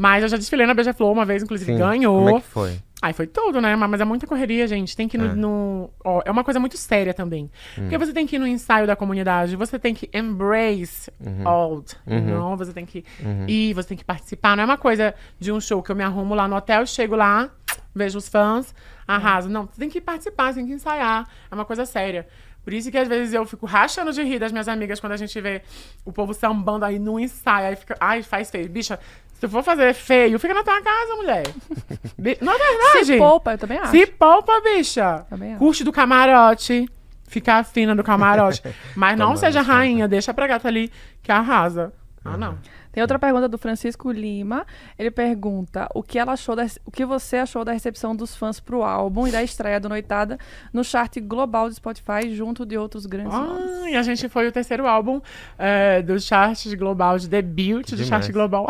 Mas 0.00 0.22
eu 0.22 0.28
já 0.28 0.36
desfilei 0.36 0.64
na 0.64 0.74
Beija-Flor 0.74 1.10
uma 1.12 1.24
vez, 1.24 1.42
inclusive 1.42 1.72
Sim. 1.72 1.76
ganhou. 1.78 2.24
Como 2.24 2.36
é 2.38 2.40
que 2.40 2.46
foi? 2.46 2.78
Aí 3.02 3.12
foi 3.12 3.26
tudo, 3.26 3.60
né? 3.60 3.74
Mas 3.74 4.00
é 4.00 4.04
muita 4.04 4.28
correria, 4.28 4.64
gente. 4.68 4.96
Tem 4.96 5.08
que 5.08 5.16
ir 5.16 5.20
no. 5.20 5.26
É. 5.26 5.34
no- 5.34 5.90
ó, 6.04 6.22
é 6.24 6.30
uma 6.30 6.44
coisa 6.44 6.60
muito 6.60 6.76
séria 6.76 7.12
também. 7.12 7.50
Porque 7.74 7.96
Hum. 7.96 7.98
você 7.98 8.12
tem 8.12 8.24
que 8.24 8.36
ir 8.36 8.38
no 8.38 8.46
ensaio 8.46 8.86
da 8.86 8.94
comunidade, 8.94 9.56
você 9.56 9.76
tem 9.76 9.92
que 9.94 10.08
embrace 10.14 11.10
old. 11.44 11.96
Uhum. 12.06 12.20
Não, 12.38 12.56
você 12.56 12.72
tem 12.72 12.86
que 12.86 13.04
ir, 13.48 13.74
você 13.74 13.88
tem 13.88 13.98
que 13.98 14.04
participar. 14.04 14.56
Não 14.56 14.62
é 14.62 14.66
uma 14.66 14.78
coisa 14.78 15.14
de 15.38 15.50
um 15.50 15.60
show 15.60 15.82
que 15.82 15.90
eu 15.90 15.96
me 15.96 16.04
arrumo 16.04 16.32
lá 16.34 16.46
no 16.46 16.54
hotel, 16.54 16.86
chego 16.86 17.16
lá, 17.16 17.50
vejo 17.94 18.18
os 18.18 18.28
fãs, 18.28 18.72
arraso. 19.06 19.48
Não, 19.48 19.66
você 19.66 19.80
tem 19.80 19.88
que 19.88 20.00
participar, 20.00 20.52
você 20.52 20.60
tem 20.60 20.66
que 20.68 20.72
ensaiar. 20.74 21.28
É 21.50 21.54
uma 21.54 21.64
coisa 21.64 21.84
séria. 21.84 22.26
Por 22.64 22.72
isso 22.74 22.90
que 22.90 22.98
às 22.98 23.08
vezes 23.08 23.32
eu 23.32 23.46
fico 23.46 23.64
rachando 23.64 24.12
de 24.12 24.22
rir 24.22 24.38
das 24.38 24.52
minhas 24.52 24.68
amigas 24.68 25.00
quando 25.00 25.12
a 25.12 25.16
gente 25.16 25.40
vê 25.40 25.62
o 26.04 26.12
povo 26.12 26.34
sambando 26.34 26.84
aí 26.84 26.98
no 26.98 27.18
ensaio. 27.18 27.68
Aí 27.68 27.76
fica, 27.76 27.96
ai, 27.98 28.22
faz 28.22 28.50
feio. 28.50 28.68
Bicha, 28.68 28.98
se 29.38 29.42
tu 29.42 29.48
for 29.48 29.62
fazer 29.62 29.94
feio, 29.94 30.36
fica 30.36 30.52
na 30.52 30.64
tua 30.64 30.82
casa, 30.82 31.14
mulher. 31.14 31.44
Não 32.42 32.52
é 32.52 32.58
verdade? 32.58 33.04
Se 33.04 33.16
poupa, 33.16 33.52
eu 33.52 33.58
também 33.58 33.78
acho. 33.78 33.92
Se 33.92 34.04
poupa, 34.04 34.60
bicha. 34.60 35.24
Também 35.30 35.50
acho. 35.52 35.60
Curte 35.60 35.84
do 35.84 35.92
camarote. 35.92 36.90
Fica 37.22 37.62
fina 37.62 37.94
do 37.94 38.02
camarote. 38.02 38.60
Mas 38.96 39.16
não 39.16 39.36
seja 39.36 39.60
conta. 39.60 39.72
rainha, 39.72 40.08
deixa 40.08 40.34
pra 40.34 40.48
gata 40.48 40.66
ali 40.66 40.90
que 41.22 41.30
arrasa. 41.30 41.92
Ah, 42.24 42.36
não. 42.36 42.58
Tem 42.90 43.00
outra 43.00 43.16
pergunta 43.16 43.46
do 43.46 43.56
Francisco 43.56 44.10
Lima. 44.10 44.66
Ele 44.98 45.12
pergunta 45.12 45.88
o 45.94 46.02
que 46.02 46.18
ela 46.18 46.32
achou 46.32 46.56
da, 46.56 46.66
o 46.84 46.90
que 46.90 47.04
você 47.04 47.36
achou 47.36 47.64
da 47.64 47.70
recepção 47.70 48.16
dos 48.16 48.34
fãs 48.34 48.58
pro 48.58 48.82
álbum 48.82 49.28
e 49.28 49.30
da 49.30 49.40
estreia 49.40 49.78
do 49.78 49.88
Noitada 49.88 50.36
no 50.72 50.82
chart 50.82 51.16
global 51.20 51.68
do 51.68 51.74
Spotify 51.76 52.34
junto 52.34 52.66
de 52.66 52.76
outros 52.76 53.06
grandes 53.06 53.32
nomes. 53.32 53.82
Ah, 53.84 53.90
e 53.90 53.94
a 53.94 54.02
gente 54.02 54.28
foi 54.28 54.48
o 54.48 54.52
terceiro 54.52 54.84
álbum 54.84 55.20
é, 55.56 56.02
do 56.02 56.18
chart 56.18 56.66
global, 56.74 57.20
de 57.20 57.28
debut 57.28 57.88
do 57.88 57.96
Demais. 57.96 58.08
chart 58.08 58.32
global. 58.32 58.66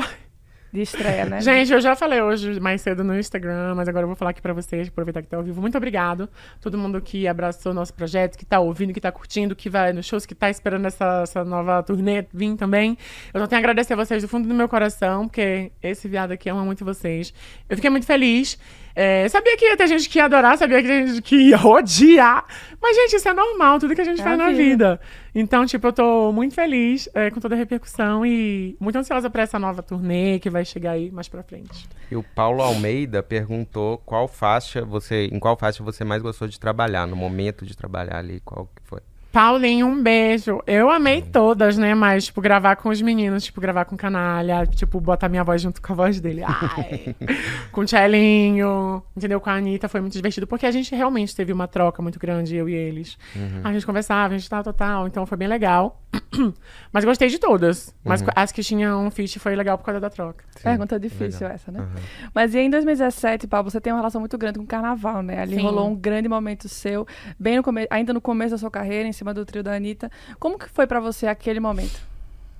De 0.73 0.83
estreia, 0.83 1.25
né? 1.25 1.41
Gente, 1.41 1.73
eu 1.73 1.81
já 1.81 1.97
falei 1.97 2.21
hoje 2.21 2.61
mais 2.61 2.81
cedo 2.81 3.03
no 3.03 3.19
Instagram, 3.19 3.75
mas 3.75 3.89
agora 3.89 4.05
eu 4.05 4.09
vou 4.09 4.17
falar 4.17 4.31
aqui 4.33 4.43
pra 4.43 4.53
vocês, 4.53 4.89
aproveitar 4.89 5.23
que 5.23 5.29
tá 5.29 5.37
ao 5.37 5.43
vivo. 5.43 5.61
Muito 5.61 5.77
obrigado. 5.77 6.29
Todo 6.61 6.77
mundo 6.77 7.01
que 7.01 7.27
abraçou 7.27 7.73
nosso 7.73 7.95
projeto, 7.95 8.37
que 8.37 8.45
tá 8.45 8.61
ouvindo, 8.61 8.93
que 8.93 9.01
tá 9.01 9.11
curtindo, 9.11 9.57
que 9.57 9.71
vai 9.71 9.93
nos 9.93 10.07
shows, 10.07 10.27
que 10.27 10.35
tá 10.35 10.51
esperando 10.51 10.87
essa, 10.87 11.23
essa 11.23 11.45
nova 11.45 11.83
turnê 11.83 12.27
vir 12.33 12.57
também. 12.57 12.97
Eu 13.33 13.41
só 13.41 13.47
tenho 13.47 13.59
a 13.59 13.61
agradecer 13.61 13.95
a 13.95 13.97
vocês 13.97 14.23
do 14.23 14.29
fundo 14.29 14.49
do 14.49 14.55
meu 14.55 14.69
coração, 14.69 15.27
porque 15.27 15.73
esse 15.83 16.07
viado 16.09 16.33
aqui 16.33 16.51
ama 16.51 16.65
muito 16.65 16.85
vocês. 16.85 17.33
Eu 17.69 17.77
fiquei 17.77 17.91
muito 17.91 18.07
feliz. 18.07 18.59
É, 19.01 19.29
sabia 19.29 19.57
que 19.57 19.65
ia 19.65 19.77
ter 19.77 19.87
gente 19.87 20.09
que 20.09 20.19
ia 20.19 20.25
adorar, 20.25 20.59
sabia 20.59 20.83
que 20.83 20.89
ia 20.89 20.93
ter 21.05 21.07
gente 21.07 21.23
que 21.23 21.37
ia 21.37 21.65
odiar. 21.65 22.45
Mas, 22.83 22.97
gente, 22.97 23.15
isso 23.15 23.29
é 23.29 23.33
normal, 23.33 23.79
tudo 23.79 23.95
que 23.95 24.01
a 24.01 24.05
gente 24.05 24.21
É 24.21 24.25
faz 24.25 24.35
a 24.41 24.45
na 24.45 24.51
vida. 24.51 24.59
vida. 24.59 25.01
Então, 25.33 25.65
tipo, 25.65 25.87
eu 25.87 25.93
tô 25.93 26.33
muito 26.33 26.53
feliz 26.53 27.09
é, 27.15 27.31
com 27.31 27.39
toda 27.39 27.55
a 27.55 27.59
repercussão 27.59 28.27
e 28.27 28.77
muito 28.81 28.99
ansiosa 28.99 29.31
pra 29.31 29.45
essa 29.45 29.57
nova 29.57 29.85
turnê 29.85 30.41
que 30.41 30.51
vai 30.51 30.65
chegar 30.65 30.93
aí 30.93 31.13
mais 31.13 31.29
pra 31.29 31.45
frente. 31.45 31.89
E 32.11 32.17
o 32.17 32.25
Paulo 32.25 32.61
Almeida 32.61 33.23
perguntou 33.23 33.99
qual 33.99 34.27
faixa 34.27 34.85
você, 34.85 35.27
em 35.27 35.39
qual 35.39 35.57
faixa 35.57 35.81
você 35.81 36.03
mais 36.03 36.21
gostou 36.21 36.49
de 36.49 36.59
trabalhar, 36.59 37.07
no 37.07 37.15
momento 37.15 37.65
de 37.65 37.77
trabalhar 37.77 38.17
ali, 38.17 38.41
qual 38.45 38.67
que 38.75 38.83
foi? 38.83 39.01
Paulinho, 39.39 39.87
um 39.87 40.03
beijo. 40.03 40.61
Eu 40.67 40.91
amei 40.91 41.23
todas, 41.23 41.79
né? 41.79 41.95
Mas, 41.95 42.25
tipo, 42.25 42.41
gravar 42.41 42.75
com 42.75 42.89
os 42.89 43.01
meninos, 43.01 43.45
tipo, 43.45 43.61
gravar 43.61 43.85
com 43.85 43.97
canalha, 43.97 44.67
tipo, 44.67 45.01
botar 45.01 45.29
minha 45.29 45.45
voz 45.45 45.63
junto 45.63 45.81
com 45.81 45.93
a 45.93 45.95
voz 45.95 46.21
dele. 46.21 46.43
Ai. 46.43 47.15
com 47.71 47.83
o 47.83 47.85
Tchelinho, 47.85 49.01
entendeu? 49.17 49.41
Com 49.41 49.49
a 49.49 49.53
Anitta, 49.53 49.89
foi 49.89 50.01
muito 50.01 50.15
divertido, 50.15 50.45
porque 50.45 50.67
a 50.67 50.73
gente 50.73 50.93
realmente 50.93 51.37
teve 51.37 51.53
uma 51.53 51.69
troca 51.69 52.03
muito 52.03 52.19
grande, 52.19 52.57
eu 52.57 52.69
e 52.69 52.75
eles. 52.75 53.17
A 53.63 53.73
gente 53.73 53.87
conversava, 53.87 54.35
a 54.35 54.39
gente 54.39 54.51
tal, 54.51 54.65
tal, 54.65 54.73
tal. 54.73 55.07
Então 55.07 55.25
foi 55.25 55.39
bem 55.39 55.47
legal. 55.47 56.03
Mas 56.93 57.05
gostei 57.05 57.29
de 57.29 57.39
todas. 57.39 57.95
Mas 58.05 58.23
as 58.35 58.53
que 58.53 58.63
tinham 58.63 59.07
um 59.07 59.11
feat 59.11 59.39
foi 59.39 59.55
legal 59.57 59.79
por 59.79 59.85
causa 59.85 60.01
da 60.01 60.11
troca. 60.11 60.45
Pergunta 60.63 60.99
difícil 60.99 61.47
essa, 61.47 61.71
né? 61.71 61.87
Mas 62.35 62.55
e 62.55 62.59
em 62.59 62.71
2017, 62.71 63.47
Paulo, 63.47 63.71
você 63.71 63.81
tem 63.81 63.93
uma 63.93 63.99
relação 63.99 64.21
muito 64.21 64.37
grande 64.37 64.59
com 64.59 64.65
o 64.65 64.69
carnaval, 64.69 65.23
né? 65.23 65.41
Ali 65.41 65.57
Sim. 65.57 65.63
rolou 65.63 65.89
um 65.89 65.95
grande 65.95 66.29
momento 66.29 66.69
seu, 66.69 67.07
bem 67.39 67.57
no 67.57 67.63
come... 67.63 67.87
ainda 67.91 68.13
no 68.13 68.21
começo 68.21 68.51
da 68.53 68.59
sua 68.59 68.71
carreira, 68.71 69.09
em 69.09 69.13
cima 69.13 69.33
do 69.33 69.45
trio 69.45 69.63
da 69.63 69.75
Anitta. 69.75 70.11
Como 70.39 70.59
que 70.59 70.69
foi 70.69 70.87
pra 70.87 71.01
você 71.01 71.27
aquele 71.27 71.61
momento? 71.61 72.01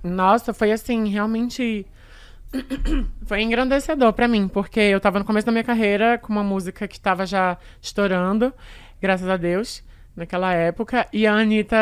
Nossa, 0.03 0.53
foi 0.53 0.71
assim, 0.71 1.09
realmente. 1.09 1.85
foi 3.27 3.43
engrandecedor 3.43 4.11
pra 4.13 4.27
mim, 4.27 4.47
porque 4.47 4.79
eu 4.79 4.99
tava 4.99 5.19
no 5.19 5.25
começo 5.25 5.45
da 5.45 5.51
minha 5.51 5.63
carreira 5.63 6.17
com 6.17 6.33
uma 6.33 6.43
música 6.43 6.87
que 6.87 6.99
tava 6.99 7.23
já 7.23 7.57
estourando, 7.79 8.51
graças 8.99 9.29
a 9.29 9.37
Deus, 9.37 9.83
naquela 10.15 10.53
época. 10.53 11.07
E 11.13 11.25
a 11.27 11.33
Anitta 11.33 11.77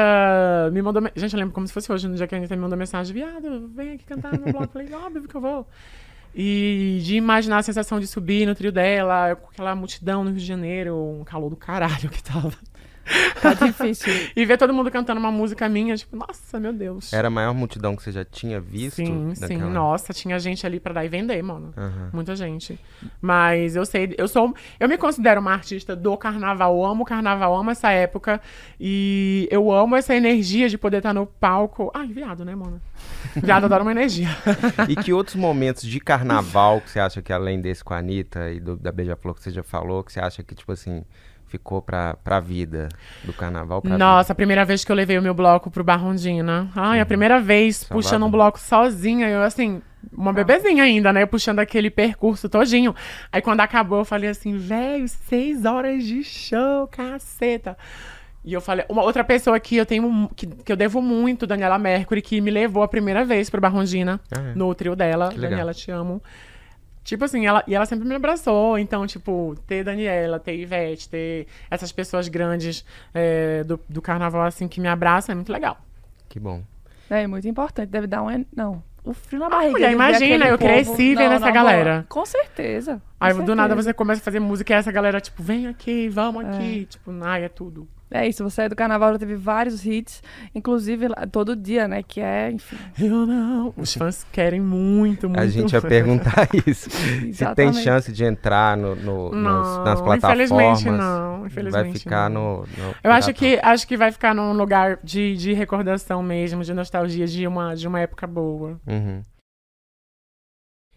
me 0.72 0.82
mandou. 0.82 1.02
me- 1.02 1.12
Gente, 1.16 1.34
eu 1.34 1.40
lembro 1.40 1.54
como 1.54 1.68
se 1.68 1.74
fosse 1.74 1.92
hoje, 1.92 2.08
no 2.08 2.16
dia 2.16 2.28
que 2.28 2.36
a 2.36 2.38
Anitta 2.38 2.56
me 2.56 2.62
mandou 2.62 2.78
mensagem: 2.78 3.14
viado, 3.14 3.68
vem 3.76 3.94
aqui 3.94 4.06
cantar 4.06 4.34
no 4.34 4.46
bloco. 4.52 4.64
Eu 4.64 4.68
falei: 4.70 4.94
óbvio 4.94 5.24
que 5.28 5.36
eu 5.36 5.42
vou. 5.42 5.68
E 6.36 7.00
de 7.04 7.16
imaginar 7.16 7.58
a 7.58 7.64
sensação 7.64 8.00
de 8.00 8.06
subir 8.06 8.46
no 8.46 8.54
trio 8.54 8.72
dela, 8.72 9.36
com 9.36 9.50
aquela 9.50 9.74
multidão 9.76 10.24
no 10.24 10.30
Rio 10.30 10.40
de 10.40 10.46
Janeiro, 10.46 10.96
um 11.20 11.24
calor 11.24 11.50
do 11.50 11.56
caralho 11.56 12.10
que 12.10 12.22
tava. 12.22 12.54
Tá 13.42 13.54
difícil. 13.54 14.12
E 14.36 14.46
ver 14.46 14.58
todo 14.58 14.74
mundo 14.74 14.90
cantando 14.92 15.20
uma 15.20 15.32
música 15.32 15.70
minha, 15.70 15.96
tipo, 15.96 16.16
nossa, 16.16 16.60
meu 16.60 16.74
Deus. 16.74 17.14
Era 17.14 17.28
a 17.28 17.32
maior 17.32 17.54
multidão 17.54 17.96
que 17.96 18.04
você 18.04 18.12
já 18.12 18.26
tinha 18.26 18.60
visto? 18.60 18.96
Sim, 18.98 19.34
sim. 19.36 19.42
daquela- 19.42 19.70
Nossa, 19.72 20.14
tinha 20.14 20.38
gente 20.40 20.66
ali 20.66 20.80
pra 20.80 20.94
dar 20.94 21.06
e 21.06 21.08
vender, 21.08 21.42
mano. 21.42 21.74
Aham. 21.78 22.10
Muita 22.14 22.36
gente. 22.36 22.78
Mas 23.22 23.76
eu 23.76 23.86
sei, 23.86 24.14
eu 24.18 24.28
sou. 24.28 24.54
Eu 24.80 24.90
me 24.90 24.98
considero 24.98 25.40
uma 25.40 25.54
artista 25.54 25.96
do 25.96 26.18
carnaval. 26.18 26.76
Eu 26.76 26.86
amo 26.86 27.04
o 27.04 27.06
carnaval, 27.06 27.56
amo 27.56 27.72
essa 27.72 27.92
época. 27.92 28.42
E 28.80 29.48
eu 29.52 29.72
amo 29.72 29.96
essa 29.96 30.16
energia 30.16 30.68
de 30.70 30.78
poder 30.78 30.98
estar 30.98 31.14
no 31.14 31.26
palco. 31.26 31.92
Ai, 31.94 32.08
viado, 32.08 32.44
né, 32.44 32.56
mano? 32.56 32.82
Viado 33.42 33.66
adora 33.66 33.84
uma 33.84 33.92
energia. 33.92 34.30
E 34.90 34.96
que 34.96 35.14
outros 35.14 35.36
momentos 35.36 35.84
de 35.84 36.00
carnaval 36.00 36.82
que 36.82 36.90
você 36.90 37.00
acha 37.00 37.22
que 37.22 37.32
além 37.32 37.62
desse 37.62 37.84
com 37.84 37.94
a 37.94 37.98
Anitta 37.98 38.52
e 38.52 38.60
do- 38.60 38.76
da 38.76 38.92
Beija-Flor 38.92 39.36
que 39.36 39.44
você 39.44 39.52
já 39.52 39.62
falou, 39.64 40.04
que 40.04 40.12
você 40.12 40.20
acha 40.20 40.42
que, 40.42 40.56
tipo 40.56 40.72
assim, 40.72 41.04
ficou 41.48 41.82
pra, 41.82 42.16
pra 42.24 42.40
vida 42.40 42.90
do 43.24 43.34
carnaval? 43.34 43.82
Pra 43.82 43.98
Nossa, 43.98 44.34
a 44.34 44.36
primeira 44.36 44.64
vez 44.66 44.84
que 44.84 44.92
eu 44.92 44.96
levei 44.96 45.18
o 45.18 45.22
meu 45.22 45.34
bloco 45.34 45.70
pro 45.72 45.84
Barrondina. 45.84 46.70
Ai, 46.76 47.00
a 47.00 47.06
primeira 47.06 47.40
vez 47.40 47.78
Salvador. 47.78 48.02
puxando 48.04 48.26
um 48.26 48.32
bloco 48.32 48.60
sozinha, 48.60 49.28
eu 49.28 49.42
assim, 49.42 49.82
uma 50.12 50.32
bebezinha 50.34 50.84
ainda, 50.84 51.12
né? 51.12 51.26
Puxando 51.26 51.60
aquele 51.60 51.90
percurso 51.90 52.48
todinho. 52.50 52.94
Aí 53.32 53.42
quando 53.42 53.62
acabou, 53.62 54.00
eu 54.00 54.06
falei 54.06 54.30
assim, 54.30 54.58
velho, 54.58 55.08
seis 55.08 55.66
horas 55.66 56.04
de 56.04 56.24
show, 56.24 56.88
caceta. 56.88 57.78
E 58.46 58.54
eu 58.54 58.62
falei, 58.62 58.86
uma 58.88 59.04
outra 59.04 59.26
pessoa 59.26 59.60
que 59.60 59.76
eu 59.76 59.86
tenho, 59.86 60.30
que, 60.34 60.48
que 60.48 60.72
eu 60.72 60.78
devo 60.78 61.02
muito, 61.02 61.46
Daniela 61.46 61.78
Mercury, 61.78 62.22
que 62.22 62.40
me 62.40 62.50
levou 62.50 62.82
a 62.82 62.88
primeira 62.88 63.26
vez 63.26 63.50
pro 63.50 63.60
Barrondina, 63.60 64.22
Ah, 64.32 64.40
é? 64.40 64.56
no 64.56 64.74
trio 64.74 64.96
dela. 64.96 65.30
Daniela, 65.36 65.74
te 65.74 65.92
amo. 65.92 66.22
Tipo 67.08 67.24
assim, 67.24 67.46
ela, 67.48 67.64
e 67.66 67.74
ela 67.74 67.86
sempre 67.86 68.06
me 68.06 68.14
abraçou. 68.16 68.78
Então, 68.78 69.08
tipo, 69.08 69.56
ter 69.66 69.82
Daniela, 69.82 70.42
ter 70.42 70.58
Ivete, 70.58 71.08
ter 71.08 71.48
essas 71.72 71.90
pessoas 71.90 72.28
grandes 72.28 72.84
é, 73.14 73.64
do, 73.64 73.80
do 73.88 74.02
carnaval, 74.02 74.42
assim, 74.42 74.68
que 74.68 74.82
me 74.82 74.90
abraçam, 74.90 75.32
é 75.32 75.36
muito 75.38 75.50
legal. 75.50 75.78
Que 76.28 76.38
bom. 76.38 76.62
É 77.10 77.26
muito 77.26 77.48
importante. 77.48 77.88
Deve 77.88 78.08
dar 78.08 78.22
um. 78.24 78.46
Não. 78.54 78.84
O 79.06 79.14
frio 79.14 79.40
na 79.40 79.48
barriga. 79.48 79.72
mulher, 79.72 79.88
de 79.88 79.96
ver 79.96 79.96
imagina, 79.96 80.48
eu 80.48 80.58
povo. 80.58 80.70
cresci 80.70 81.16
vendo 81.16 81.32
essa 81.32 81.46
na 81.46 81.52
galera. 81.52 81.92
boa. 81.94 82.06
Com 82.10 82.26
certeza. 82.26 82.98
com 82.98 83.26
Aí 83.26 83.34
do 83.34 83.56
nada 83.56 83.70
certeza. 83.70 83.90
você 83.90 83.94
começa 83.94 84.20
a 84.20 84.24
fazer 84.26 84.42
música 84.42 84.74
e 84.74 84.76
essa 84.76 84.92
galera, 84.92 85.22
tipo, 85.22 85.42
vem 85.42 85.66
aqui, 85.66 86.10
vamos 86.10 86.44
aqui. 86.44 86.88
Tipo, 86.88 87.12
ai, 87.24 87.46
é 87.46 87.48
tudo. 87.48 87.88
É 88.10 88.26
isso, 88.26 88.42
você 88.42 88.62
é 88.64 88.70
do 88.70 88.76
carnaval, 88.76 89.12
já 89.12 89.20
teve 89.20 89.36
vários 89.36 89.86
hits, 89.86 90.24
inclusive 90.56 91.08
todo 91.30 91.56
dia, 91.58 91.88
né? 91.90 92.02
Que 92.02 92.22
é, 92.22 92.50
enfim. 92.50 92.78
Eu 92.98 93.26
não. 93.26 93.74
Os 93.76 93.94
fãs 93.94 94.26
querem 94.32 94.62
muito, 94.62 95.28
muito. 95.28 95.42
A 95.42 95.46
gente 95.48 95.74
ia 95.74 95.82
perguntar 95.82 96.48
isso. 96.66 96.90
Se 96.90 97.54
tem 97.54 97.74
chance 97.74 98.10
de 98.14 98.24
entrar 98.24 98.78
no, 98.78 98.96
no- 98.96 99.32
nos- 99.32 99.34
Não, 99.34 99.84
nas 99.84 100.00
plataformas. 100.02 100.24
infelizmente 100.24 100.90
não, 100.90 101.40
Vai 101.40 101.48
infelizmente 101.48 102.00
ficar 102.00 102.30
não. 102.30 102.60
no, 102.60 102.62
no 102.62 102.96
Eu 103.04 103.12
acho 103.12 103.34
que, 103.34 103.60
acho 103.62 103.86
que 103.86 103.98
vai 103.98 104.10
ficar 104.12 104.34
num 104.34 104.54
lugar 104.54 105.00
de, 105.04 105.36
de 105.36 105.52
recordação 105.52 106.24
mesmo, 106.24 106.64
de 106.64 106.74
nostalgia, 106.74 107.28
de 107.28 107.46
uma, 107.46 107.76
de 107.76 107.88
uma 107.90 108.00
época 108.00 108.26
boa. 108.26 108.80
Uhum. 108.88 109.22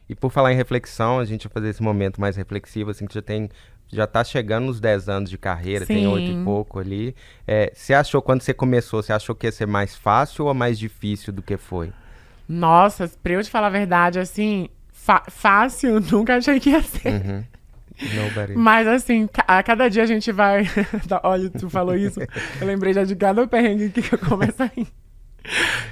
E 0.09 0.15
por 0.15 0.31
falar 0.31 0.53
em 0.53 0.57
reflexão, 0.57 1.19
a 1.21 1.25
gente 1.25 1.47
vai 1.47 1.53
fazer 1.55 1.69
esse 1.71 1.83
momento 1.83 2.21
mais 2.21 2.37
reflexivo, 2.37 2.91
assim, 2.91 3.07
que 3.07 3.15
já 3.15 3.23
tem. 3.23 3.49
Já 3.93 4.07
tá 4.07 4.23
chegando 4.23 4.67
nos 4.67 4.81
10 4.81 5.09
anos 5.09 5.31
de 5.31 5.37
carreira, 5.37 5.85
tem 5.85 6.05
Sim. 6.05 6.07
oito 6.07 6.31
e 6.31 6.45
pouco 6.45 6.79
ali. 6.79 7.15
É, 7.47 7.73
você 7.75 7.93
achou, 7.93 8.23
quando 8.23 8.43
você 8.43 8.55
começou, 8.55 9.03
você 9.03 9.13
achou 9.13 9.35
que 9.35 9.47
ia 9.47 9.53
ser 9.53 9.67
mais 9.67 9.97
fácil 9.97 10.47
ou 10.47 10.55
mais 10.55 10.79
difícil 10.79 11.33
do 11.33 11.43
que 11.43 11.57
foi? 11.57 11.93
Nossa, 12.49 13.11
pra 13.23 13.33
eu 13.33 13.43
te 13.43 13.51
falar 13.51 13.67
a 13.67 13.71
verdade, 13.71 14.19
assim, 14.19 14.69
fácil, 14.93 16.01
nunca 16.11 16.37
achei 16.37 16.61
que 16.61 16.71
ia 16.71 16.83
ser. 16.83 17.09
Uhum. 17.09 17.45
Nobody. 18.15 18.57
Mas 18.57 18.87
assim, 18.89 19.29
a 19.47 19.63
cada 19.63 19.89
dia 19.89 20.03
a 20.03 20.07
gente 20.07 20.33
vai. 20.33 20.65
Olha, 21.23 21.51
tu 21.51 21.69
falou 21.69 21.95
isso. 21.95 22.21
Eu 22.61 22.67
lembrei 22.67 22.95
já 22.95 23.05
de 23.05 23.15
cada 23.15 23.47
perrengue 23.47 23.91
que 23.91 24.15
eu 24.15 24.19
começo 24.19 24.63
a 24.63 24.67
rir. 24.67 24.89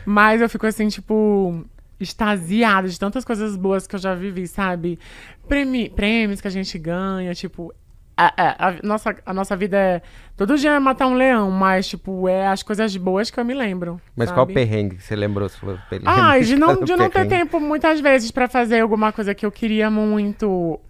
Mas 0.07 0.41
eu 0.41 0.49
fico 0.49 0.67
assim, 0.67 0.89
tipo, 0.89 1.65
extasiada 2.01 2.89
de 2.89 2.99
tantas 2.99 3.25
coisas 3.25 3.57
boas 3.57 3.87
que 3.87 3.95
eu 3.95 4.01
já 4.01 4.15
vivi, 4.15 4.47
sabe? 4.47 4.99
Prêmio, 5.47 5.91
prêmios 5.91 6.41
que 6.41 6.49
a 6.49 6.51
gente 6.51 6.79
ganha, 6.79 7.35
tipo. 7.35 7.75
A, 8.21 8.33
a- 8.37 8.69
a 8.71 8.75
nossa, 8.83 9.15
a 9.25 9.33
nossa 9.33 9.55
vida 9.57 9.77
é. 9.77 10.03
Todo 10.37 10.59
dia 10.59 10.73
é 10.73 10.79
matar 10.81 11.07
um 11.07 11.15
leão, 11.15 11.53
mas, 11.53 11.87
tipo, 11.87 12.29
é 12.29 12.49
as 12.49 12.65
coisas 12.65 12.97
boas 12.97 13.31
que 13.31 13.39
eu 13.39 13.45
me 13.45 13.55
lembro. 13.55 14.01
Mas 14.17 14.29
qual 14.33 14.41
sabe? 14.45 14.55
perrengue 14.55 14.97
que 14.97 15.03
você 15.05 15.15
lembrou? 15.15 15.49
Você 15.49 15.57
falou, 15.57 15.79
perrengue, 15.89 16.09
Ah, 16.09 16.39
de 16.41 16.57
não, 16.57 16.83
de 16.85 16.97
não 16.97 17.09
ter 17.09 17.29
tempo 17.29 17.61
muitas 17.61 18.01
vezes 18.01 18.33
pra 18.33 18.49
fazer 18.49 18.81
alguma 18.81 19.13
coisa 19.13 19.35
que 19.37 19.47
eu 19.47 19.53
queria 19.53 19.89
muito. 19.89 20.81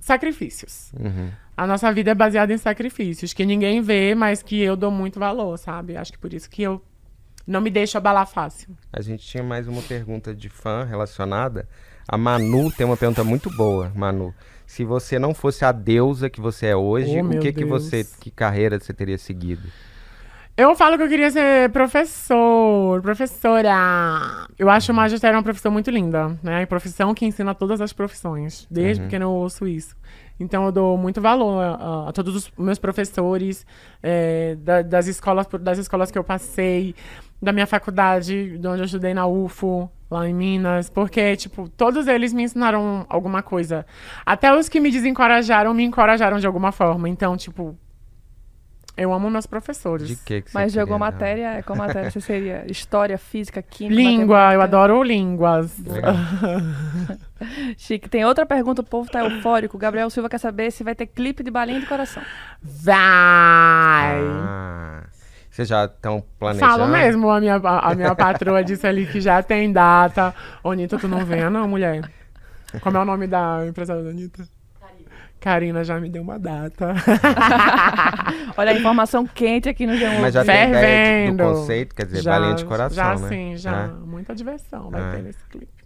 Sacrifícios. 0.00 0.90
Uhum. 0.98 1.30
A 1.56 1.66
nossa 1.66 1.92
vida 1.92 2.12
é 2.12 2.14
baseada 2.14 2.52
em 2.52 2.58
sacrifícios, 2.58 3.32
que 3.34 3.44
ninguém 3.44 3.82
vê, 3.82 4.14
mas 4.14 4.42
que 4.42 4.60
eu 4.60 4.76
dou 4.76 4.90
muito 4.90 5.18
valor, 5.18 5.56
sabe? 5.58 5.96
Acho 5.96 6.12
que 6.12 6.18
por 6.18 6.32
isso 6.32 6.48
que 6.48 6.62
eu 6.62 6.80
não 7.46 7.60
me 7.60 7.68
deixo 7.68 7.98
abalar 7.98 8.26
fácil. 8.26 8.70
A 8.92 9.00
gente 9.02 9.26
tinha 9.26 9.42
mais 9.42 9.66
uma 9.66 9.82
pergunta 9.82 10.34
de 10.34 10.48
fã 10.48 10.84
relacionada. 10.84 11.68
A 12.08 12.16
Manu 12.16 12.70
tem 12.70 12.86
uma 12.86 12.96
pergunta 12.96 13.22
muito 13.24 13.50
boa, 13.50 13.92
Manu. 13.94 14.32
Se 14.68 14.84
você 14.84 15.18
não 15.18 15.32
fosse 15.32 15.64
a 15.64 15.72
deusa 15.72 16.28
que 16.28 16.42
você 16.42 16.66
é 16.66 16.76
hoje, 16.76 17.18
Oh, 17.22 17.24
o 17.24 17.40
que 17.40 17.52
que 17.54 17.64
Deus. 17.64 17.70
você, 17.84 18.06
que 18.20 18.30
carreira 18.30 18.78
você 18.78 18.92
teria 18.92 19.16
seguido? 19.16 19.62
Eu 20.54 20.74
falo 20.76 20.96
que 20.98 21.02
eu 21.04 21.08
queria 21.08 21.30
ser 21.30 21.70
professor, 21.70 23.00
professora. 23.00 23.72
Eu 24.58 24.68
acho 24.68 24.92
o 24.92 24.94
magistério 24.94 25.36
uma 25.38 25.42
profissão 25.42 25.70
muito 25.72 25.90
linda, 25.90 26.36
né? 26.42 26.66
Profissão 26.66 27.14
que 27.14 27.24
ensina 27.24 27.54
todas 27.54 27.80
as 27.80 27.92
profissões. 27.92 28.66
Desde 28.70 29.02
pequeno 29.04 29.24
eu 29.26 29.30
ouço 29.30 29.66
isso. 29.66 29.96
Então 30.38 30.66
eu 30.66 30.72
dou 30.72 30.98
muito 30.98 31.20
valor 31.20 31.60
a, 31.62 32.08
a 32.08 32.12
todos 32.12 32.34
os 32.36 32.52
meus 32.58 32.78
professores, 32.78 33.64
é, 34.02 34.56
da- 34.56 34.82
das, 34.82 35.06
escolas, 35.06 35.46
das 35.60 35.78
escolas 35.78 36.10
que 36.10 36.18
eu 36.18 36.24
passei, 36.24 36.94
da 37.40 37.52
minha 37.52 37.66
faculdade, 37.66 38.58
de 38.58 38.66
onde 38.66 38.82
eu 38.82 38.86
estudei 38.86 39.14
na 39.14 39.26
UFO, 39.26 39.90
lá 40.10 40.28
em 40.28 40.34
Minas, 40.34 40.90
porque, 40.90 41.36
tipo, 41.36 41.68
todos 41.68 42.06
eles 42.08 42.32
me 42.32 42.42
ensinaram 42.42 43.06
alguma 43.08 43.42
coisa. 43.42 43.86
Até 44.24 44.52
os 44.54 44.68
que 44.68 44.80
me 44.80 44.90
desencorajaram, 44.90 45.72
me 45.74 45.84
encorajaram 45.84 46.38
de 46.38 46.46
alguma 46.46 46.72
forma. 46.72 47.08
Então, 47.08 47.36
tipo, 47.36 47.76
Eu 49.00 49.12
amo 49.12 49.30
meus 49.30 49.46
professores. 49.46 50.08
De 50.08 50.16
que 50.16 50.42
que 50.42 50.50
você 50.50 50.58
Mas 50.58 50.72
jogou 50.72 50.98
queria, 50.98 50.98
né? 50.98 51.12
matéria, 51.12 51.62
qual 51.62 51.78
matéria 51.78 52.10
você 52.10 52.20
seria? 52.20 52.64
História, 52.68 53.16
física, 53.16 53.62
química, 53.62 53.94
Língua, 53.94 54.52
eu 54.54 54.60
adoro 54.60 55.00
línguas. 55.04 55.72
Chique. 57.78 58.08
Tem 58.08 58.24
outra 58.24 58.44
pergunta, 58.44 58.82
o 58.82 58.84
povo 58.84 59.08
tá 59.08 59.20
eufórico. 59.24 59.78
Gabriel 59.78 60.10
Silva 60.10 60.28
quer 60.28 60.38
saber 60.38 60.72
se 60.72 60.82
vai 60.82 60.96
ter 60.96 61.06
clipe 61.06 61.44
de 61.44 61.50
balinha 61.50 61.78
de 61.78 61.86
coração. 61.86 62.20
Vai! 62.60 64.18
Ah, 64.20 64.97
vocês 65.58 65.68
já 65.68 65.86
estão 65.86 66.22
planejando? 66.38 66.70
Falo 66.72 66.86
mesmo, 66.86 67.28
a 67.30 67.40
minha, 67.40 67.56
a 67.56 67.94
minha 67.96 68.14
patroa 68.14 68.62
disse 68.62 68.86
ali 68.86 69.06
que 69.06 69.20
já 69.20 69.42
tem 69.42 69.72
data. 69.72 70.32
Ô, 70.62 70.70
Anitta, 70.70 70.96
tu 70.98 71.08
não 71.08 71.24
venha 71.24 71.50
não, 71.50 71.66
mulher. 71.66 72.08
Como 72.80 72.96
é 72.96 73.00
o 73.00 73.04
nome 73.04 73.26
da 73.26 73.66
empresária 73.66 74.02
da 74.04 74.10
Anitta? 74.10 74.46
Karina 75.40 75.82
já 75.84 75.98
me 76.00 76.08
deu 76.10 76.22
uma 76.22 76.38
data. 76.38 76.94
Olha 78.56 78.70
a 78.72 78.74
informação 78.74 79.26
quente 79.26 79.68
aqui 79.68 79.86
no 79.86 79.94
G1. 79.94 80.20
Mas 80.20 80.34
já 80.34 80.44
tem 80.44 80.54
ideia 80.54 80.66
de- 80.66 80.72
Fervendo. 80.80 81.36
do 81.44 81.50
conceito, 81.54 81.94
quer 81.94 82.06
dizer, 82.06 82.22
balinha 82.24 82.54
de 82.54 82.64
coração, 82.64 82.96
Já 82.96 83.14
né? 83.16 83.28
sim, 83.28 83.56
já. 83.56 83.84
É. 83.84 83.88
Muita 83.88 84.34
diversão 84.34 84.90
vai 84.90 85.00
É. 85.00 85.10
ter 85.16 85.22
nesse 85.22 85.44
clipe. 85.48 85.77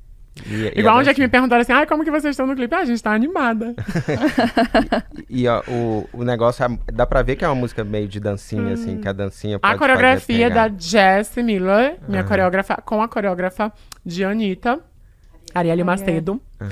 E- 0.47 0.73
e 0.75 0.81
Igual 0.81 0.99
um 0.99 1.03
dia 1.03 1.13
que 1.15 1.21
me 1.21 1.29
perguntaram 1.29 1.61
assim, 1.63 1.73
ai, 1.73 1.87
como 1.87 2.03
que 2.05 2.11
vocês 2.11 2.33
estão 2.33 2.47
no 2.47 2.55
clipe? 2.57 2.75
Ah, 2.75 2.79
a 2.81 2.85
gente 2.85 3.03
tá 3.03 3.13
animada. 3.13 3.75
E 5.29 5.47
ó, 5.49 5.63
o, 5.69 6.09
o 6.13 6.25
negócio, 6.25 6.65
é- 6.65 6.93
dá 6.93 7.07
pra 7.07 7.23
ver 7.23 7.37
que 7.37 7.45
é 7.45 7.49
uma 7.49 7.55
música 7.55 7.85
meio 7.85 8.07
de 8.09 8.21
dancinha, 8.21 8.75
assim, 8.75 8.99
que 8.99 9.09
a 9.09 9.13
dancinha 9.13 9.59
pode 9.59 9.73
Hum. 9.73 9.77
a 9.77 9.79
coreografia 9.79 10.37
fazer 10.37 10.49
pegar. 10.49 10.69
da 10.69 10.75
Jessie 10.79 11.43
Miller, 11.43 11.97
minha 12.09 12.21
Aham. 12.21 12.29
coreógrafa, 12.29 12.77
com 12.85 13.03
a 13.03 13.09
coreógrafa 13.09 13.73
de 14.05 14.25
Anitta, 14.25 14.81
Arielle 15.55 15.85
Macedo. 15.85 16.41
Aham. 16.61 16.71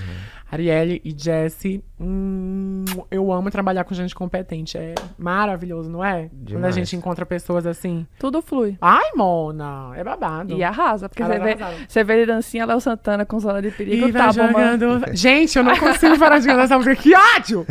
Arielle 0.51 1.01
e 1.05 1.15
Jessie, 1.17 1.83
hum, 2.01 2.85
eu 3.11 3.31
amo 3.33 3.51
trabalhar 3.51 3.85
com 3.85 3.95
gente 3.95 4.15
competente. 4.15 4.79
É 4.79 4.95
maravilhoso, 5.19 5.91
não 5.91 6.05
é? 6.05 6.29
Quando 6.31 6.43
a 6.43 6.45
Demais. 6.45 6.75
gente 6.75 6.97
encontra 6.97 7.27
pessoas 7.27 7.67
assim. 7.67 8.07
Tudo 8.19 8.41
flui. 8.41 8.77
Ai, 8.81 9.11
Mona, 9.15 9.93
é 9.97 10.03
babado. 10.03 10.55
E 10.57 10.65
arrasa, 10.65 11.09
porque 11.09 11.23
você 11.23 11.39
vê, 11.39 11.57
você 11.89 12.05
vê 12.05 12.21
de 12.21 12.27
dancinha 12.27 12.65
Léo 12.65 12.81
Santana 12.81 13.25
com 13.27 13.39
zona 13.39 13.61
de 13.61 13.71
perigo, 13.71 14.09
E 14.09 14.13
tá 14.13 14.33
jogando. 14.33 15.03
Gente, 15.13 15.57
eu 15.59 15.65
não 15.65 15.77
consigo 15.77 16.19
parar 16.19 16.39
de 16.39 16.47
cantar 16.47 16.65
essa 16.65 16.77
música. 16.77 16.97
Que 16.97 17.13
ódio! 17.15 17.67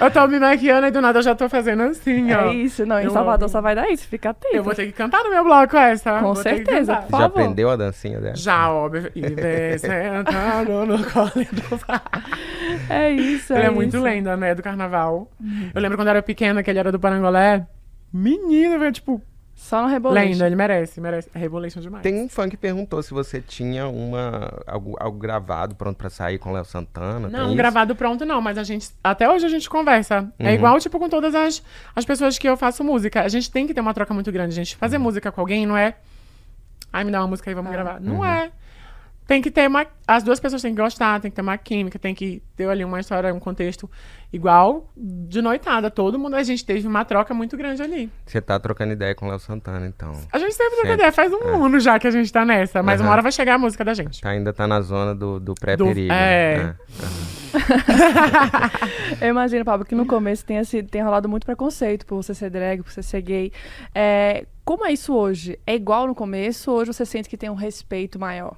Eu 0.00 0.10
tô 0.10 0.26
me 0.26 0.38
maquiando 0.38 0.86
e 0.86 0.90
do 0.90 1.00
nada 1.00 1.18
eu 1.18 1.22
já 1.22 1.34
tô 1.34 1.48
fazendo 1.48 1.82
assim, 1.84 2.32
ó. 2.32 2.46
É 2.50 2.54
isso, 2.54 2.84
não. 2.84 2.98
Em 3.00 3.04
Eu 3.04 3.10
Salvador 3.10 3.44
amo. 3.44 3.52
só 3.52 3.60
vai 3.60 3.74
dar 3.74 3.88
isso, 3.90 4.06
fica 4.06 4.30
atento. 4.30 4.56
Eu 4.56 4.64
vou 4.64 4.74
ter 4.74 4.86
que 4.86 4.92
cantar 4.92 5.22
no 5.22 5.30
meu 5.30 5.44
bloco 5.44 5.76
essa. 5.76 6.18
Com 6.18 6.34
Vou 6.34 6.36
certeza, 6.36 6.96
por 6.96 7.02
Já 7.02 7.08
favor. 7.10 7.24
aprendeu 7.26 7.70
a 7.70 7.76
dancinha 7.76 8.20
dela? 8.20 8.34
Já, 8.36 8.70
óbvio. 8.70 9.10
E 9.14 9.20
vem 9.20 9.78
sentado 9.78 10.86
no 10.86 11.04
colo 11.10 11.30
do 11.34 11.72
É 12.88 13.10
isso, 13.10 13.51
Ele 13.54 13.64
é 13.64 13.66
é 13.66 13.70
muito 13.70 13.96
isso. 13.96 14.02
lenda, 14.04 14.36
né, 14.36 14.54
do 14.54 14.62
carnaval. 14.62 15.30
Eu 15.74 15.80
lembro 15.80 15.96
quando 15.98 16.08
eu 16.08 16.12
era 16.12 16.22
pequena, 16.22 16.62
que 16.62 16.70
ele 16.70 16.78
era 16.78 16.90
do 16.92 16.98
Parangolé. 17.00 17.66
Menino, 18.12 18.78
velho, 18.78 18.92
tipo, 18.92 19.22
Só 19.54 19.80
no 19.82 19.88
Rebolation. 19.88 20.30
lenda, 20.30 20.46
ele 20.46 20.56
merece, 20.56 21.00
merece. 21.00 21.30
É 21.34 21.38
Revolution 21.38 21.80
demais. 21.80 22.02
Tem 22.02 22.14
um 22.20 22.28
fã 22.28 22.48
que 22.48 22.56
perguntou 22.56 23.02
se 23.02 23.12
você 23.14 23.40
tinha 23.40 23.86
uma, 23.86 24.50
algo, 24.66 24.96
algo 24.98 25.18
gravado 25.18 25.74
pronto 25.74 25.96
pra 25.96 26.10
sair 26.10 26.38
com 26.38 26.50
o 26.50 26.52
Léo 26.52 26.64
Santana. 26.64 27.28
Não, 27.28 27.46
isso? 27.48 27.56
gravado 27.56 27.94
pronto 27.94 28.24
não, 28.24 28.40
mas 28.40 28.58
a 28.58 28.64
gente. 28.64 28.90
Até 29.04 29.28
hoje 29.30 29.46
a 29.46 29.48
gente 29.48 29.68
conversa. 29.70 30.30
É 30.38 30.48
Uhum. 30.48 30.54
igual, 30.54 30.78
tipo, 30.80 30.98
com 30.98 31.08
todas 31.08 31.34
as, 31.34 31.62
as 31.94 32.04
pessoas 32.04 32.38
que 32.38 32.48
eu 32.48 32.56
faço 32.56 32.82
música. 32.82 33.22
A 33.22 33.28
gente 33.28 33.50
tem 33.50 33.66
que 33.66 33.72
ter 33.74 33.80
uma 33.80 33.94
troca 33.94 34.12
muito 34.12 34.32
grande, 34.32 34.54
gente. 34.54 34.74
Fazer 34.76 34.96
Uhum. 34.96 35.02
música 35.04 35.30
com 35.30 35.40
alguém 35.40 35.64
não 35.66 35.76
é. 35.76 35.94
Ai, 36.92 37.04
me 37.04 37.10
dá 37.10 37.20
uma 37.20 37.28
música 37.28 37.50
aí, 37.50 37.54
vamos 37.54 37.70
Ah. 37.70 37.74
gravar. 37.74 38.00
Não 38.00 38.16
Uhum. 38.16 38.24
é. 38.24 38.50
Tem 39.32 39.40
que 39.40 39.50
ter 39.50 39.66
uma. 39.66 39.86
As 40.06 40.22
duas 40.22 40.38
pessoas 40.38 40.60
têm 40.60 40.74
que 40.74 40.82
gostar, 40.82 41.18
tem 41.18 41.30
que 41.30 41.34
ter 41.34 41.40
uma 41.40 41.56
química, 41.56 41.98
tem 41.98 42.14
que 42.14 42.42
ter 42.54 42.68
ali 42.68 42.84
uma 42.84 43.00
história, 43.00 43.32
um 43.32 43.40
contexto 43.40 43.90
igual 44.30 44.92
de 44.94 45.40
noitada. 45.40 45.90
Todo 45.90 46.18
mundo, 46.18 46.36
a 46.36 46.42
gente 46.42 46.62
teve 46.62 46.86
uma 46.86 47.02
troca 47.02 47.32
muito 47.32 47.56
grande 47.56 47.80
ali. 47.80 48.10
Você 48.26 48.42
tá 48.42 48.60
trocando 48.60 48.92
ideia 48.92 49.14
com 49.14 49.24
o 49.24 49.30
Léo 49.30 49.38
Santana, 49.38 49.86
então. 49.86 50.12
A 50.30 50.38
gente 50.38 50.52
sempre 50.52 50.72
troca 50.72 50.88
Sempre. 50.88 50.94
ideia, 50.96 51.12
faz 51.12 51.32
um 51.32 51.64
ano 51.64 51.80
já 51.80 51.98
que 51.98 52.06
a 52.06 52.10
gente 52.10 52.30
tá 52.30 52.44
nessa, 52.44 52.82
mas 52.82 53.00
uma 53.00 53.06
Aham. 53.06 53.12
hora 53.14 53.22
vai 53.22 53.32
chegar 53.32 53.54
a 53.54 53.58
música 53.58 53.82
da 53.82 53.94
gente. 53.94 54.20
Tá, 54.20 54.28
ainda 54.28 54.52
tá 54.52 54.66
na 54.66 54.82
zona 54.82 55.14
do, 55.14 55.40
do 55.40 55.54
pré-perigo. 55.54 56.12
é. 56.12 56.58
né? 56.58 56.76
Eu 59.18 59.28
imagino, 59.28 59.64
Pablo, 59.64 59.86
que 59.86 59.94
no 59.94 60.04
começo 60.04 60.44
tenha, 60.44 60.62
sido, 60.62 60.90
tenha 60.90 61.04
rolado 61.04 61.26
muito 61.26 61.46
preconceito 61.46 62.04
por 62.04 62.16
você 62.16 62.34
ser 62.34 62.50
drag, 62.50 62.82
por 62.82 62.92
você 62.92 63.02
ser 63.02 63.22
gay. 63.22 63.50
É, 63.94 64.44
como 64.62 64.84
é 64.84 64.92
isso 64.92 65.14
hoje? 65.14 65.58
É 65.66 65.74
igual 65.74 66.06
no 66.06 66.14
começo 66.14 66.70
ou 66.70 66.78
hoje 66.80 66.92
você 66.92 67.06
sente 67.06 67.30
que 67.30 67.36
tem 67.38 67.48
um 67.48 67.54
respeito 67.54 68.18
maior? 68.18 68.56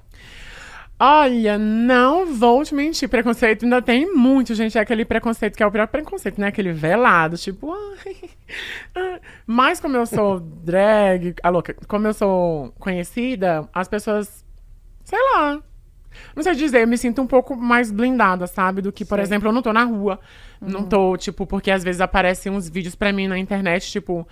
Olha, 0.97 1.57
não 1.57 2.33
vou 2.33 2.63
te 2.63 2.73
mentir, 2.73 3.09
preconceito 3.09 3.63
ainda 3.63 3.81
tem 3.81 4.13
muito, 4.13 4.55
gente. 4.55 4.77
É 4.77 4.81
aquele 4.81 5.03
preconceito 5.03 5.57
que 5.57 5.61
é 5.61 5.67
o 5.67 5.71
pior 5.71 5.87
preconceito, 5.87 6.39
né? 6.39 6.47
Aquele 6.47 6.71
velado, 6.71 7.37
tipo. 7.37 7.73
ai, 7.73 8.15
ah. 8.95 9.19
Mas 9.45 9.79
como 9.81 9.97
eu 9.97 10.05
sou 10.05 10.39
drag, 10.39 11.35
a 11.43 11.49
louca, 11.49 11.75
como 11.87 12.07
eu 12.07 12.13
sou 12.13 12.71
conhecida, 12.79 13.67
as 13.73 13.89
pessoas. 13.89 14.45
Sei 15.03 15.19
lá. 15.33 15.61
Não 16.33 16.41
sei 16.41 16.55
dizer, 16.55 16.81
eu 16.81 16.87
me 16.87 16.97
sinto 16.97 17.21
um 17.21 17.27
pouco 17.27 17.57
mais 17.57 17.91
blindada, 17.91 18.47
sabe? 18.47 18.81
Do 18.81 18.91
que, 18.91 19.03
por 19.03 19.19
exemplo, 19.19 19.49
eu 19.49 19.53
não 19.53 19.61
tô 19.61 19.73
na 19.73 19.83
rua. 19.83 20.17
Não 20.61 20.83
tô, 20.83 21.17
tipo, 21.17 21.45
porque 21.45 21.69
às 21.69 21.83
vezes 21.83 21.99
aparecem 21.99 22.49
uns 22.49 22.69
vídeos 22.69 22.95
pra 22.95 23.11
mim 23.11 23.27
na 23.27 23.37
internet, 23.37 23.91
tipo. 23.91 24.25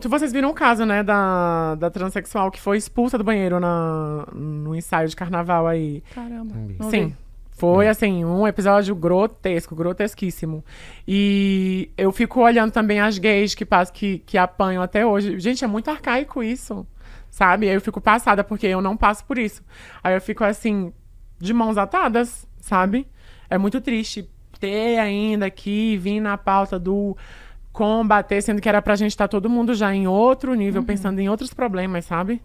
Se 0.00 0.08
vocês 0.08 0.32
viram 0.32 0.50
o 0.50 0.54
caso, 0.54 0.84
né, 0.84 1.02
da, 1.02 1.74
da 1.74 1.90
transexual 1.90 2.50
que 2.50 2.60
foi 2.60 2.76
expulsa 2.76 3.18
do 3.18 3.24
banheiro 3.24 3.58
na, 3.58 4.26
no 4.32 4.74
ensaio 4.74 5.08
de 5.08 5.16
carnaval 5.16 5.66
aí. 5.66 6.02
Caramba. 6.14 6.54
Sim. 6.90 7.14
Foi, 7.50 7.88
assim, 7.88 8.24
um 8.24 8.46
episódio 8.46 8.94
grotesco, 8.94 9.74
grotesquíssimo. 9.74 10.64
E 11.06 11.90
eu 11.98 12.12
fico 12.12 12.40
olhando 12.40 12.70
também 12.70 13.00
as 13.00 13.18
gays 13.18 13.52
que, 13.56 13.64
passam, 13.64 13.92
que, 13.92 14.18
que 14.20 14.38
apanham 14.38 14.80
até 14.80 15.04
hoje. 15.04 15.40
Gente, 15.40 15.64
é 15.64 15.66
muito 15.66 15.90
arcaico 15.90 16.40
isso, 16.40 16.86
sabe? 17.28 17.68
Aí 17.68 17.74
eu 17.74 17.80
fico 17.80 18.00
passada, 18.00 18.44
porque 18.44 18.68
eu 18.68 18.80
não 18.80 18.96
passo 18.96 19.24
por 19.24 19.36
isso. 19.36 19.60
Aí 20.04 20.14
eu 20.14 20.20
fico, 20.20 20.44
assim, 20.44 20.92
de 21.36 21.52
mãos 21.52 21.76
atadas, 21.76 22.46
sabe? 22.60 23.08
É 23.50 23.58
muito 23.58 23.80
triste 23.80 24.30
ter 24.60 24.98
ainda 25.00 25.46
aqui, 25.46 25.96
vir 25.96 26.20
na 26.20 26.38
pauta 26.38 26.78
do 26.78 27.16
combater, 27.78 28.42
sendo 28.42 28.60
que 28.60 28.68
era 28.68 28.82
pra 28.82 28.96
gente 28.96 29.12
estar 29.12 29.28
todo 29.28 29.48
mundo 29.48 29.72
já 29.72 29.94
em 29.94 30.08
outro 30.08 30.52
nível, 30.54 30.82
pensando 30.82 31.20
em 31.20 31.28
outros 31.28 31.54
problemas, 31.54 32.04
sabe? 32.04 32.42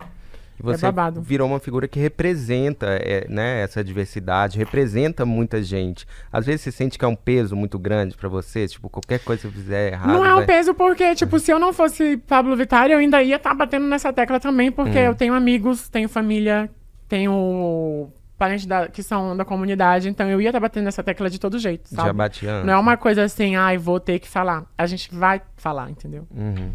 E 0.59 0.61
você 0.61 0.85
É 0.85 0.91
babado. 0.91 1.19
virou 1.23 1.47
uma 1.47 1.59
figura 1.59 1.87
que 1.87 1.99
representa 1.99 2.85
é, 3.01 3.25
né, 3.27 3.63
essa 3.63 3.83
diversidade, 3.83 4.59
representa 4.59 5.25
muita 5.25 5.63
gente. 5.63 6.05
Às 6.31 6.45
vezes 6.45 6.61
você 6.61 6.71
sente 6.71 6.99
que 6.99 7.03
é 7.03 7.07
um 7.07 7.15
peso 7.15 7.55
muito 7.55 7.79
grande 7.79 8.15
pra 8.15 8.29
você, 8.29 8.67
tipo, 8.67 8.87
qualquer 8.87 9.19
coisa 9.21 9.41
que 9.41 9.47
você 9.47 9.53
fizer 9.61 9.93
errado. 9.93 10.13
Não 10.13 10.23
é 10.23 10.31
um 10.33 10.37
vai- 10.37 10.45
peso 10.45 10.75
porque, 10.75 11.15
tipo, 11.15 11.39
se 11.39 11.49
eu 11.51 11.57
não 11.57 11.73
fosse 11.73 12.17
Pablo 12.17 12.55
Vittar, 12.55 12.87
eu 12.91 12.99
ainda 12.99 13.23
ia 13.23 13.37
estar 13.37 13.55
batendo 13.55 13.87
nessa 13.87 14.13
tecla 14.13 14.39
também, 14.39 14.71
porque 14.71 14.99
Hum. 14.99 15.05
eu 15.09 15.15
tenho 15.15 15.33
amigos, 15.33 15.89
tenho 15.89 16.07
família, 16.07 16.69
tenho 17.09 18.11
parentes 18.43 18.65
da- 18.65 18.87
que 18.87 19.01
são 19.03 19.35
da 19.37 19.45
comunidade, 19.45 20.09
então 20.09 20.29
eu 20.29 20.39
ia 20.41 20.49
estar 20.49 20.59
batendo 20.59 20.85
nessa 20.85 21.01
tecla 21.03 21.29
de 21.29 21.39
todo 21.39 21.57
jeito, 21.59 21.89
sabe? 21.89 22.17
Já 22.17 22.23
antes. 22.25 22.65
Não 22.65 22.73
é 22.73 22.77
uma 22.77 22.97
coisa 22.97 23.23
assim, 23.23 23.55
ai, 23.55 23.77
vou 23.77 23.99
ter 23.99 24.19
que 24.19 24.27
falar. 24.27 24.65
A 24.77 24.85
gente 24.85 25.13
vai 25.13 25.41
falar, 25.57 25.89
entendeu? 25.89 26.27
Uhum. 26.31 26.71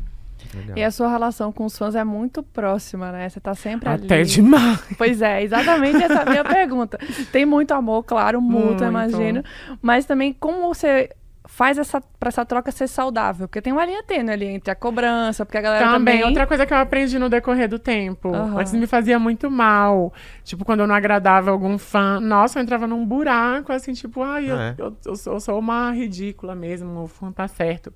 Legal. 0.55 0.79
E 0.79 0.83
a 0.85 0.91
sua 0.91 1.11
relação 1.11 1.53
com 1.53 1.65
os 1.67 1.77
fãs 1.77 1.95
é 1.95 2.03
muito 2.05 2.43
próxima, 2.43 3.13
né? 3.13 3.29
Você 3.29 3.39
tá 3.39 3.55
sempre 3.55 3.89
Até 3.89 4.21
ali. 4.21 4.25
demais. 4.25 4.81
Pois 4.97 5.21
é, 5.21 5.43
exatamente 5.43 6.03
essa 6.03 6.21
é 6.21 6.23
a 6.23 6.31
minha 6.31 6.45
pergunta. 6.45 6.99
Tem 7.31 7.45
muito 7.45 7.73
amor, 7.75 8.03
claro, 8.05 8.41
muito, 8.41 8.67
Muito. 8.67 8.85
eu 8.85 8.89
imagino. 8.89 9.43
Mas 9.83 10.07
também 10.07 10.33
como 10.33 10.61
você 10.73 11.11
faz 11.51 11.79
essa, 11.79 12.01
pra 12.21 12.29
essa 12.29 12.45
troca 12.45 12.71
ser 12.71 12.87
saudável? 12.87 13.49
Porque 13.49 13.63
tem 13.63 13.73
uma 13.73 13.85
linha 13.85 14.03
tênue 14.03 14.31
ali 14.33 14.47
entre 14.47 14.71
a 14.71 14.75
cobrança, 14.75 15.47
porque 15.47 15.57
a 15.57 15.61
galera 15.63 15.87
Também, 15.87 16.19
também... 16.19 16.25
outra 16.29 16.47
coisa 16.47 16.67
que 16.67 16.73
eu 16.73 16.77
aprendi 16.77 17.19
no 17.19 17.29
decorrer 17.31 17.69
do 17.69 17.79
tempo. 17.79 18.33
Aham. 18.33 18.61
Antes 18.61 18.75
me 18.75 18.87
fazia 18.87 19.19
muito 19.19 19.51
mal. 19.51 20.13
Tipo, 20.45 20.65
quando 20.65 20.81
eu 20.81 20.87
não 20.87 20.95
agradava 20.95 21.51
algum 21.51 21.79
fã. 21.79 22.21
Nossa, 22.21 22.59
eu 22.59 22.63
entrava 22.63 22.87
num 22.87 23.05
buraco, 23.05 23.73
assim, 23.73 23.95
tipo, 23.95 24.23
ai, 24.23 24.51
eu, 24.51 24.57
Ah, 24.57 24.63
é? 24.63 24.75
eu, 24.79 24.97
eu 25.07 25.17
sou, 25.17 25.33
eu 25.33 25.41
sou 25.41 25.59
uma 25.59 25.91
ridícula 25.91 26.55
mesmo, 26.55 27.03
o 27.05 27.09
fã 27.09 27.33
tá 27.33 27.49
certo. 27.49 27.93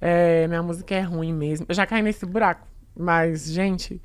É, 0.00 0.48
minha 0.48 0.62
música 0.62 0.94
é 0.94 1.02
ruim 1.02 1.32
mesmo. 1.34 1.66
Eu 1.68 1.74
já 1.74 1.86
caí 1.86 2.02
nesse 2.02 2.24
buraco. 2.24 2.66
Mas, 2.98 3.44
gente, 3.52 4.00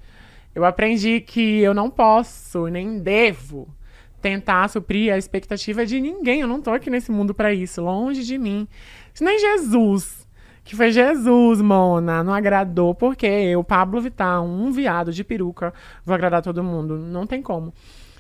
eu 0.53 0.65
aprendi 0.65 1.21
que 1.21 1.59
eu 1.61 1.73
não 1.73 1.89
posso, 1.89 2.67
nem 2.67 2.99
devo 2.99 3.73
tentar 4.21 4.69
suprir 4.69 5.13
a 5.13 5.17
expectativa 5.17 5.85
de 5.85 5.99
ninguém. 5.99 6.41
Eu 6.41 6.47
não 6.47 6.61
tô 6.61 6.71
aqui 6.71 6.89
nesse 6.89 7.11
mundo 7.11 7.33
pra 7.33 7.53
isso, 7.53 7.81
longe 7.81 8.23
de 8.23 8.37
mim. 8.37 8.67
Nem 9.19 9.39
Jesus, 9.39 10.27
que 10.63 10.75
foi 10.75 10.91
Jesus, 10.91 11.61
Mona, 11.61 12.23
não 12.23 12.33
agradou, 12.33 12.93
porque 12.93 13.25
eu, 13.25 13.63
Pablo 13.63 13.99
Vittar, 13.99 14.43
um 14.43 14.71
viado 14.71 15.11
de 15.11 15.23
peruca, 15.23 15.73
vou 16.05 16.13
agradar 16.13 16.41
todo 16.41 16.63
mundo. 16.63 16.97
Não 16.97 17.25
tem 17.25 17.41
como. 17.41 17.73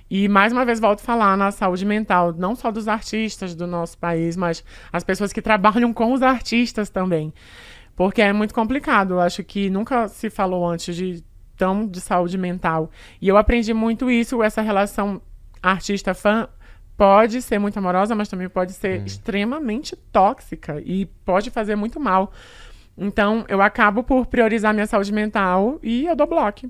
E 0.09 0.27
mais 0.27 0.51
uma 0.51 0.65
vez 0.65 0.77
volto 0.77 0.99
a 0.99 1.03
falar 1.03 1.37
na 1.37 1.51
saúde 1.51 1.85
mental, 1.85 2.33
não 2.33 2.53
só 2.53 2.69
dos 2.69 2.89
artistas 2.89 3.55
do 3.55 3.65
nosso 3.65 3.97
país, 3.97 4.35
mas 4.35 4.61
as 4.91 5.05
pessoas 5.05 5.31
que 5.31 5.41
trabalham 5.41 5.93
com 5.93 6.11
os 6.11 6.21
artistas 6.21 6.89
também. 6.89 7.33
Porque 7.95 8.21
é 8.21 8.33
muito 8.33 8.53
complicado. 8.53 9.13
Eu 9.13 9.19
acho 9.21 9.41
que 9.43 9.69
nunca 9.69 10.09
se 10.09 10.29
falou 10.29 10.67
antes 10.67 10.95
de 10.95 11.23
tão 11.55 11.87
de 11.87 12.01
saúde 12.01 12.37
mental. 12.37 12.89
E 13.21 13.27
eu 13.27 13.37
aprendi 13.37 13.73
muito 13.73 14.09
isso, 14.09 14.41
essa 14.41 14.61
relação 14.61 15.21
artista-fã 15.61 16.47
pode 16.97 17.41
ser 17.41 17.57
muito 17.59 17.77
amorosa, 17.77 18.13
mas 18.13 18.27
também 18.29 18.47
pode 18.47 18.73
ser 18.73 19.03
extremamente 19.05 19.95
tóxica 20.11 20.81
e 20.85 21.05
pode 21.25 21.49
fazer 21.49 21.75
muito 21.75 21.99
mal. 21.99 22.31
Então, 22.97 23.45
eu 23.47 23.61
acabo 23.61 24.03
por 24.03 24.27
priorizar 24.27 24.73
minha 24.73 24.85
saúde 24.85 25.11
mental 25.11 25.79
e 25.81 26.05
eu 26.05 26.15
dou 26.15 26.27
bloco. 26.27 26.69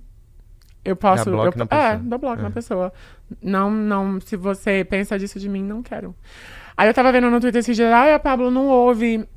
Eu 0.83 0.95
posso. 0.95 1.25
Dá 1.25 1.31
bloco 1.31 1.55
eu, 1.55 1.59
na 1.59 1.65
pessoa. 1.65 1.87
É, 1.91 1.97
dou 1.97 2.19
bloco 2.19 2.39
É. 2.39 2.43
na 2.43 2.51
pessoa. 2.51 2.93
Não, 3.41 3.69
não, 3.69 4.21
se 4.21 4.35
você 4.35 4.83
pensa 4.83 5.17
disso 5.19 5.39
de 5.39 5.49
mim, 5.49 5.63
não 5.63 5.83
quero. 5.83 6.15
Aí 6.77 6.87
eu 6.87 6.93
tava 6.93 7.11
vendo 7.11 7.29
no 7.29 7.39
Twitter 7.39 7.59
esse 7.59 7.73
dia, 7.73 7.95
ai, 7.95 8.13
a 8.13 8.19
Pablo 8.19 8.49
não 8.49 8.67
ouve. 8.67 9.27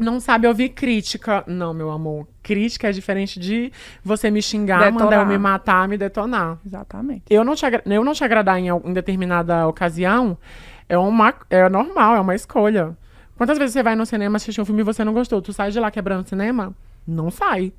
Não 0.00 0.18
sabe 0.18 0.46
ouvir 0.46 0.70
crítica. 0.70 1.44
Não, 1.46 1.72
meu 1.72 1.90
amor. 1.90 2.26
Crítica 2.42 2.88
é 2.88 2.92
diferente 2.92 3.38
de 3.38 3.72
você 4.02 4.30
me 4.30 4.42
xingar, 4.42 4.78
Detonar. 4.78 5.04
mandar 5.04 5.20
eu 5.20 5.26
me 5.26 5.38
matar, 5.38 5.86
me 5.88 5.96
detonar. 5.96 6.58
Exatamente. 6.64 7.22
Eu 7.28 7.44
não 7.44 7.54
te, 7.54 7.64
eu 7.86 8.04
não 8.04 8.12
te 8.12 8.24
agradar 8.24 8.58
em, 8.58 8.68
em 8.68 8.92
determinada 8.92 9.66
ocasião 9.66 10.38
é, 10.88 10.98
uma, 10.98 11.34
é 11.48 11.68
normal, 11.68 12.16
é 12.16 12.20
uma 12.20 12.34
escolha. 12.34 12.96
Quantas 13.36 13.56
vezes 13.56 13.72
você 13.72 13.82
vai 13.82 13.94
no 13.94 14.04
cinema 14.04 14.36
assistir 14.36 14.60
um 14.60 14.64
filme 14.64 14.80
e 14.80 14.84
você 14.84 15.04
não 15.04 15.14
gostou? 15.14 15.40
Tu 15.40 15.52
sai 15.52 15.70
de 15.70 15.78
lá 15.80 15.90
quebrando 15.90 16.24
o 16.24 16.28
cinema? 16.28 16.74
Não 17.10 17.30
sai. 17.30 17.72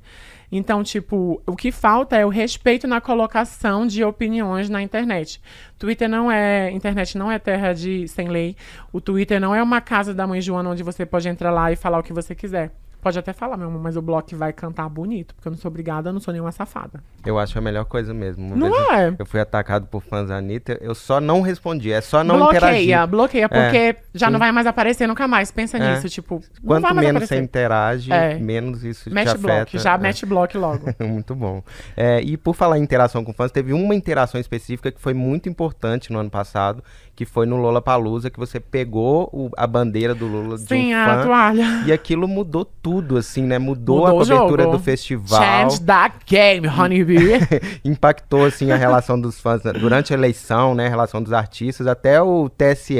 Então, 0.52 0.84
tipo, 0.84 1.42
o 1.46 1.56
que 1.56 1.72
falta 1.72 2.18
é 2.18 2.26
o 2.26 2.30
respeito 2.30 2.86
na 2.86 3.00
colocação 3.00 3.88
de 3.88 4.04
opiniões 4.04 4.70
na 4.70 4.82
internet. 4.82 5.42
Twitter 5.80 6.10
não 6.10 6.30
é. 6.30 6.70
Internet 6.72 7.18
não 7.18 7.32
é 7.32 7.40
terra 7.40 7.74
de 7.74 8.08
sem 8.10 8.28
lei. 8.28 8.56
O 8.92 9.00
Twitter 9.00 9.40
não 9.40 9.56
é 9.56 9.64
uma 9.64 9.80
casa 9.80 10.14
da 10.14 10.28
mãe 10.28 10.42
Joana 10.42 10.70
onde 10.70 10.84
você 10.84 11.06
pode 11.06 11.30
entrar 11.30 11.52
lá 11.52 11.72
e 11.72 11.78
falar 11.78 12.00
o 12.00 12.04
que 12.04 12.12
você 12.12 12.36
quiser. 12.36 12.72
Pode 13.02 13.18
até 13.18 13.34
falar, 13.34 13.58
meu 13.58 13.68
amor, 13.68 13.82
mas 13.82 13.97
o 13.97 14.02
bloco 14.02 14.36
vai 14.36 14.54
cantar 14.54 14.88
bonito, 14.88 15.34
porque 15.34 15.47
eu 15.47 15.52
não 15.52 15.58
sou 15.58 15.70
obrigada, 15.70 16.10
eu 16.10 16.14
não 16.14 16.20
sou 16.20 16.32
nenhuma 16.32 16.52
safada. 16.52 17.02
Eu 17.26 17.39
acho 17.39 17.58
a 17.58 17.62
melhor 17.62 17.86
coisa 17.86 18.14
mesmo. 18.14 18.45
Uma 18.45 18.56
Não 18.56 18.68
eu- 18.76 18.91
é? 18.93 19.16
Eu 19.18 19.26
fui 19.26 19.39
atacado 19.39 19.88
por 19.88 20.04
fãs 20.04 20.30
da 20.30 20.38
Anitta, 20.38 20.78
eu 20.82 20.93
só 20.93 21.20
não 21.20 21.41
respondi, 21.41 21.91
é 21.91 21.99
só 21.99 22.24
não 22.24 22.38
bloqueia, 22.38 22.58
interagir. 22.60 23.08
bloqueia, 23.08 23.49
porque 23.49 23.95
já 24.14 24.28
sim. 24.28 24.32
não 24.34 24.39
vai 24.39 24.52
mais 24.52 24.68
aparecer 24.68 25.08
nunca 25.08 25.28
mais. 25.28 25.49
Pensa 25.52 25.78
É. 25.78 25.95
nisso, 25.95 26.10
tipo, 26.10 26.41
Quanto 26.64 26.84
menos 26.93 27.04
você 27.04 27.10
aparecer. 27.36 27.41
interage, 27.43 28.14
É. 28.14 28.36
menos 28.38 28.84
isso 28.84 29.10
te 29.10 29.14
Mete 29.14 29.30
afeta. 29.30 29.41
bloco, 29.47 29.78
já 29.80 29.93
É. 29.95 29.97
mete 29.97 30.26
bloco 30.26 30.58
logo. 30.60 30.86
Muito 31.02 31.34
bom. 31.36 31.64
É, 31.97 32.22
e 32.22 32.38
por 32.38 32.54
falar 32.56 32.78
em 32.78 32.84
interação 32.84 33.24
com 33.24 33.34
fãs, 33.34 33.52
teve 33.52 33.74
uma 33.74 33.95
interação 33.95 34.39
específica 34.39 34.91
que 34.91 35.02
foi 35.02 35.14
muito 35.16 35.49
importante 35.49 36.12
no 36.14 36.20
ano 36.20 36.30
passado, 36.30 36.84
que 37.16 37.26
foi 37.26 37.45
no 37.45 37.57
Lola 37.57 37.82
Palusa, 37.82 38.30
que 38.30 38.39
você 38.39 38.59
pegou 38.59 39.30
o- 39.32 39.49
a 39.57 39.68
bandeira 39.68 40.16
do 40.16 40.26
Lula 40.26 40.57
de 40.57 40.64
Sim, 40.68 40.93
um 40.95 40.97
a 40.97 41.05
fã. 41.05 41.24
toalha. 41.24 41.84
E 41.86 41.91
aquilo 41.91 42.28
mudou 42.28 42.66
tudo, 42.66 43.18
assim, 43.18 43.43
né? 43.43 43.59
Mudou, 43.59 43.97
Mudou 44.07 44.22
a 44.22 44.24
cobertura 44.24 44.64
jogo. 44.64 44.78
do 44.78 44.84
festival. 44.84 45.41
Change 45.41 45.82
that 45.82 46.16
game, 46.26 46.68
honeybee. 46.68 47.39
impactou 47.86 48.45
assim 48.45 48.72
a 48.72 48.76
relação 48.76 49.20
dos 49.20 49.39
fãs 49.39 49.64
né? 49.64 49.74
durante 49.74 50.14
a 50.14 50.18
eleição, 50.18 50.74
né, 50.74 50.88
a 50.88 50.89
relação 50.89 51.22
dos 51.22 51.34
artistas, 51.34 51.86
até 51.88 52.22
o 52.22 52.49
TSE 52.49 52.97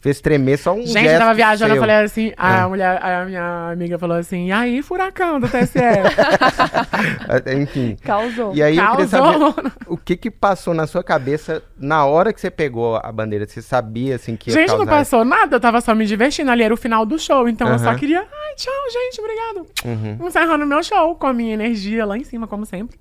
fez 0.00 0.20
tremer 0.20 0.56
só 0.58 0.72
um 0.72 0.78
Gente, 0.86 0.92
gesto 0.92 1.12
eu 1.14 1.18
tava 1.18 1.34
viajando, 1.34 1.70
eu 1.72 1.74
seu. 1.76 1.80
falei 1.82 1.96
assim, 2.04 2.32
a 2.36 2.58
É. 2.60 2.66
mulher, 2.66 3.04
a 3.04 3.24
minha 3.24 3.70
amiga 3.72 3.98
falou 3.98 4.16
assim, 4.16 4.46
e 4.46 4.52
aí, 4.52 4.82
furacão 4.82 5.38
do 5.40 5.48
TSE? 5.48 5.78
É, 7.44 7.54
enfim. 7.54 7.96
Causou. 8.02 8.54
E 8.54 8.62
aí 8.62 8.76
eu 8.76 8.90
queria 8.90 9.06
Causou. 9.06 9.52
saber 9.54 9.72
o 9.86 9.96
que 9.96 10.16
que 10.16 10.30
passou 10.30 10.74
na 10.74 10.86
sua 10.86 11.02
cabeça 11.02 11.62
na 11.78 12.04
hora 12.04 12.32
que 12.32 12.40
você 12.40 12.50
pegou 12.50 12.96
a 13.02 13.10
bandeira, 13.12 13.46
você 13.46 13.57
sabia 13.62 14.16
assim 14.16 14.36
que 14.36 14.50
ia 14.50 14.54
gente, 14.54 14.68
não 14.68 14.78
causar 14.78 14.90
passou 14.92 15.24
nada, 15.24 15.56
eu 15.56 15.60
tava 15.60 15.80
só 15.80 15.94
me 15.94 16.06
divertindo, 16.06 16.50
ali 16.50 16.62
era 16.62 16.72
o 16.72 16.76
final 16.76 17.04
do 17.04 17.18
show, 17.18 17.48
então 17.48 17.68
eu 17.68 17.78
só 17.78 17.94
queria, 17.94 18.20
ai, 18.20 18.54
tchau, 18.56 18.72
gente, 18.90 19.20
obrigado. 19.20 19.66
Uhum. 19.84 20.26
Encerrando 20.26 20.66
meu 20.66 20.82
show, 20.82 21.14
com 21.14 21.26
a 21.26 21.32
minha 21.32 21.54
energia 21.54 22.04
lá 22.04 22.16
em 22.16 22.24
cima, 22.24 22.46
como 22.46 22.64
sempre. 22.66 22.98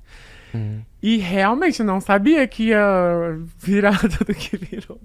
Uhum. 0.53 0.81
E 1.01 1.17
realmente 1.17 1.83
não 1.83 2.01
sabia 2.01 2.47
que 2.47 2.69
ia 2.69 3.37
virar 3.57 3.99
tudo 4.17 4.33
que 4.33 4.57
virou. 4.57 4.99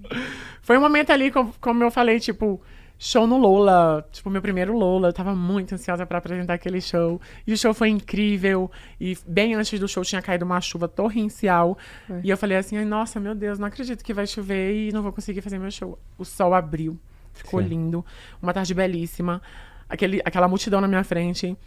Foi 0.61 0.77
um 0.77 0.81
momento 0.81 1.11
ali, 1.11 1.31
como 1.59 1.83
eu 1.83 1.91
falei, 1.91 2.19
tipo, 2.19 2.61
show 2.97 3.27
no 3.27 3.37
Lola, 3.37 4.07
tipo, 4.11 4.29
meu 4.29 4.41
primeiro 4.41 4.77
Lola. 4.77 5.09
Eu 5.09 5.13
tava 5.13 5.35
muito 5.35 5.73
ansiosa 5.73 6.05
pra 6.05 6.17
apresentar 6.17 6.53
aquele 6.53 6.79
show. 6.81 7.19
E 7.45 7.53
o 7.53 7.57
show 7.57 7.73
foi 7.73 7.89
incrível. 7.89 8.71
E 8.99 9.17
bem 9.27 9.55
antes 9.55 9.79
do 9.79 9.87
show 9.87 10.03
tinha 10.03 10.21
caído 10.21 10.45
uma 10.45 10.59
chuva 10.61 10.87
torrencial. 10.87 11.77
Foi. 12.07 12.21
E 12.23 12.29
eu 12.29 12.37
falei 12.37 12.57
assim, 12.57 12.77
ai, 12.77 12.85
nossa, 12.85 13.19
meu 13.19 13.35
Deus, 13.35 13.59
não 13.59 13.67
acredito 13.67 14.03
que 14.03 14.13
vai 14.13 14.25
chover 14.25 14.73
e 14.73 14.91
não 14.91 15.01
vou 15.01 15.11
conseguir 15.11 15.41
fazer 15.41 15.59
meu 15.59 15.71
show. 15.71 15.99
O 16.17 16.23
sol 16.23 16.53
abriu, 16.53 16.99
ficou 17.33 17.61
Sim. 17.61 17.67
lindo. 17.67 18.05
Uma 18.41 18.53
tarde 18.53 18.73
belíssima. 18.73 19.41
Aquele, 19.89 20.21
aquela 20.23 20.47
multidão 20.47 20.79
na 20.79 20.87
minha 20.87 21.03
frente. 21.03 21.57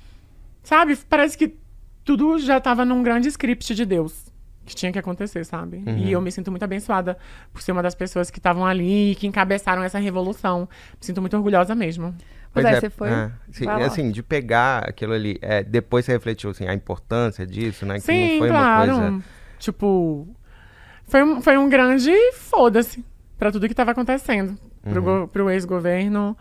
Sabe, 0.63 0.97
parece 1.09 1.37
que 1.39 1.55
tudo 2.05 2.39
já 2.39 2.61
tava 2.61 2.85
num 2.85 3.03
grande 3.03 3.29
script 3.29 3.75
de 3.75 3.85
Deus. 3.85 4.26
Que 4.67 4.75
tinha 4.75 4.91
que 4.93 4.99
acontecer, 4.99 5.45
sabe? 5.45 5.83
Uhum. 5.87 5.97
E 5.99 6.13
eu 6.13 6.21
me 6.21 6.31
sinto 6.33 6.51
muito 6.51 6.65
abençoada 6.65 7.17
por 7.53 7.63
ser 7.63 7.71
uma 7.73 7.83
das 7.83 7.95
pessoas 7.95 8.31
que 8.31 8.39
estavam 8.39 8.67
ali 8.67 9.13
e 9.13 9.15
que 9.15 9.27
encabeçaram 9.27 9.83
essa 9.83 9.99
revolução. 9.99 10.69
Me 11.01 11.07
sinto 11.07 11.21
muito 11.21 11.37
orgulhosa 11.37 11.73
mesmo. 11.75 12.15
Pois 12.53 12.67
é, 12.67 12.81
você 12.81 12.91
foi. 12.91 13.09
é, 13.11 13.31
sim, 13.53 13.69
assim, 13.69 14.11
de 14.11 14.23
pegar 14.23 14.79
aquilo 14.89 15.13
ali, 15.13 15.39
é, 15.41 15.63
depois 15.63 16.05
você 16.05 16.13
refletiu 16.13 16.51
assim, 16.51 16.67
a 16.67 16.75
importância 16.75 17.47
disso, 17.47 17.87
né? 17.87 17.95
Que 17.95 18.01
Sim, 18.01 18.33
não 18.33 18.39
foi 18.39 18.49
claro. 18.49 18.93
uma 18.97 19.01
coisa. 19.11 19.25
Tipo, 19.59 20.29
foi 21.07 21.23
um, 21.23 21.41
foi 21.41 21.57
um 21.59 21.69
grande 21.69 22.11
foda-se 22.33 23.05
pra 23.39 23.53
tudo 23.53 23.69
que 23.69 23.75
tava 23.75 23.93
acontecendo. 23.93 24.59
Pro, 24.83 25.01
Uhum. 25.03 25.21
go- 25.23 25.29
pro 25.29 25.51
ex-governo, 25.51 26.37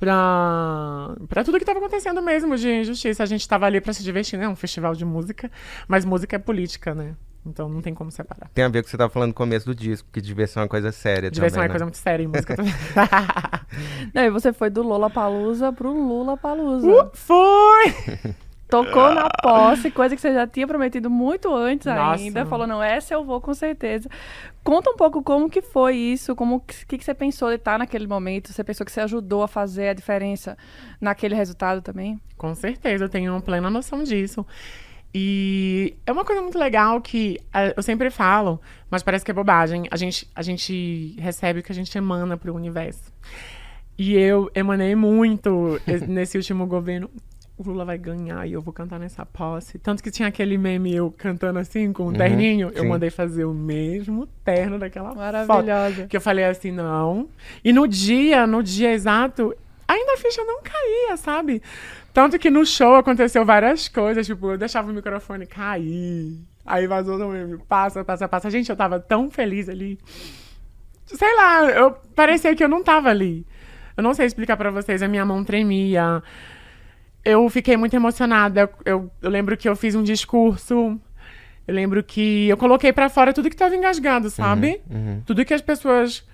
pra, 0.00 1.14
pra 1.28 1.44
tudo 1.44 1.58
que 1.58 1.64
tava 1.64 1.78
acontecendo 1.78 2.20
mesmo 2.22 2.56
de 2.56 2.68
injustiça. 2.80 3.22
A 3.22 3.26
gente 3.26 3.46
tava 3.48 3.66
ali 3.66 3.80
pra 3.80 3.92
se 3.92 4.02
divertir, 4.02 4.38
né? 4.38 4.48
Um 4.48 4.56
festival 4.56 4.94
de 4.94 5.04
música, 5.04 5.50
mas 5.88 6.04
música 6.04 6.36
é 6.36 6.38
política, 6.38 6.94
né? 6.94 7.14
Então 7.44 7.68
não 7.68 7.82
tem 7.82 7.92
como 7.92 8.10
separar. 8.10 8.48
Tem 8.54 8.64
a 8.64 8.68
ver 8.68 8.78
com 8.78 8.80
o 8.80 8.84
que 8.84 8.90
você 8.90 8.96
tava 8.96 9.10
falando 9.10 9.28
no 9.28 9.34
começo 9.34 9.66
do 9.66 9.74
disco, 9.74 10.08
que 10.12 10.20
devia 10.20 10.46
ser 10.46 10.60
uma 10.60 10.68
coisa 10.68 10.92
séria 10.92 11.30
Diversão 11.30 11.56
também, 11.56 11.64
é 11.64 11.68
né? 11.68 11.72
coisa 11.72 11.84
muito 11.84 11.98
séria 11.98 12.22
em 12.22 12.26
música 12.28 12.56
também. 12.56 12.72
Não, 14.14 14.22
e 14.22 14.30
você 14.30 14.52
foi 14.52 14.70
do 14.70 14.82
Lola 14.82 15.10
Palusa 15.10 15.72
pro 15.72 15.90
Lula 15.92 16.36
Palusa. 16.36 16.86
Uh, 16.86 17.10
foi! 17.14 18.34
Tocou 18.72 19.14
na 19.14 19.28
posse, 19.42 19.90
coisa 19.90 20.16
que 20.16 20.22
você 20.22 20.32
já 20.32 20.46
tinha 20.46 20.66
prometido 20.66 21.10
muito 21.10 21.54
antes 21.54 21.86
Nossa. 21.86 22.22
ainda. 22.22 22.46
Falou, 22.46 22.66
não, 22.66 22.82
essa 22.82 23.12
eu 23.12 23.22
vou 23.22 23.38
com 23.38 23.52
certeza. 23.52 24.08
Conta 24.64 24.88
um 24.88 24.96
pouco 24.96 25.22
como 25.22 25.50
que 25.50 25.60
foi 25.60 25.94
isso, 25.94 26.34
como 26.34 26.58
que, 26.60 26.86
que, 26.86 26.96
que 26.96 27.04
você 27.04 27.12
pensou 27.12 27.50
de 27.50 27.56
estar 27.56 27.78
naquele 27.78 28.06
momento. 28.06 28.50
Você 28.50 28.64
pensou 28.64 28.86
que 28.86 28.90
você 28.90 29.02
ajudou 29.02 29.42
a 29.42 29.48
fazer 29.48 29.88
a 29.88 29.92
diferença 29.92 30.56
naquele 30.98 31.34
resultado 31.34 31.82
também? 31.82 32.18
Com 32.38 32.54
certeza, 32.54 33.04
eu 33.04 33.10
tenho 33.10 33.38
plena 33.42 33.68
noção 33.68 34.02
disso. 34.02 34.46
E 35.14 35.94
é 36.06 36.12
uma 36.12 36.24
coisa 36.24 36.40
muito 36.40 36.58
legal 36.58 37.00
que 37.00 37.38
eu 37.76 37.82
sempre 37.82 38.10
falo, 38.10 38.60
mas 38.90 39.02
parece 39.02 39.24
que 39.24 39.30
é 39.30 39.34
bobagem. 39.34 39.86
A 39.90 39.96
gente, 39.96 40.26
a 40.34 40.40
gente 40.42 41.14
recebe 41.18 41.60
o 41.60 41.62
que 41.62 41.70
a 41.70 41.74
gente 41.74 41.96
emana 41.96 42.36
pro 42.36 42.54
universo. 42.54 43.12
E 43.98 44.14
eu 44.16 44.50
emanei 44.54 44.94
muito 44.94 45.78
es- 45.86 46.02
nesse 46.08 46.36
último 46.38 46.66
governo. 46.66 47.10
O 47.58 47.62
Lula 47.64 47.84
vai 47.84 47.98
ganhar 47.98 48.46
e 48.48 48.54
eu 48.54 48.62
vou 48.62 48.72
cantar 48.72 48.98
nessa 48.98 49.26
posse. 49.26 49.78
Tanto 49.78 50.02
que 50.02 50.10
tinha 50.10 50.26
aquele 50.28 50.56
meme 50.56 50.94
eu 50.96 51.12
cantando 51.16 51.58
assim, 51.58 51.92
com 51.92 52.04
um 52.04 52.06
Uhum, 52.06 52.12
terninho. 52.14 52.70
Eu 52.74 52.82
sim. 52.82 52.88
mandei 52.88 53.10
fazer 53.10 53.44
o 53.44 53.52
mesmo 53.52 54.26
terno 54.42 54.78
daquela 54.78 55.10
foto. 55.10 55.18
Maravilhosa. 55.18 56.06
Que 56.06 56.16
eu 56.16 56.20
falei 56.22 56.46
assim, 56.46 56.72
não. 56.72 57.28
E 57.62 57.70
no 57.72 57.86
dia, 57.86 58.46
no 58.46 58.62
dia 58.62 58.90
exato, 58.92 59.54
ainda 59.86 60.14
a 60.14 60.16
ficha 60.16 60.42
não 60.42 60.60
caía, 60.62 61.16
sabe? 61.18 61.62
Tanto 62.12 62.38
que 62.38 62.50
no 62.50 62.66
show 62.66 62.94
aconteceu 62.94 63.44
várias 63.44 63.88
coisas, 63.88 64.26
tipo, 64.26 64.52
eu 64.52 64.58
deixava 64.58 64.90
o 64.90 64.94
microfone 64.94 65.46
cair. 65.46 66.38
Aí 66.64 66.86
vazou 66.86 67.18
no 67.18 67.28
meme, 67.30 67.58
passa, 67.68 68.04
passa, 68.04 68.28
passa. 68.28 68.50
Gente, 68.50 68.68
eu 68.70 68.76
tava 68.76 69.00
tão 69.00 69.30
feliz 69.30 69.68
ali. 69.68 69.98
Sei 71.06 71.34
lá, 71.36 71.64
eu 71.70 71.92
parecia 72.14 72.54
que 72.54 72.62
eu 72.62 72.68
não 72.68 72.82
tava 72.82 73.08
ali. 73.08 73.46
Eu 73.96 74.02
não 74.02 74.14
sei 74.14 74.26
explicar 74.26 74.56
pra 74.56 74.70
vocês, 74.70 75.02
a 75.02 75.08
minha 75.08 75.24
mão 75.24 75.42
tremia. 75.42 76.22
Eu 77.24 77.48
fiquei 77.48 77.76
muito 77.76 77.94
emocionada. 77.94 78.70
Eu, 78.84 79.10
eu, 79.22 79.30
lembro 79.30 79.56
que 79.56 79.68
eu 79.68 79.74
fiz 79.74 79.94
um 79.94 80.02
discurso. 80.02 81.00
Eu 81.66 81.74
lembro 81.74 82.02
que 82.02 82.48
eu 82.48 82.56
coloquei 82.56 82.92
pra 82.92 83.08
fora 83.08 83.32
tudo 83.32 83.48
que 83.48 83.56
tava 83.56 83.74
engasgado, 83.74 84.30
sabe? 84.30 84.80
Uhum. 84.90 85.22
Tudo 85.24 85.44
que 85.44 85.54
as 85.54 85.60
pessoas 85.60 86.24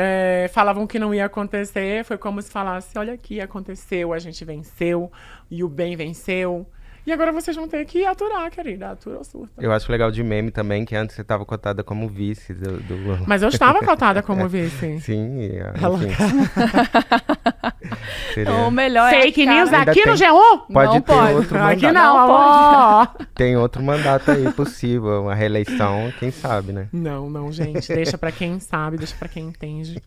é, 0.00 0.48
falavam 0.52 0.86
que 0.86 0.96
não 0.96 1.12
ia 1.12 1.24
acontecer 1.24 2.04
foi 2.04 2.16
como 2.16 2.40
se 2.40 2.50
falasse: 2.52 2.96
olha 2.96 3.14
aqui, 3.14 3.40
aconteceu, 3.40 4.12
a 4.12 4.18
gente 4.20 4.44
venceu, 4.44 5.10
e 5.50 5.64
o 5.64 5.68
bem 5.68 5.96
venceu. 5.96 6.64
E 7.04 7.12
agora 7.12 7.32
vocês 7.32 7.56
vão 7.56 7.66
ter 7.66 7.84
que 7.86 8.04
aturar, 8.04 8.50
querida. 8.50 8.90
Atura 8.90 9.16
ou 9.18 9.24
surta. 9.24 9.54
Eu 9.60 9.72
acho 9.72 9.90
legal 9.90 10.10
de 10.10 10.22
meme 10.22 10.50
também, 10.50 10.84
que 10.84 10.94
antes 10.94 11.16
você 11.16 11.24
tava 11.24 11.44
cotada 11.44 11.82
como 11.82 12.06
vice 12.06 12.52
do, 12.52 12.76
do. 12.82 13.24
Mas 13.26 13.42
eu 13.42 13.48
estava 13.48 13.80
cotada 13.80 14.22
como 14.22 14.46
vice. 14.48 15.00
Sim, 15.00 15.40
e, 15.40 15.58
ah, 15.58 15.72
Ela- 15.82 15.96
enfim. 15.96 16.14
Seria- 18.38 18.52
Então, 18.52 18.68
o 18.68 18.70
melhor 18.70 19.12
é 19.12 19.20
Fake 19.22 19.44
cara- 19.44 19.56
news 19.58 19.72
Ainda 19.72 19.90
aqui 19.90 20.02
tem- 20.02 20.12
no 20.12 20.16
G1? 20.18 20.58
Pode 20.72 20.92
Não 20.94 21.00
ter 21.00 21.12
pode. 21.12 21.34
outro 21.34 21.58
Aqui 21.58 21.82
mandato. 21.86 21.94
não, 21.94 22.14
Não 22.28 22.36
alô! 22.36 23.06
Tem 23.34 23.56
outro 23.56 23.82
mandato 23.82 24.30
aí 24.30 24.52
possível, 24.52 25.22
uma 25.22 25.34
reeleição, 25.34 26.12
quem 26.18 26.30
sabe, 26.30 26.72
né? 26.72 26.88
Não, 26.92 27.28
não, 27.28 27.50
gente. 27.50 27.88
Deixa 27.92 28.16
pra 28.16 28.30
quem 28.32 28.58
sabe, 28.60 28.96
deixa 28.96 29.16
pra 29.16 29.28
quem 29.28 29.46
entende. 29.48 30.02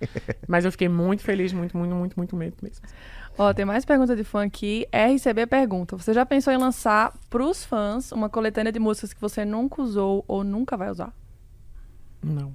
Mas 0.47 0.65
eu 0.65 0.71
fiquei 0.71 0.87
muito 0.89 1.23
feliz, 1.23 1.51
muito, 1.53 1.77
muito, 1.77 1.93
muito, 2.17 2.35
muito 2.35 2.63
mesmo. 2.63 2.85
Ó, 3.37 3.53
tem 3.53 3.63
mais 3.65 3.85
pergunta 3.85 4.15
de 4.15 4.23
fã 4.23 4.43
aqui. 4.43 4.85
RCB 4.91 5.47
pergunta: 5.47 5.95
Você 5.97 6.13
já 6.13 6.25
pensou 6.25 6.51
em 6.51 6.57
lançar 6.57 7.13
pros 7.29 7.63
fãs 7.63 8.11
uma 8.11 8.29
coletânea 8.29 8.71
de 8.71 8.79
músicas 8.79 9.13
que 9.13 9.21
você 9.21 9.45
nunca 9.45 9.81
usou 9.81 10.23
ou 10.27 10.43
nunca 10.43 10.75
vai 10.75 10.89
usar? 10.91 11.13
Não. 12.23 12.53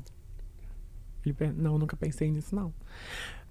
Não, 1.57 1.77
nunca 1.77 1.97
pensei 1.97 2.31
nisso, 2.31 2.55
não. 2.55 2.73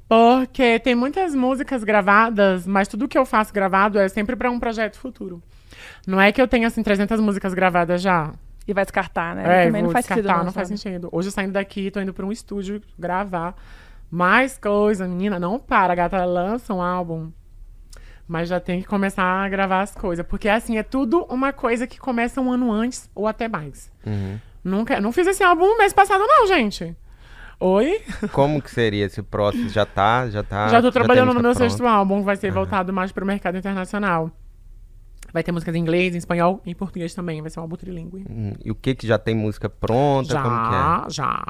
Porque 0.07 0.79
tem 0.79 0.93
muitas 0.93 1.33
músicas 1.33 1.83
gravadas, 1.83 2.67
mas 2.67 2.87
tudo 2.87 3.07
que 3.07 3.17
eu 3.17 3.25
faço 3.25 3.53
gravado 3.53 3.97
é 3.97 4.07
sempre 4.07 4.35
para 4.35 4.51
um 4.51 4.59
projeto 4.59 4.97
futuro. 4.97 5.41
Não 6.05 6.21
é 6.21 6.31
que 6.31 6.41
eu 6.41 6.47
tenha, 6.47 6.67
assim, 6.67 6.83
300 6.83 7.19
músicas 7.19 7.53
gravadas 7.53 8.01
já. 8.01 8.31
E 8.67 8.73
vai 8.73 8.83
descartar, 8.83 9.35
né? 9.35 9.43
É, 9.43 9.65
Também 9.65 9.81
vou 9.81 9.87
não 9.89 9.93
faz 9.93 10.05
sentido. 10.05 10.23
descartar, 10.23 10.37
Não, 10.39 10.45
não 10.45 10.53
faz 10.53 10.67
sentido. 10.67 11.09
Hoje, 11.11 11.31
saindo 11.31 11.53
daqui, 11.53 11.91
tô 11.91 11.99
indo 11.99 12.13
pra 12.13 12.25
um 12.25 12.31
estúdio 12.31 12.81
gravar 12.97 13.55
mais 14.09 14.57
coisa. 14.57 15.07
Menina, 15.07 15.39
não 15.39 15.59
para, 15.59 15.93
a 15.93 15.95
gata 15.95 16.23
lança 16.25 16.73
um 16.73 16.81
álbum. 16.81 17.31
Mas 18.27 18.49
já 18.49 18.59
tem 18.59 18.81
que 18.81 18.87
começar 18.87 19.23
a 19.23 19.49
gravar 19.49 19.81
as 19.81 19.93
coisas. 19.93 20.25
Porque, 20.25 20.49
assim, 20.49 20.77
é 20.77 20.83
tudo 20.83 21.25
uma 21.29 21.53
coisa 21.53 21.85
que 21.85 21.99
começa 21.99 22.41
um 22.41 22.51
ano 22.51 22.71
antes 22.71 23.09
ou 23.13 23.27
até 23.27 23.47
mais. 23.47 23.91
Uhum. 24.05 24.39
Nunca, 24.63 24.99
não 24.99 25.11
fiz 25.11 25.27
esse 25.27 25.43
álbum 25.43 25.77
mês 25.77 25.93
passado, 25.93 26.23
não, 26.25 26.47
gente. 26.47 26.95
Oi? 27.59 28.01
Como 28.31 28.61
que 28.61 28.69
seria 28.69 29.05
esse 29.05 29.21
próximo? 29.21 29.69
Já 29.69 29.85
tá, 29.85 30.29
já 30.29 30.43
tá. 30.43 30.67
já 30.67 30.81
tô 30.81 30.91
trabalhando 30.91 31.27
no 31.29 31.33
música 31.35 31.43
meu 31.47 31.53
pronta? 31.55 31.69
sexto 31.69 31.85
álbum, 31.87 32.19
que 32.19 32.25
vai 32.25 32.35
ser 32.35 32.51
voltado 32.51 32.91
mais 32.91 33.11
pro 33.11 33.25
mercado 33.25 33.57
internacional. 33.57 34.29
Vai 35.33 35.43
ter 35.43 35.51
músicas 35.51 35.75
em 35.75 35.79
inglês, 35.79 36.15
em 36.15 36.17
espanhol 36.17 36.61
e 36.65 36.71
em 36.71 36.75
português 36.75 37.13
também. 37.13 37.41
Vai 37.41 37.49
ser 37.49 37.59
um 37.59 37.63
álbum 37.63 37.75
trilingue. 37.75 38.25
Hum, 38.29 38.53
E 38.63 38.71
o 38.71 38.75
que 38.75 38.95
que 38.95 39.05
já 39.07 39.17
tem 39.17 39.35
música 39.35 39.69
pronta? 39.69 40.29
Já, 40.33 40.41
Como 40.43 40.69
que 40.69 40.75
é? 40.75 41.09
já. 41.09 41.43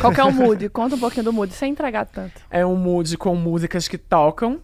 Qual 0.00 0.12
que 0.12 0.20
é 0.20 0.24
o 0.24 0.32
mood? 0.32 0.68
Conta 0.70 0.96
um 0.96 0.98
pouquinho 0.98 1.24
do 1.24 1.32
mood, 1.32 1.52
sem 1.52 1.70
entregar 1.72 2.06
tanto. 2.06 2.40
É 2.50 2.66
um 2.66 2.74
mood 2.74 3.16
com 3.16 3.34
músicas 3.36 3.86
que 3.86 3.96
tocam. 3.98 4.60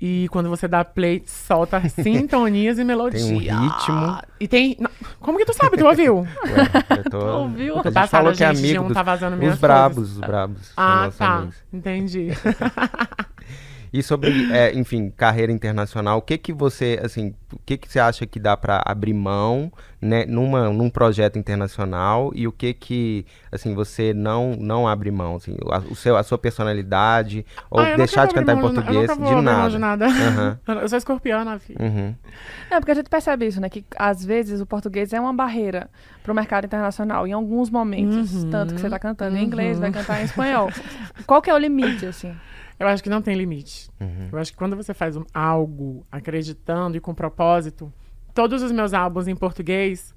E 0.00 0.28
quando 0.30 0.48
você 0.48 0.66
dá 0.66 0.82
play, 0.82 1.22
solta 1.26 1.80
sintonias 1.88 2.78
e 2.78 2.84
melodias. 2.84 3.22
Tem 3.28 3.34
um 3.34 3.38
ritmo. 3.38 4.18
E 4.40 4.48
tem. 4.48 4.76
não, 4.80 4.90
Como 5.20 5.36
que 5.36 5.44
tu 5.44 5.52
sabe? 5.52 5.76
Tu 5.76 5.84
ouviu? 5.84 6.20
Ué, 6.20 6.26
eu 7.04 7.10
tô... 7.10 7.18
Ouviu? 7.18 7.74
A 7.74 7.82
gente 7.82 7.92
Passada, 7.92 8.08
falou 8.08 8.32
que 8.32 8.42
é 8.42 8.46
amigo 8.46 8.82
G1 8.82 8.86
dos... 8.86 8.94
tá 8.94 9.02
vazando 9.02 9.44
Os 9.44 9.58
brabos, 9.58 10.12
os 10.12 10.18
brabos. 10.18 10.72
Ah, 10.74 11.10
tá. 11.16 11.36
amigos. 11.36 11.56
Entendi. 11.70 12.28
E 13.92 14.02
sobre, 14.02 14.46
é, 14.48 14.72
enfim, 14.72 15.10
carreira 15.10 15.50
internacional, 15.50 16.18
o 16.18 16.22
que 16.22 16.38
que 16.38 16.52
você, 16.52 17.00
assim, 17.02 17.34
o 17.52 17.58
que 17.66 17.76
que 17.76 17.90
você 17.90 17.98
acha 17.98 18.24
que 18.26 18.38
dá 18.38 18.56
pra 18.56 18.80
abrir 18.86 19.12
mão, 19.12 19.72
né, 20.00 20.24
numa, 20.26 20.70
num 20.70 20.88
projeto 20.88 21.38
internacional 21.38 22.30
e 22.34 22.46
o 22.46 22.52
que 22.52 22.72
que, 22.72 23.26
assim, 23.50 23.74
você 23.74 24.14
não 24.14 24.54
não 24.56 24.86
abre 24.86 25.10
mão, 25.10 25.36
assim, 25.36 25.56
a, 25.70 25.78
o 25.78 25.96
seu, 25.96 26.16
a 26.16 26.22
sua 26.22 26.38
personalidade 26.38 27.44
ou 27.70 27.80
Ah, 27.80 27.96
deixar 27.96 28.26
de 28.26 28.34
cantar 28.34 28.52
em 28.52 28.56
de- 28.56 28.60
português, 28.62 29.10
eu 29.10 29.16
nunca 29.16 29.16
de 29.16 29.34
mão 29.34 29.42
nada. 29.42 29.70
de 29.70 29.78
nada. 29.78 30.06
Aham, 30.06 30.58
Eu 30.82 30.88
sou 30.88 30.96
escorpiana, 30.98 31.58
filho. 31.58 31.78
uhum. 31.82 32.14
É, 32.70 32.78
porque 32.78 32.92
a 32.92 32.94
gente 32.94 33.10
percebe 33.10 33.46
isso, 33.46 33.60
né? 33.60 33.68
Que 33.68 33.84
às 33.96 34.24
vezes 34.24 34.60
o 34.60 34.66
português 34.66 35.12
é 35.12 35.20
uma 35.20 35.32
barreira 35.32 35.90
pro 36.22 36.32
mercado 36.34 36.64
internacional, 36.64 37.26
em 37.26 37.32
alguns 37.32 37.68
momentos. 37.68 38.44
Uhum, 38.44 38.50
Tanto 38.50 38.74
que 38.74 38.80
você 38.80 38.88
tá 38.88 38.98
cantando 38.98 39.36
em 39.36 39.44
inglês, 39.44 39.78
vai 39.80 39.90
cantar 39.90 40.20
em 40.20 40.24
espanhol. 40.24 40.70
Qual 41.26 41.42
que 41.42 41.50
é 41.50 41.54
o 41.54 41.58
limite, 41.58 42.06
assim? 42.06 42.32
Eu 42.80 42.88
acho 42.88 43.02
que 43.02 43.10
não 43.10 43.20
tem 43.20 43.36
limite. 43.36 43.90
Uhum. 44.00 44.30
Eu 44.32 44.38
acho 44.38 44.50
que 44.52 44.56
quando 44.56 44.74
você 44.74 44.94
faz 44.94 45.14
um- 45.16 45.24
algo 45.34 46.04
acreditando 46.10 46.96
e 46.96 47.00
com 47.00 47.14
propósito, 47.14 47.92
todos 48.34 48.62
os 48.62 48.72
meus 48.72 48.94
álbuns 48.94 49.28
em 49.28 49.36
português, 49.36 50.14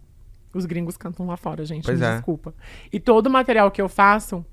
os 0.53 0.65
gringos 0.65 0.95
cantam 0.95 1.27
lá 1.27 1.35
fora, 1.35 1.65
gente. 1.65 1.83
Pois 1.85 1.99
me 1.99 2.05
é. 2.05 2.13
desculpa. 2.13 2.55
E 2.91 2.99
todo 3.01 3.27
o 3.27 3.29
material 3.29 3.69
que 3.69 3.81
eu 3.81 3.89
faço, 3.89 4.45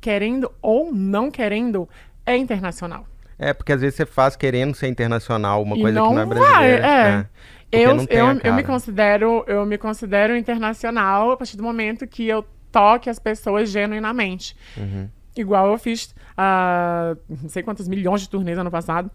querendo 0.00 0.50
ou 0.62 0.92
não 0.92 1.30
querendo, 1.30 1.88
é 2.24 2.36
internacional. 2.36 3.04
É, 3.38 3.52
porque 3.52 3.72
às 3.72 3.80
vezes 3.80 3.96
você 3.96 4.06
faz 4.06 4.36
querendo 4.36 4.74
ser 4.74 4.86
internacional, 4.88 5.62
uma 5.62 5.76
E 5.76 5.80
coisa 5.80 5.98
não 5.98 6.08
que 6.10 6.14
não 6.14 6.22
é 6.22 6.26
vai, 6.26 6.38
brasileira. 6.38 6.86
é. 6.86 7.22
Porque 7.22 7.76
Eu, 7.76 7.96
eu, 8.10 8.40
eu 8.44 8.54
me 8.54 8.62
considero, 8.62 9.44
eu 9.46 9.64
me 9.66 9.78
considero 9.78 10.36
internacional 10.36 11.30
a 11.32 11.36
partir 11.36 11.56
do 11.56 11.62
momento 11.62 12.06
que 12.06 12.26
eu 12.28 12.44
toque 12.70 13.08
as 13.08 13.18
pessoas 13.18 13.70
genuinamente. 13.70 14.56
Uhum. 14.76 15.08
Igual 15.36 15.70
eu 15.70 15.78
fiz 15.78 16.14
ah, 16.36 17.16
não 17.28 17.48
sei 17.48 17.62
quantos 17.62 17.86
milhões 17.86 18.22
de 18.22 18.28
turnês 18.28 18.58
ano 18.58 18.70
passado. 18.70 19.10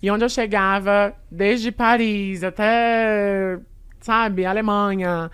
E 0.00 0.10
onde 0.10 0.24
eu 0.24 0.28
chegava, 0.28 1.12
desde 1.30 1.72
Paris 1.72 2.44
até, 2.44 3.58
sabe, 4.00 4.46
Alemanha, 4.46 5.28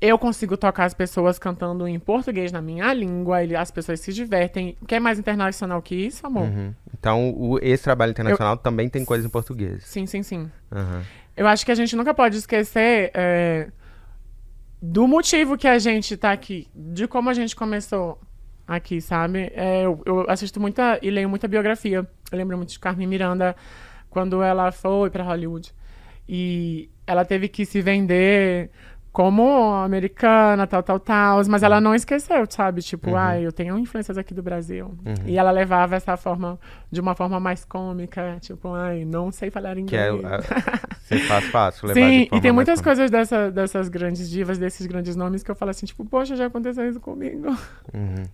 eu 0.00 0.18
consigo 0.18 0.56
tocar 0.56 0.84
as 0.84 0.92
pessoas 0.92 1.38
cantando 1.38 1.88
em 1.88 1.98
português 1.98 2.52
na 2.52 2.60
minha 2.60 2.92
língua, 2.92 3.42
e 3.42 3.56
as 3.56 3.70
pessoas 3.70 4.00
se 4.00 4.12
divertem. 4.12 4.76
Quer 4.86 5.00
mais 5.00 5.18
internacional 5.18 5.80
que 5.80 5.94
isso, 5.94 6.26
amor? 6.26 6.44
Uhum. 6.44 6.74
Então, 6.98 7.30
o, 7.30 7.58
esse 7.62 7.82
trabalho 7.82 8.10
internacional 8.10 8.58
também 8.58 8.88
tem 8.88 9.04
coisa 9.04 9.26
em 9.26 9.30
português. 9.30 9.84
Sim, 9.84 10.04
sim, 10.04 10.22
sim. 10.22 10.50
Aham. 10.70 11.02
Eu 11.34 11.46
acho 11.46 11.64
que 11.64 11.72
a 11.72 11.74
gente 11.74 11.96
nunca 11.96 12.12
pode 12.12 12.36
esquecer 12.36 13.10
é, 13.14 13.68
do 14.80 15.06
motivo 15.06 15.56
que 15.56 15.68
a 15.68 15.78
gente 15.78 16.16
tá 16.16 16.32
aqui, 16.32 16.68
de 16.74 17.06
como 17.08 17.30
a 17.30 17.34
gente 17.34 17.56
começou 17.56 18.18
aqui, 18.66 19.00
sabe? 19.00 19.50
É, 19.54 19.82
eu, 19.84 20.02
eu 20.04 20.24
assisto 20.28 20.60
muita 20.60 20.98
e 21.02 21.10
leio 21.10 21.28
muita 21.28 21.46
biografia. 21.48 22.06
Eu 22.32 22.38
lembro 22.38 22.56
muito 22.56 22.70
de 22.70 22.78
Carmen 22.78 23.06
Miranda 23.06 23.54
quando 24.10 24.42
ela 24.42 24.72
foi 24.72 25.10
para 25.10 25.22
Hollywood 25.24 25.72
e 26.28 26.90
ela 27.06 27.24
teve 27.24 27.48
que 27.48 27.64
se 27.64 27.80
vender 27.80 28.70
como 29.12 29.72
americana, 29.72 30.66
tal, 30.66 30.82
tal, 30.82 31.00
tal, 31.00 31.40
mas 31.48 31.62
ela 31.62 31.80
não 31.80 31.94
esqueceu, 31.94 32.44
sabe? 32.50 32.82
Tipo, 32.82 33.10
Uhum. 33.10 33.16
ai, 33.16 33.46
eu 33.46 33.52
tenho 33.52 33.78
influências 33.78 34.18
aqui 34.18 34.34
do 34.34 34.42
Brasil. 34.42 34.94
E 35.24 35.38
ela 35.38 35.50
levava 35.50 35.96
essa 35.96 36.18
forma 36.18 36.58
de 36.90 37.00
uma 37.00 37.14
forma 37.14 37.40
mais 37.40 37.64
cômica, 37.64 38.36
tipo, 38.40 38.74
ai, 38.74 39.06
não 39.06 39.32
sei 39.32 39.50
falar 39.50 39.74
Que 39.76 39.80
inglês. 39.80 40.22
é, 40.22 40.26
a- 40.26 40.40
você 41.00 41.18
faz 41.20 41.46
fácil 41.46 41.88
levar 41.88 42.00
Sim, 42.10 42.28
e 42.30 42.40
tem 42.42 42.52
muitas 42.52 42.78
fácil. 42.80 42.84
coisas 42.84 43.10
dessa, 43.10 43.50
dessas 43.50 43.88
grandes 43.88 44.28
divas, 44.28 44.58
desses 44.58 44.86
grandes 44.86 45.16
nomes, 45.16 45.42
que 45.42 45.50
eu 45.50 45.54
falo 45.56 45.70
assim, 45.70 45.86
tipo, 45.86 46.04
poxa, 46.04 46.36
já 46.36 46.46
aconteceu 46.46 46.86
isso 46.86 47.00
comigo. 47.00 47.48
Uhum. 47.94 48.24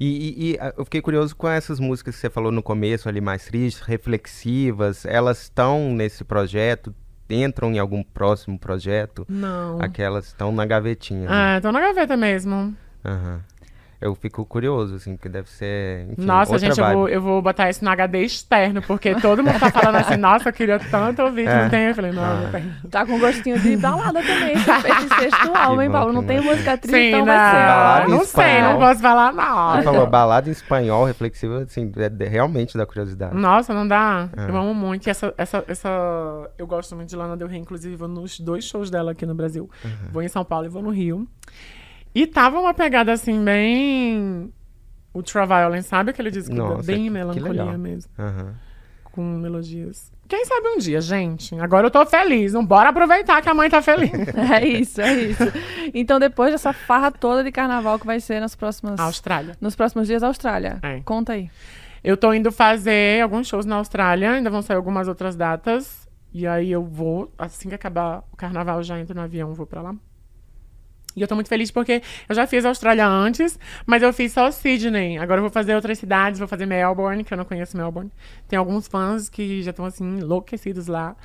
E, 0.00 0.06
e- 0.06 0.52
e, 0.52 0.58
eu 0.76 0.84
fiquei 0.84 1.00
curioso 1.00 1.34
com 1.34 1.48
essas 1.48 1.80
músicas 1.80 2.14
que 2.14 2.20
você 2.20 2.30
falou 2.30 2.52
no 2.52 2.62
começo 2.62 3.08
ali, 3.08 3.20
mais 3.20 3.44
tristes, 3.46 3.82
reflexivas, 3.82 5.04
elas 5.04 5.42
estão 5.42 5.92
nesse 5.92 6.22
projeto, 6.24 6.94
entram 7.28 7.72
em 7.72 7.78
algum 7.78 8.02
próximo 8.02 8.58
projeto? 8.58 9.26
Não. 9.28 9.80
Aquelas 9.80 10.26
estão 10.26 10.52
na 10.52 10.64
gavetinha. 10.64 11.22
né? 11.22 11.56
Ah, 11.56 11.60
tô 11.60 11.72
na 11.72 11.80
gaveta 11.80 12.16
mesmo. 12.16 12.74
Aham. 13.04 13.40
Eu 14.00 14.14
fico 14.14 14.46
curioso, 14.46 14.94
assim, 14.94 15.16
porque 15.16 15.28
deve 15.28 15.50
ser. 15.50 16.06
Enfim, 16.12 16.24
nossa, 16.24 16.52
outra 16.52 16.68
gente, 16.68 16.78
eu 16.78 16.84
vibe. 16.84 16.96
vou, 16.96 17.08
eu 17.08 17.20
vou 17.20 17.42
botar 17.42 17.68
isso 17.68 17.84
no 17.84 17.90
HD 17.90 18.22
externo, 18.22 18.80
porque 18.82 19.12
todo 19.16 19.42
mundo 19.42 19.58
tá 19.58 19.70
falando 19.72 19.96
assim, 19.96 20.16
nossa, 20.16 20.48
eu 20.50 20.52
queria 20.52 20.78
tanto 20.78 21.20
ouvir, 21.22 21.48
É. 21.48 21.62
não 21.64 21.68
tem. 21.70 21.84
Eu 21.86 21.94
falei, 21.96 22.12
não, 22.12 22.22
Ah. 22.22 22.34
não 22.42 22.50
tem. 22.52 22.72
Tá 22.90 23.04
com 23.04 23.18
gostinho 23.18 23.58
de 23.58 23.76
balada 23.76 24.20
também, 24.22 24.52
esse, 24.52 24.70
esse 24.70 25.08
sexto 25.16 25.52
álbum, 25.56 25.82
hein, 25.82 25.90
Paulo? 25.90 26.12
Não 26.12 26.22
tem 26.22 26.40
música 26.40 26.78
triste, 26.78 26.96
Sim, 26.96 27.08
então 27.08 27.18
não, 27.20 27.26
vai 27.26 27.50
ser. 27.50 27.56
Balada 27.66 28.08
não 28.08 28.24
sei, 28.24 28.62
não 28.62 28.78
posso 28.78 29.00
falar 29.00 29.30
Você 29.32 29.36
nada. 29.36 29.82
falou 29.82 30.06
balada 30.06 30.48
em 30.48 30.52
espanhol, 30.52 31.04
reflexiva, 31.04 31.62
assim, 31.62 31.92
é 31.96 32.28
realmente 32.28 32.78
da 32.78 32.86
curiosidade. 32.86 33.34
Nossa, 33.34 33.74
não 33.74 33.86
dá. 33.88 34.28
É. 34.36 34.48
Eu 34.48 34.56
amo 34.56 34.72
muito. 34.74 35.08
E 35.08 35.10
essa, 35.10 35.34
essa, 35.36 35.64
essa. 35.66 35.88
Eu 36.56 36.68
gosto 36.68 36.94
muito 36.94 37.08
de 37.08 37.16
Lana 37.16 37.36
Del 37.36 37.48
Rey, 37.48 37.58
inclusive 37.58 37.96
vou 37.96 38.06
nos 38.06 38.38
dois 38.38 38.64
shows 38.64 38.90
dela 38.90 39.10
aqui 39.10 39.26
no 39.26 39.34
Brasil. 39.34 39.68
Uhum. 39.84 39.90
Vou 40.12 40.22
em 40.22 40.28
São 40.28 40.44
Paulo 40.44 40.66
e 40.66 40.68
vou 40.68 40.82
no 40.82 40.90
Rio. 40.90 41.26
E 42.14 42.26
tava 42.26 42.58
uma 42.58 42.74
pegada 42.74 43.12
assim, 43.12 43.42
bem. 43.44 44.52
Ultraviolence, 45.14 45.88
sabe 45.88 46.10
aquele 46.10 46.30
disco 46.30 46.54
Nossa, 46.54 46.80
que- 46.80 46.86
bem 46.86 47.04
que 47.04 47.10
melancolia 47.10 47.50
legal. 47.64 47.78
mesmo, 47.78 48.10
Aham. 48.18 48.54
com 49.04 49.22
melodias. 49.22 50.12
Quem 50.28 50.44
sabe 50.44 50.68
um 50.68 50.78
dia, 50.78 51.00
gente? 51.00 51.58
Agora 51.58 51.86
eu 51.86 51.90
tô 51.90 52.04
feliz. 52.04 52.52
Não 52.52 52.64
bora 52.64 52.90
aproveitar 52.90 53.40
que 53.40 53.48
a 53.48 53.54
mãe 53.54 53.70
tá 53.70 53.80
feliz. 53.80 54.10
É 54.52 54.64
isso, 54.66 55.00
é 55.00 55.14
isso. 55.14 55.42
Então, 55.94 56.20
depois 56.20 56.52
dessa 56.52 56.72
farra 56.74 57.10
toda 57.10 57.42
de 57.42 57.50
carnaval 57.50 57.98
que 57.98 58.06
vai 58.06 58.20
ser 58.20 58.38
nas 58.38 58.54
próximas, 58.54 59.00
Austrália. 59.00 59.56
nos 59.60 59.74
próximos 59.74 60.06
dias, 60.06 60.22
Austrália. 60.22 60.78
É. 60.82 61.00
Conta 61.00 61.32
aí. 61.32 61.50
Eu 62.04 62.16
tô 62.16 62.32
indo 62.34 62.52
fazer 62.52 63.22
alguns 63.22 63.48
shows 63.48 63.64
na 63.64 63.76
Austrália, 63.76 64.32
ainda 64.32 64.50
vão 64.50 64.60
sair 64.62 64.76
algumas 64.76 65.08
outras 65.08 65.34
datas. 65.34 66.06
E 66.32 66.46
aí 66.46 66.70
eu 66.70 66.84
vou, 66.84 67.32
assim 67.38 67.70
que 67.70 67.74
acabar 67.74 68.22
o 68.30 68.36
carnaval, 68.36 68.76
eu 68.76 68.82
já 68.82 69.00
entro 69.00 69.14
no 69.16 69.22
avião, 69.22 69.54
vou 69.54 69.66
pra 69.66 69.80
lá. 69.80 69.94
E 71.18 71.22
eu 71.22 71.28
tô 71.28 71.34
muito 71.34 71.48
feliz 71.48 71.70
porque 71.70 72.02
eu 72.28 72.34
já 72.34 72.46
fiz 72.46 72.64
a 72.64 72.68
Austrália 72.68 73.06
antes, 73.06 73.58
mas 73.86 74.02
eu 74.02 74.12
fiz 74.12 74.32
só 74.32 74.50
Sydney. 74.50 75.18
Agora 75.18 75.38
eu 75.38 75.42
vou 75.42 75.50
fazer 75.50 75.74
outras 75.74 75.98
cidades, 75.98 76.38
vou 76.38 76.48
fazer 76.48 76.66
Melbourne, 76.66 77.24
que 77.24 77.32
eu 77.32 77.38
não 77.38 77.44
conheço 77.44 77.76
Melbourne. 77.76 78.10
Tem 78.48 78.58
alguns 78.58 78.86
fãs 78.88 79.28
que 79.28 79.62
já 79.62 79.70
estão 79.70 79.84
assim, 79.84 80.18
enlouquecidos 80.18 80.86
lá. 80.86 81.16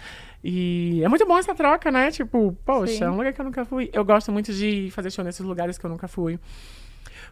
E 0.44 1.02
é 1.04 1.08
muito 1.08 1.26
bom 1.26 1.38
essa 1.38 1.56
troca, 1.56 1.89
né? 1.89 2.12
Tipo, 2.12 2.58
poxa, 2.66 2.94
Sim. 2.94 3.04
é 3.06 3.10
um 3.10 3.16
lugar 3.16 3.32
que 3.32 3.39
eu 3.39 3.46
nunca 3.46 3.64
fui. 3.64 3.89
Eu 3.94 4.04
gosto 4.04 4.32
muito 4.32 4.52
de 4.52 4.89
fazer 4.91 5.10
show 5.10 5.24
nesses 5.24 5.46
lugares 5.46 5.78
que 5.78 5.86
eu 5.86 5.89
nunca 5.89 6.08
fui. 6.08 6.38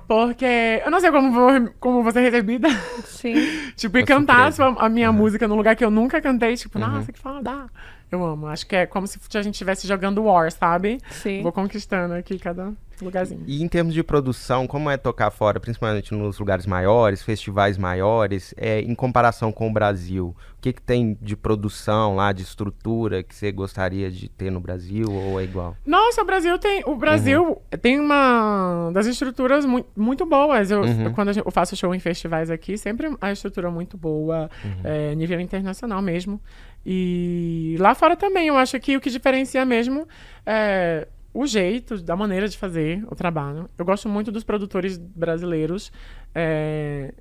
Porque 0.08 0.82
eu 0.84 0.90
não 0.92 1.00
sei 1.00 1.12
como 1.12 1.32
vou, 1.32 1.70
como 1.80 2.04
vou 2.04 2.12
ser 2.12 2.22
recebida. 2.22 2.70
Sim. 3.06 3.34
Tipo, 3.76 3.98
e 3.98 4.02
Uma 4.02 4.08
cantar 4.08 4.52
a, 4.78 4.90
minha 4.90 5.12
música 5.12 5.48
num 5.48 5.56
lugar 5.56 5.76
que 5.76 5.84
eu 5.84 5.92
nunca 5.92 6.22
cantei, 6.22 6.56
tipo, 6.56 6.78
Uhum. 6.80 6.88
nossa, 6.88 7.12
que 7.12 7.20
foda. 7.20 7.68
Eu 8.12 8.26
amo. 8.26 8.48
Acho 8.48 8.68
que 8.68 8.76
é 8.76 8.86
como 8.86 9.08
se 9.08 9.18
a 9.36 9.42
gente 9.42 9.54
estivesse 9.56 9.88
jogando 9.88 10.24
War, 10.24 10.52
sabe? 10.52 11.00
Sim. 11.10 11.42
Vou 11.42 11.52
conquistando 11.52 12.14
aqui 12.14 12.38
cada 12.38 12.74
lugarzinho. 13.02 13.44
E 13.48 13.64
em 13.64 13.68
termos 13.68 13.94
de 13.94 14.04
produção, 14.04 14.68
como 14.68 14.90
é 14.90 14.98
tocar 14.98 15.32
fora, 15.32 15.60
principalmente 15.60 16.14
nos 16.14 16.38
lugares 16.38 16.66
maiores, 16.66 17.24
festivais 17.24 17.78
maiores, 17.78 18.54
é, 18.58 18.82
em 18.82 18.94
comparação 18.94 19.52
com 19.52 19.70
o 19.70 19.74
Brasil? 19.74 20.36
O 20.58 20.62
que, 20.62 20.74
que 20.74 20.82
tem 20.82 21.18
de 21.20 21.36
produção 21.36 22.16
lá, 22.16 22.32
de 22.32 22.44
estrutura 22.44 23.24
que 23.24 23.34
você 23.34 23.52
gostaria 23.52 24.12
de 24.12 24.30
ter 24.30 24.52
no 24.52 24.60
Brasil 24.60 25.08
ou 25.10 25.40
é 25.40 25.44
igual? 25.44 25.76
Nossa, 25.84 26.22
o 26.22 26.26
Brasil 26.26 26.60
tem. 26.60 26.84
O 26.86 26.96
Brasil 26.96 27.60
tem 27.82 28.00
uma 28.00 28.92
das 28.94 29.08
estruturas 29.08 29.66
mu 29.66 29.84
muito 29.96 30.26
boas. 30.26 30.70
Eu, 30.70 30.82
Uhum. 30.82 31.14
Quando 31.14 31.32
eu 31.32 31.52
faço 31.52 31.76
show 31.76 31.96
em 31.96 32.00
festivais 32.00 32.52
aqui, 32.52 32.78
sempre 32.78 33.16
a 33.22 33.32
estrutura 33.32 33.70
é 33.70 33.72
muito 33.72 33.98
boa, 33.98 34.50
é, 34.84 35.16
nível 35.16 35.40
internacional 35.40 36.02
mesmo. 36.02 36.40
E 36.86 37.76
lá 37.80 37.94
fora 37.94 38.16
também, 38.16 38.48
eu 38.48 38.58
acho 38.58 38.80
que 38.80 38.98
o 38.98 39.02
que 39.02 39.10
diferencia 39.10 39.66
mesmo 39.66 40.08
é 40.46 41.08
o 41.34 41.46
jeito, 41.46 41.98
da 42.02 42.16
maneira 42.16 42.48
de 42.48 42.58
fazer 42.58 43.04
o 43.10 43.16
trabalho. 43.16 43.70
Eu 43.78 43.86
gosto 43.86 44.10
muito 44.10 44.32
dos 44.32 44.44
produtores 44.44 44.98
brasileiros. 44.98 45.92
é, 46.36 47.14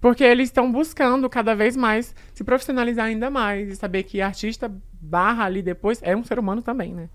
porque 0.00 0.22
eles 0.22 0.48
estão 0.48 0.70
buscando 0.70 1.28
cada 1.28 1.56
vez 1.56 1.76
mais 1.76 2.14
se 2.32 2.44
profissionalizar 2.44 3.06
ainda 3.06 3.30
mais 3.30 3.68
e 3.68 3.74
saber 3.74 4.04
que 4.04 4.20
artista 4.20 4.70
barra 5.00 5.44
ali 5.44 5.60
depois 5.60 6.00
é 6.02 6.16
um 6.16 6.22
ser 6.22 6.38
humano 6.38 6.62
também, 6.62 6.94
né? 6.94 7.08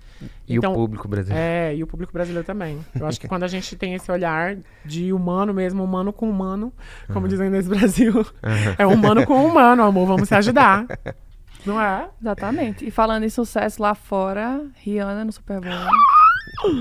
E 0.48 0.56
Então, 0.56 0.72
o 0.72 0.76
público 0.76 1.08
brasileiro? 1.08 1.42
É, 1.42 1.76
e 1.76 1.82
o 1.82 1.88
público 1.88 2.12
brasileiro 2.12 2.46
também. 2.46 2.80
Eu 3.00 3.08
acho 3.08 3.20
que 3.20 3.28
quando 3.28 3.44
a 3.44 3.48
gente 3.48 3.76
tem 3.78 3.94
esse 3.94 4.12
olhar 4.12 4.58
de 4.84 5.14
humano 5.14 5.54
mesmo, 5.54 5.82
humano 5.82 6.12
com 6.12 6.30
humano, 6.30 6.74
como 7.12 7.28
dizem 7.28 7.50
nesse 7.50 7.70
Brasil, 7.70 8.26
é 8.78 8.86
humano 8.86 9.26
com 9.26 9.46
humano, 9.46 9.84
amor, 9.84 10.06
vamos 10.06 10.28
se 10.28 10.36
ajudar. 10.36 10.86
Não 11.66 11.80
é? 11.80 12.08
Exatamente. 12.22 12.86
E 12.86 12.92
falando 12.92 13.24
em 13.24 13.30
sucesso 13.30 13.82
lá 13.82 13.96
fora, 13.96 14.62
Rihanna 14.76 15.26
no 15.26 15.32
Super 15.32 15.60
Bowl. 15.62 15.74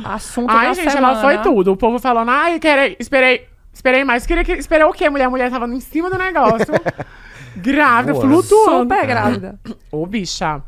Assunto 0.04 0.50
Ai, 0.50 0.68
da 0.68 0.74
gente, 0.74 0.90
semana. 0.90 1.12
ela 1.12 1.20
foi 1.20 1.38
tudo. 1.38 1.72
O 1.72 1.76
povo 1.76 1.98
falando, 1.98 2.30
ai, 2.30 2.58
querei, 2.58 2.96
esperei, 2.98 3.48
esperei 3.72 4.04
mais. 4.04 4.26
Queria 4.26 4.44
que, 4.44 4.52
esperou 4.52 4.90
o 4.90 4.92
quê? 4.92 5.08
Mulher, 5.08 5.24
a 5.24 5.30
mulher 5.30 5.50
tava 5.50 5.66
em 5.66 5.80
cima 5.80 6.10
do 6.10 6.18
negócio. 6.18 6.66
grávida, 7.56 8.12
Voando. 8.12 8.42
flutuando. 8.42 8.94
Super 8.94 9.06
grávida. 9.06 9.60
Ô, 9.90 10.06
bicha. 10.06 10.62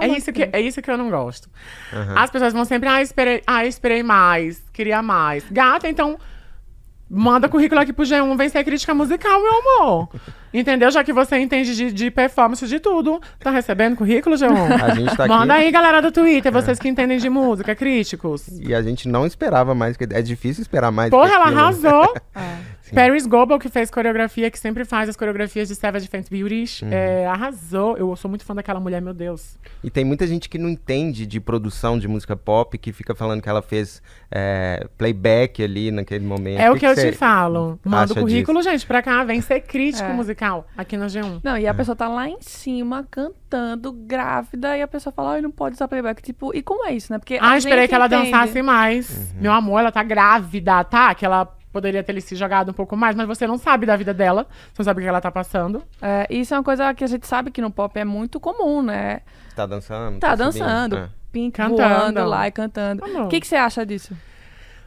É, 0.00 0.08
isso 0.08 0.30
que, 0.30 0.48
é 0.52 0.60
isso 0.60 0.82
que 0.82 0.90
eu 0.90 0.98
não 0.98 1.08
gosto. 1.08 1.48
Aham. 1.92 2.14
As 2.18 2.30
pessoas 2.30 2.52
vão 2.52 2.66
sempre, 2.66 2.88
ah, 2.88 3.00
esperei, 3.00 3.42
ah, 3.46 3.64
esperei 3.64 4.02
mais, 4.02 4.62
queria 4.72 5.00
mais. 5.00 5.44
Gata, 5.50 5.88
então, 5.88 6.18
manda 7.10 7.48
currículo 7.48 7.80
aqui 7.80 7.92
pro 7.92 8.04
G1, 8.04 8.36
vem 8.36 8.48
ser 8.48 8.62
crítica 8.62 8.94
musical, 8.94 9.40
meu 9.42 9.52
amor. 9.58 10.08
Entendeu? 10.54 10.90
Já 10.90 11.02
que 11.02 11.12
você 11.12 11.38
entende 11.38 11.74
de, 11.74 11.92
de 11.92 12.10
performance 12.10 12.66
de 12.66 12.78
tudo. 12.78 13.20
Tá 13.38 13.50
recebendo 13.50 13.96
currículo, 13.96 14.36
G1? 14.36 14.82
A 14.82 14.94
gente 14.94 15.16
tá 15.16 15.24
aqui 15.24 15.32
Manda 15.32 15.54
aí, 15.54 15.70
galera 15.70 16.00
do 16.00 16.10
Twitter, 16.12 16.52
vocês 16.52 16.78
que 16.78 16.88
entendem 16.88 17.18
de 17.18 17.28
música, 17.28 17.74
críticos. 17.74 18.46
e 18.48 18.74
a 18.74 18.82
gente 18.82 19.08
não 19.08 19.26
esperava 19.26 19.74
mais, 19.74 19.96
que 19.96 20.04
é 20.04 20.22
difícil 20.22 20.62
esperar 20.62 20.90
mais. 20.90 21.10
Porra, 21.10 21.30
ela 21.34 21.44
aquilo. 21.46 21.60
arrasou. 21.60 22.14
É. 22.34 22.69
Sim. 22.90 22.94
Paris 22.94 23.26
Goebel, 23.26 23.58
que 23.58 23.68
fez 23.68 23.90
coreografia, 23.90 24.50
que 24.50 24.58
sempre 24.58 24.84
faz 24.84 25.08
as 25.08 25.16
coreografias 25.16 25.68
de 25.68 25.74
Savage 25.74 26.06
Fenty 26.08 26.30
Beauties, 26.30 26.82
Uhum. 26.82 26.88
é, 26.92 27.26
arrasou. 27.26 27.96
Eu 27.96 28.14
sou 28.16 28.28
muito 28.28 28.44
fã 28.44 28.54
daquela 28.54 28.78
mulher, 28.80 29.00
meu 29.00 29.14
Deus. 29.14 29.58
E 29.82 29.90
tem 29.90 30.04
muita 30.04 30.26
gente 30.26 30.48
que 30.48 30.58
não 30.58 30.68
entende 30.68 31.24
de 31.26 31.40
produção 31.40 31.98
de 31.98 32.06
música 32.06 32.36
pop, 32.36 32.76
que 32.76 32.92
fica 32.92 33.14
falando 33.14 33.40
que 33.40 33.48
ela 33.48 33.62
fez 33.62 34.02
é, 34.30 34.86
playback 34.98 35.62
ali 35.62 35.90
naquele 35.90 36.24
momento. 36.26 36.60
É 36.60 36.70
o 36.70 36.76
que, 36.76 36.86
eu 36.86 36.94
você 36.94 37.12
te 37.12 37.16
falo. 37.16 37.78
Manda 37.84 38.12
o 38.12 38.16
currículo, 38.16 38.62
gente, 38.62 38.86
pra 38.86 39.00
cá. 39.02 39.24
Vem 39.24 39.40
ser 39.40 39.60
crítico 39.60 40.08
É. 40.08 40.12
musical 40.12 40.66
aqui 40.76 40.96
no 40.96 41.06
G1. 41.06 41.40
Não, 41.42 41.56
e 41.56 41.66
a 41.66 41.72
pessoa 41.74 41.96
tá 41.96 42.08
lá 42.08 42.28
em 42.28 42.38
cima 42.40 43.06
cantando, 43.10 43.92
grávida, 43.92 44.76
e 44.76 44.82
a 44.82 44.88
pessoa 44.88 45.12
fala, 45.12 45.34
ai, 45.34 45.40
não 45.40 45.50
pode 45.50 45.74
usar 45.76 45.88
playback. 45.88 46.22
Tipo, 46.22 46.54
e 46.54 46.62
como 46.62 46.84
é 46.86 46.92
isso, 46.92 47.12
né? 47.12 47.18
Porque 47.18 47.38
Ah, 47.40 47.52
a 47.52 47.58
esperei 47.58 47.80
gente 47.82 47.88
que 47.90 47.94
ela 47.94 48.06
entende. 48.06 48.30
dançasse 48.30 48.62
mais. 48.62 49.34
Meu 49.34 49.52
amor, 49.52 49.80
ela 49.80 49.92
tá 49.92 50.02
grávida, 50.02 50.82
tá? 50.84 51.14
Que 51.14 51.24
ela 51.24 51.46
poderia 51.72 52.02
ter 52.02 52.20
se 52.20 52.34
jogado 52.36 52.70
um 52.70 52.74
pouco 52.74 52.96
mais, 52.96 53.14
mas 53.16 53.26
você 53.26 53.46
não 53.46 53.56
sabe 53.58 53.86
da 53.86 53.96
vida 53.96 54.12
dela. 54.12 54.46
Você 54.72 54.80
não 54.80 54.84
sabe 54.84 55.00
o 55.00 55.02
que 55.02 55.08
ela 55.08 55.20
tá 55.20 55.30
passando. 55.30 55.82
É, 56.02 56.26
isso 56.30 56.52
é 56.54 56.56
uma 56.58 56.64
coisa 56.64 56.92
que 56.94 57.04
a 57.04 57.06
gente 57.06 57.26
sabe 57.26 57.50
que 57.50 57.60
no 57.60 57.70
pop 57.70 57.98
é 57.98 58.04
muito 58.04 58.38
comum, 58.40 58.82
né? 58.82 59.20
Tá 59.54 59.66
dançando? 59.66 60.18
Tá 60.18 60.36
subindo? 60.36 60.44
dançando, 60.44 60.96
Ah. 60.96 61.08
Pink 61.32 61.56
Cantando. 61.56 61.76
voando 61.76 62.24
lá 62.24 62.48
e 62.48 62.50
cantando. 62.50 63.04
O 63.24 63.28
que, 63.28 63.40
que 63.40 63.46
você 63.46 63.56
acha 63.56 63.86
disso? 63.86 64.16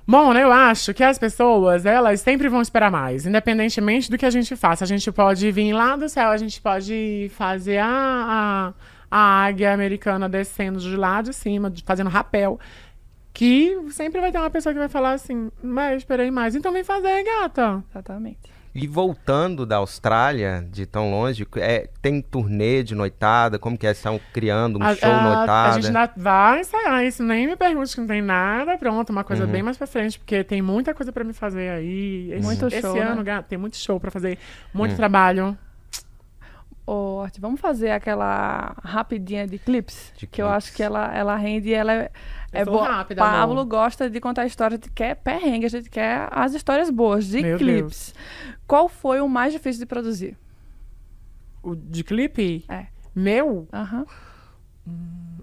Bom, 0.06 0.34
né, 0.34 0.44
eu 0.44 0.52
acho 0.52 0.94
que 0.94 1.02
as 1.02 1.18
pessoas, 1.18 1.86
elas 1.86 2.20
sempre 2.20 2.50
vão 2.50 2.62
esperar 2.62 2.92
mais, 2.92 3.26
independentemente 3.26 4.12
do 4.12 4.18
que 4.18 4.26
a 4.26 4.30
gente 4.30 4.54
faça. 4.58 4.84
A 4.84 4.88
gente 4.88 5.10
pode 5.14 5.50
vir 5.52 5.72
lá 5.72 5.96
do 5.96 6.10
céu, 6.10 6.30
a 6.30 6.36
gente 6.36 6.60
pode 6.60 7.32
fazer 7.34 7.78
a, 7.78 7.88
a, 7.90 8.74
a 9.10 9.46
águia 9.46 9.74
americana 9.74 10.28
descendo 10.28 10.78
de 10.80 10.98
lá 10.98 11.22
de 11.22 11.32
cima, 11.32 11.72
fazendo 11.86 12.10
rapel. 12.10 12.60
Que 13.34 13.76
sempre 13.92 14.22
vai 14.22 14.32
ter 14.32 14.38
uma 14.38 14.50
pessoa 14.50 14.72
que 14.74 14.80
vai 14.80 14.88
falar 14.90 15.14
assim, 15.14 15.52
mas 15.64 15.92
eu 15.92 15.98
esperei 15.98 16.30
mais. 16.30 16.54
Então 16.56 16.72
vem 16.72 16.84
fazer, 16.84 17.24
gata. 17.24 17.84
Exatamente. 17.90 18.54
E 18.76 18.88
voltando 18.88 19.66
da 19.68 19.78
Austrália, 19.78 20.68
de 20.72 20.86
tão 20.88 21.12
longe, 21.12 21.48
é, 21.58 21.88
tem 22.02 22.20
turnê 22.22 22.82
de 22.84 22.96
noitada? 22.96 23.60
Como 23.60 23.78
que 23.78 23.86
é? 23.86 23.92
Estão 23.92 24.20
criando 24.34 24.80
um 24.80 24.84
A- 24.84 24.96
show 24.96 25.12
a, 25.12 25.22
noitada? 25.22 25.70
A 25.70 25.72
gente 25.80 25.88
ainda 25.88 26.12
vai 26.18 26.60
ensaiar 26.62 27.04
isso, 27.06 27.22
nem 27.24 27.46
me 27.48 27.56
pergunte 27.56 27.94
que 27.94 28.02
não 28.02 28.08
tem 28.08 28.22
nada 28.22 28.76
pronto, 28.78 29.12
uma 29.12 29.22
Uhum. 29.22 29.28
coisa 29.28 29.46
bem 29.46 29.62
mais 29.62 29.78
pra 29.78 29.86
frente, 29.86 30.18
porque 30.18 30.44
tem 30.44 30.60
muita 30.62 30.92
coisa 30.94 31.12
pra 31.12 31.24
me 31.24 31.34
fazer 31.34 31.70
aí. 31.70 32.32
Esse, 32.34 32.44
Muito 32.46 32.66
esse 32.68 32.82
show, 32.82 33.00
ano, 33.00 33.18
né? 33.18 33.24
gato, 33.24 33.46
tem 33.48 33.60
muito 33.60 33.78
show 33.78 34.00
pra 34.00 34.10
fazer, 34.10 34.40
muito 34.74 34.94
Hum. 34.94 34.98
trabalho. 34.98 35.56
Ô, 36.86 37.26
vamos 37.40 37.62
fazer 37.62 37.92
aquela 37.92 38.76
rapidinha 38.84 39.48
de 39.48 39.58
clips? 39.58 40.12
De 40.18 40.28
que 40.28 40.42
eu 40.42 40.48
clips. 40.48 40.58
acho 40.68 40.76
que 40.76 40.84
ela, 40.84 41.16
ela 41.16 41.36
rende 41.38 41.70
e 41.70 41.74
ela 41.74 41.94
é, 41.94 42.12
Eu 42.54 42.62
é 42.62 42.66
boa. 42.66 42.88
rápida, 42.88 43.22
Pablo 43.22 43.54
amor. 43.62 43.66
gosta 43.66 44.10
de 44.10 44.20
contar 44.20 44.46
histórias, 44.46 44.80
a 44.80 44.84
gente 44.84 44.94
quer 44.94 45.16
perrengue, 45.16 45.66
a 45.66 45.70
gente 45.70 45.90
quer 45.90 46.28
as 46.32 46.54
histórias 46.54 46.90
boas 46.90 47.26
de 47.28 47.42
Meu 47.42 47.58
clips. 47.58 48.14
Qual 48.68 48.88
foi 48.88 49.20
o 49.22 49.28
mais 49.28 49.52
difícil 49.54 49.80
de 49.80 49.86
produzir? 49.86 50.38
O 51.62 51.76
de 51.76 52.04
clipe? 52.04 52.66
É. 52.70 52.88
Meu? 53.16 53.68
Aham. 53.74 54.06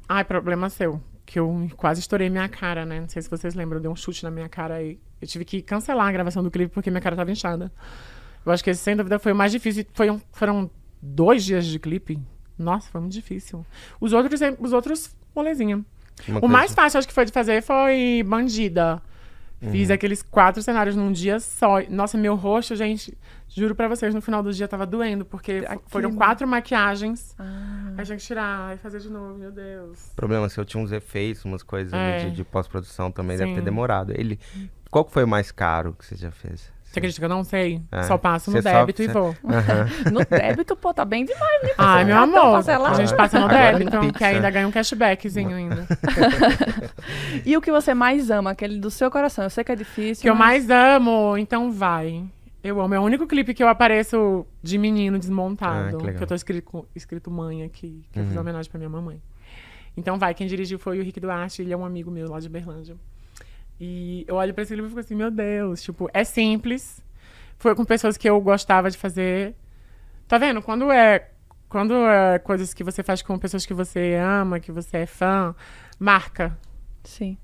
Ai, 0.09 0.25
problema 0.25 0.69
seu. 0.69 1.01
Que 1.25 1.39
eu 1.39 1.71
quase 1.77 2.01
estourei 2.01 2.29
minha 2.29 2.49
cara, 2.49 2.85
né? 2.85 3.01
Não 3.01 3.09
sei 3.09 3.23
se 3.23 3.31
vocês 3.31 3.55
lembram, 3.55 3.79
eu 3.79 3.83
dei 3.83 3.91
um 3.91 3.97
chute 3.97 4.25
na 4.25 4.31
minha 4.31 4.49
cara 4.49 4.75
aí. 4.75 4.99
Eu 5.21 5.29
tive 5.29 5.45
que 5.45 5.63
cancelar 5.63 6.07
a 6.09 6.13
gravação 6.13 6.43
do 6.43 6.51
clipe 6.51 6.73
porque 6.75 6.91
minha 6.91 7.01
cara 7.01 7.15
tava 7.15 7.31
inchada. 7.31 7.73
Eu 8.45 8.51
acho 8.53 8.65
que 8.65 8.71
esse, 8.71 8.83
sem 8.83 8.97
dúvida, 8.97 9.19
foi 9.19 9.33
o 9.33 9.37
mais 9.37 9.53
difícil. 9.53 9.85
Um- 10.11 10.21
foram 10.33 10.71
dois 11.01 11.45
dias 11.45 11.65
de 11.67 11.79
clipe. 11.79 12.19
Nossa, 12.59 12.91
foi 12.91 13.01
muito 13.01 13.13
difícil. 13.13 13.65
Os 14.01 14.13
outros, 14.13 14.41
os 14.59 14.73
outros, 14.73 15.15
molezinha. 15.35 15.85
Uma 16.29 16.39
O 16.39 16.41
coisa- 16.41 16.53
mais 16.53 16.75
fácil, 16.75 16.99
acho 16.99 17.09
que 17.09 17.15
foi 17.15 17.25
de 17.25 17.33
fazer 17.33 17.63
foi 17.63 18.23
Bandida. 18.27 19.01
Fiz 19.71 19.91
aqueles 19.91 20.23
quatro 20.23 20.63
cenários 20.63 20.97
num 20.97 21.13
dia 21.13 21.39
só. 21.39 21.83
Nossa, 21.91 22.17
meu 22.17 22.35
rosto, 22.35 22.75
gente, 22.75 23.13
juro 23.47 23.75
pra 23.75 23.89
vocês, 23.89 24.15
no 24.15 24.23
final 24.23 24.43
do 24.43 24.51
dia 24.55 24.67
tava 24.67 24.87
doendo, 24.87 25.23
porque 25.23 25.53
Aquilo. 25.67 25.83
foram 25.87 26.15
quatro 26.15 26.49
maquiagens. 26.49 27.35
Ah, 27.39 27.93
Aí 27.99 28.05
tinha 28.07 28.17
que 28.17 28.25
tirar 28.25 28.75
e 28.75 28.79
fazer 28.79 29.01
de 29.01 29.11
novo, 29.11 29.37
meu 29.37 29.53
Deus. 29.53 30.13
problema 30.17 30.49
se 30.49 30.59
eu 30.59 30.65
tinha 30.65 30.83
uns 30.83 30.93
efeitos, 30.93 31.45
umas 31.45 31.63
coisas 31.63 31.93
É. 31.93 32.21
de, 32.21 32.31
de 32.37 32.43
pós-produção 32.45 33.11
também, 33.13 33.37
deve 33.37 33.53
ter 33.53 33.59
Sim. 33.59 33.65
demorado. 33.65 34.13
Ele, 34.19 34.41
qual 34.91 35.05
que 35.05 35.13
foi 35.13 35.25
o 35.25 35.29
mais 35.29 35.53
caro 35.53 35.93
que 35.93 36.07
você 36.07 36.17
já 36.17 36.31
fez? 36.31 36.73
Você 36.91 36.99
acredita 36.99 37.21
que 37.21 37.25
eu 37.25 37.29
não 37.29 37.45
sei? 37.45 37.81
É. 37.93 38.03
Só 38.03 38.19
passo 38.19 38.51
no 38.51 38.57
Você 38.57 38.63
só- 38.69 38.81
débito 38.81 39.01
e 39.03 39.07
você- 39.07 39.13
vou. 39.13 39.35
no 40.13 40.25
débito, 40.29 40.75
pô, 40.75 40.93
tá 40.93 41.05
bem 41.05 41.25
demais, 41.25 41.63
né? 41.63 41.71
Ai, 41.79 42.05
meu 42.05 42.17
cartão 42.17 42.57
amor. 42.57 42.87
A 42.89 42.95
gente 42.95 43.15
passa 43.17 43.39
no 43.39 43.47
Agora 43.47 43.73
débito, 43.79 43.97
então, 43.97 44.11
que 44.11 44.25
ainda 44.25 44.51
ganha 44.51 44.67
um 44.67 44.73
cashbackzinho 44.73 45.55
ainda. 45.57 45.87
E 47.47 47.57
o 47.57 47.61
que 47.61 47.71
você 47.71 47.95
mais 47.95 48.31
ama, 48.31 48.51
aquele 48.51 48.79
do 48.79 48.91
seu 48.91 49.11
coração? 49.11 49.45
Eu 49.45 49.51
sei 49.51 49.63
que 49.65 49.73
é 49.73 49.77
difícil. 49.77 50.23
que 50.23 50.29
eu 50.29 50.35
mas- 50.35 50.67
mais 50.67 50.97
amo, 50.97 51.37
então 51.39 51.71
vai. 51.71 52.25
Eu 52.63 52.81
amo. 52.81 52.93
É 52.95 52.99
o 53.01 53.03
único 53.03 53.27
clipe 53.27 53.55
que 53.55 53.63
eu 53.63 53.69
apareço 53.69 54.45
de 54.63 54.77
menino 54.77 55.17
Ah, 55.17 55.19
desmontado. 55.19 55.97
que 55.97 56.05
legal. 56.05 56.19
que 56.19 56.23
eu 56.25 56.27
tô 56.27 56.35
escrito, 56.35 56.87
escrito 56.95 57.31
mãe 57.31 57.63
aqui, 57.63 58.03
que 58.13 58.19
eu 58.19 58.23
fiz 58.25 58.33
Uhum. 58.33 58.37
uma 58.39 58.43
homenagem 58.43 58.71
pra 58.71 58.79
minha 58.79 58.91
mamãe. 58.91 59.21
Então 59.97 60.19
vai, 60.19 60.35
quem 60.35 60.47
dirigiu 60.47 60.79
foi 60.79 60.99
o 60.99 61.03
Rick 61.03 61.19
Duarte, 61.21 61.63
ele 61.63 61.73
é 61.73 61.77
um 61.77 61.85
amigo 61.85 62.11
meu 62.11 62.29
lá 62.29 62.39
de 62.41 62.49
Berlândia. 62.49 62.97
E 63.81 64.25
eu 64.29 64.35
olho 64.35 64.53
pra 64.53 64.63
esse 64.63 64.75
clipe 64.75 64.87
e 64.87 64.91
fico 64.91 65.01
assim, 65.01 65.15
meu 65.15 65.31
Deus, 65.31 65.83
tipo, 65.83 66.11
é 66.13 66.23
simples. 66.23 67.03
Foi 67.59 67.75
com 67.75 67.85
pessoas 67.85 68.17
que 68.17 68.29
eu 68.29 68.39
gostava 68.41 68.91
de 68.91 68.99
fazer. 68.99 69.55
Tá 70.29 70.37
vendo? 70.39 70.61
Quando 70.61 70.91
é. 70.93 71.29
Quando 71.69 71.95
é 71.95 72.39
coisas 72.41 72.75
que 72.75 72.83
você 72.83 73.03
faz 73.03 73.23
com 73.23 73.39
pessoas 73.39 73.65
que 73.65 73.73
você 73.73 74.15
ama, 74.21 74.59
que 74.59 74.73
você 74.73 74.99
é 74.99 75.07
fã, 75.07 75.55
marca. 75.99 76.59
Sim. 77.05 77.39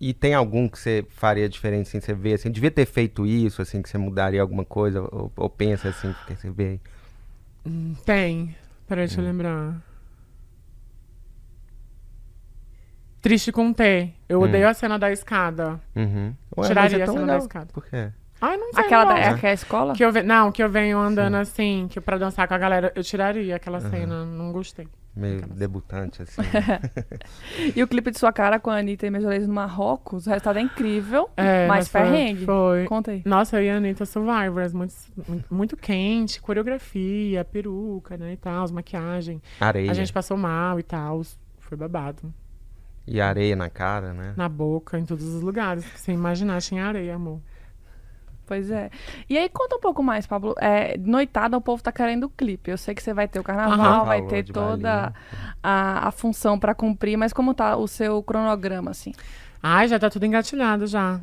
E 0.00 0.12
tem 0.12 0.34
algum 0.34 0.68
que 0.68 0.78
você 0.78 1.04
faria 1.08 1.48
diferente, 1.48 1.88
assim, 1.88 1.98
você 2.00 2.14
vê, 2.14 2.34
assim, 2.34 2.50
devia 2.50 2.70
ter 2.70 2.86
feito 2.86 3.26
isso, 3.26 3.62
assim, 3.62 3.80
que 3.80 3.88
você 3.88 3.98
mudaria 3.98 4.40
alguma 4.40 4.64
coisa, 4.64 5.00
ou, 5.00 5.32
ou 5.34 5.50
pensa, 5.50 5.88
assim, 5.88 6.14
que 6.26 6.36
você 6.36 6.50
vê 6.50 6.64
aí? 6.64 6.80
Tem. 8.04 8.54
Peraí, 8.86 9.06
deixa 9.06 9.20
eu 9.20 9.24
lembrar. 9.24 9.82
Triste 13.20 13.50
com 13.52 13.72
T. 13.72 14.12
Eu 14.28 14.40
Hum. 14.40 14.44
odeio 14.44 14.68
a 14.68 14.74
cena 14.74 14.98
da 14.98 15.10
escada. 15.10 15.80
Uhum. 15.96 16.34
Ué, 16.56 16.66
Tiraria 16.68 16.98
mas 16.98 17.00
é 17.00 17.02
a 17.02 17.06
tão 17.06 17.14
cena 17.14 17.26
da 17.26 17.32
legal. 17.32 17.46
escada. 17.46 17.66
Por 17.72 17.84
quê? 17.86 18.10
Ai, 18.40 18.56
não 18.56 18.72
sei. 18.72 18.84
Aquela 18.84 19.04
não. 19.06 19.14
da, 19.14 19.18
é 19.20 19.34
que 19.36 19.46
é 19.46 19.50
a 19.50 19.52
escola? 19.52 19.94
Que 19.94 20.04
eu 20.04 20.12
ve... 20.12 20.22
Não, 20.22 20.52
que 20.52 20.62
eu 20.62 20.70
venho 20.70 20.96
andando 20.98 21.34
assim, 21.34 21.88
que 21.90 22.00
pra 22.00 22.16
dançar 22.18 22.46
com 22.46 22.54
a 22.54 22.58
galera, 22.58 22.92
eu 22.94 23.02
tiraria 23.02 23.56
aquela 23.56 23.80
cena, 23.80 24.24
não 24.24 24.52
gostei. 24.52 24.86
Meio 25.16 25.40
debutante, 25.48 26.22
assim. 26.22 26.40
E 27.74 27.82
o 27.82 27.88
clipe 27.88 28.12
de 28.12 28.18
sua 28.20 28.32
cara 28.32 28.60
com 28.60 28.70
a 28.70 28.76
Anitta 28.78 29.04
e 29.06 29.10
Majorez 29.10 29.48
no 29.48 29.52
Marrocos, 29.52 30.26
o 30.26 30.30
resultado 30.30 30.58
é 30.60 30.62
incrível, 30.62 31.28
É, 31.36 31.66
mas 31.66 31.88
foi- 31.88 32.00
perrengue. 32.02 32.44
Foi. 32.44 32.84
Conta 32.84 33.10
aí. 33.10 33.22
Nossa, 33.24 33.56
eu 33.60 33.64
e 33.64 33.70
a 33.70 33.76
Anitta 33.78 34.06
Survivors, 34.06 34.72
muito, 34.72 34.94
muito 35.50 35.76
quente, 35.76 36.40
coreografia, 36.40 37.44
peruca, 37.44 38.16
né, 38.16 38.34
e 38.34 38.36
tal, 38.36 38.70
maquiagem. 38.70 39.42
Areia. 39.60 39.90
A 39.90 39.94
gente 39.94 40.12
passou 40.12 40.36
mal 40.36 40.78
e 40.78 40.84
tal, 40.84 41.22
foi 41.58 41.76
babado. 41.76 42.32
E 43.10 43.20
areia 43.20 43.56
na 43.56 43.70
cara, 43.70 44.12
né? 44.12 44.34
Na 44.36 44.48
boca, 44.48 44.98
em 44.98 45.04
todos 45.04 45.24
os 45.26 45.42
lugares 45.42 45.84
que 45.84 45.98
você 45.98 46.12
imaginar 46.12 46.60
tinha 46.60 46.84
areia, 46.84 47.14
amor. 47.14 47.40
Pois 48.46 48.70
é. 48.70 48.90
E 49.28 49.36
aí, 49.36 49.48
conta 49.48 49.76
um 49.76 49.80
pouco 49.80 50.02
mais, 50.02 50.26
Pablo. 50.26 50.54
É, 50.58 50.96
noitada, 50.98 51.56
o 51.56 51.60
povo 51.60 51.82
tá 51.82 51.92
querendo 51.92 52.24
o 52.24 52.30
clipe. 52.30 52.70
Eu 52.70 52.78
sei 52.78 52.94
que 52.94 53.02
você 53.02 53.12
vai 53.12 53.28
ter 53.28 53.38
o 53.38 53.42
carnaval, 53.42 54.00
Aham. 54.00 54.04
vai 54.04 54.22
ter 54.22 54.42
toda 54.44 55.12
a, 55.62 56.08
a 56.08 56.10
função 56.10 56.58
pra 56.58 56.74
cumprir, 56.74 57.16
mas 57.18 57.32
como 57.32 57.52
tá 57.52 57.76
o 57.76 57.86
seu 57.86 58.22
cronograma, 58.22 58.90
assim? 58.90 59.12
Ai, 59.62 59.86
já 59.88 59.98
tá 59.98 60.08
tudo 60.08 60.24
engatilhado 60.24 60.86
já. 60.86 61.20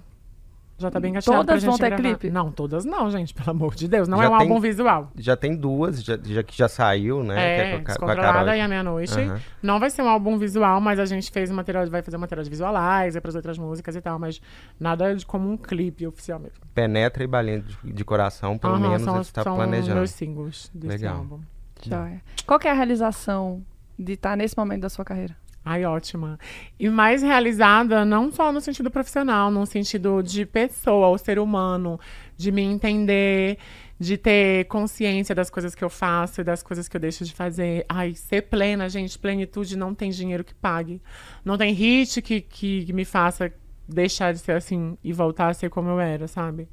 Já 0.78 0.92
tá 0.92 1.00
bem 1.00 1.12
engatilhado 1.12 1.46
Todas 1.46 1.54
pra 1.54 1.60
gente 1.60 1.70
vão 1.70 1.78
ter 1.78 1.88
gravar. 1.96 2.18
clipe? 2.18 2.30
Não, 2.30 2.52
todas 2.52 2.84
não, 2.84 3.10
gente, 3.10 3.34
pelo 3.34 3.50
amor 3.52 3.76
de 3.76 3.88
Deus. 3.88 4.10
Não 4.10 4.18
Já 4.18 4.24
é 4.26 4.28
um 4.28 4.38
tem- 4.38 4.48
álbum 4.50 4.60
visual. 4.60 5.12
Já 5.18 5.38
tem 5.38 5.56
duas, 5.56 6.04
já, 6.04 6.18
já 6.22 6.44
que 6.44 6.58
já 6.58 6.68
saiu, 6.68 7.24
né? 7.24 7.36
É, 7.36 7.56
que 7.56 7.62
é 7.92 7.96
com 7.96 8.06
a, 8.06 8.16
com 8.16 8.22
a 8.22 8.58
e 8.58 8.60
a 8.62 8.68
Meia-Noite. 8.68 9.18
Aham. 9.18 9.40
Não 9.64 9.80
vai 9.80 9.90
ser 9.90 10.02
um 10.02 10.10
álbum 10.10 10.38
visual, 10.38 10.82
mas 10.82 11.00
a 11.00 11.06
gente 11.06 11.32
fez 11.32 11.50
um 11.50 11.56
material, 11.56 11.88
vai 11.88 12.02
fazer 12.02 12.18
um 12.18 12.20
material 12.20 12.44
de 12.44 12.50
visualizer 12.50 13.22
pras 13.22 13.36
outras 13.36 13.58
músicas 13.58 13.96
e 13.96 14.02
tal, 14.02 14.20
mas 14.20 14.42
nada 14.78 15.16
de 15.16 15.26
como 15.26 15.50
um 15.50 15.56
clipe 15.56 16.06
oficial 16.06 16.40
mesmo. 16.40 16.58
Penetra 16.74 17.24
e 17.24 17.28
balinha 17.28 17.62
de, 17.62 17.94
de 17.94 18.04
coração, 18.04 18.58
pelo 18.58 18.74
Aham, 18.74 18.82
menos 18.82 19.02
são, 19.04 19.16
você 19.24 19.32
tá 19.32 19.44
são 19.44 19.56
planejando. 19.56 19.96
meus 19.96 20.12
singles 20.12 20.70
desse 20.74 20.98
Legal. 20.98 21.18
álbum. 21.20 21.40
Joia. 21.82 22.22
Qual 22.46 22.60
que 22.60 22.68
é 22.68 22.72
a 22.72 22.74
realização 22.74 23.64
de 23.98 24.14
estar 24.14 24.36
nesse 24.36 24.58
momento 24.58 24.82
da 24.82 24.90
sua 24.90 25.06
carreira? 25.06 25.36
Ai, 25.68 25.84
ótima. 25.84 26.38
E 26.80 26.88
mais 26.90 27.24
realizada, 27.24 28.06
não 28.06 28.32
só 28.32 28.52
no 28.52 28.62
sentido 28.62 28.92
profissional, 28.92 29.50
no 29.50 29.66
sentido 29.66 30.22
de 30.22 30.46
pessoa, 30.46 31.08
o 31.08 31.18
ser 31.18 31.40
humano, 31.40 32.00
de 32.38 32.52
me 32.52 32.62
entender, 32.62 33.58
de 34.00 34.16
ter 34.16 34.66
consciência 34.66 35.34
das 35.34 35.50
coisas 35.50 35.74
que 35.74 35.84
eu 35.84 35.90
faço 35.90 36.42
e 36.42 36.44
das 36.44 36.62
coisas 36.62 36.88
que 36.88 36.96
eu 36.96 37.02
deixo 37.02 37.26
de 37.26 37.34
fazer. 37.34 37.84
Ai, 37.90 38.14
ser 38.14 38.44
plena, 38.44 38.88
gente, 38.88 39.18
plenitude 39.18 39.76
não 39.76 39.96
tem 39.96 40.12
dinheiro 40.12 40.44
que 40.44 40.54
pague. 40.54 41.02
Não 41.44 41.58
tem 41.58 41.74
hit 41.74 42.22
que, 42.22 42.42
que 42.42 42.94
me 42.94 43.04
faça 43.04 43.52
deixar 43.90 44.34
de 44.34 44.40
ser 44.40 44.52
assim 44.52 44.96
e 45.04 45.12
voltar 45.12 45.48
a 45.50 45.54
ser 45.56 45.72
como 45.72 45.90
eu 45.90 46.00
era, 46.00 46.28
sabe? 46.28 46.70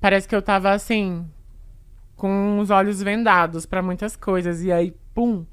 Parece 0.00 0.26
que 0.26 0.34
eu 0.34 0.40
tava 0.40 0.72
assim, 0.72 1.26
com 2.16 2.58
os 2.58 2.70
olhos 2.70 3.02
vendados 3.02 3.66
pra 3.66 3.82
muitas 3.82 4.16
coisas. 4.16 4.62
E 4.62 4.72
aí, 4.72 4.94
pum! 5.14 5.44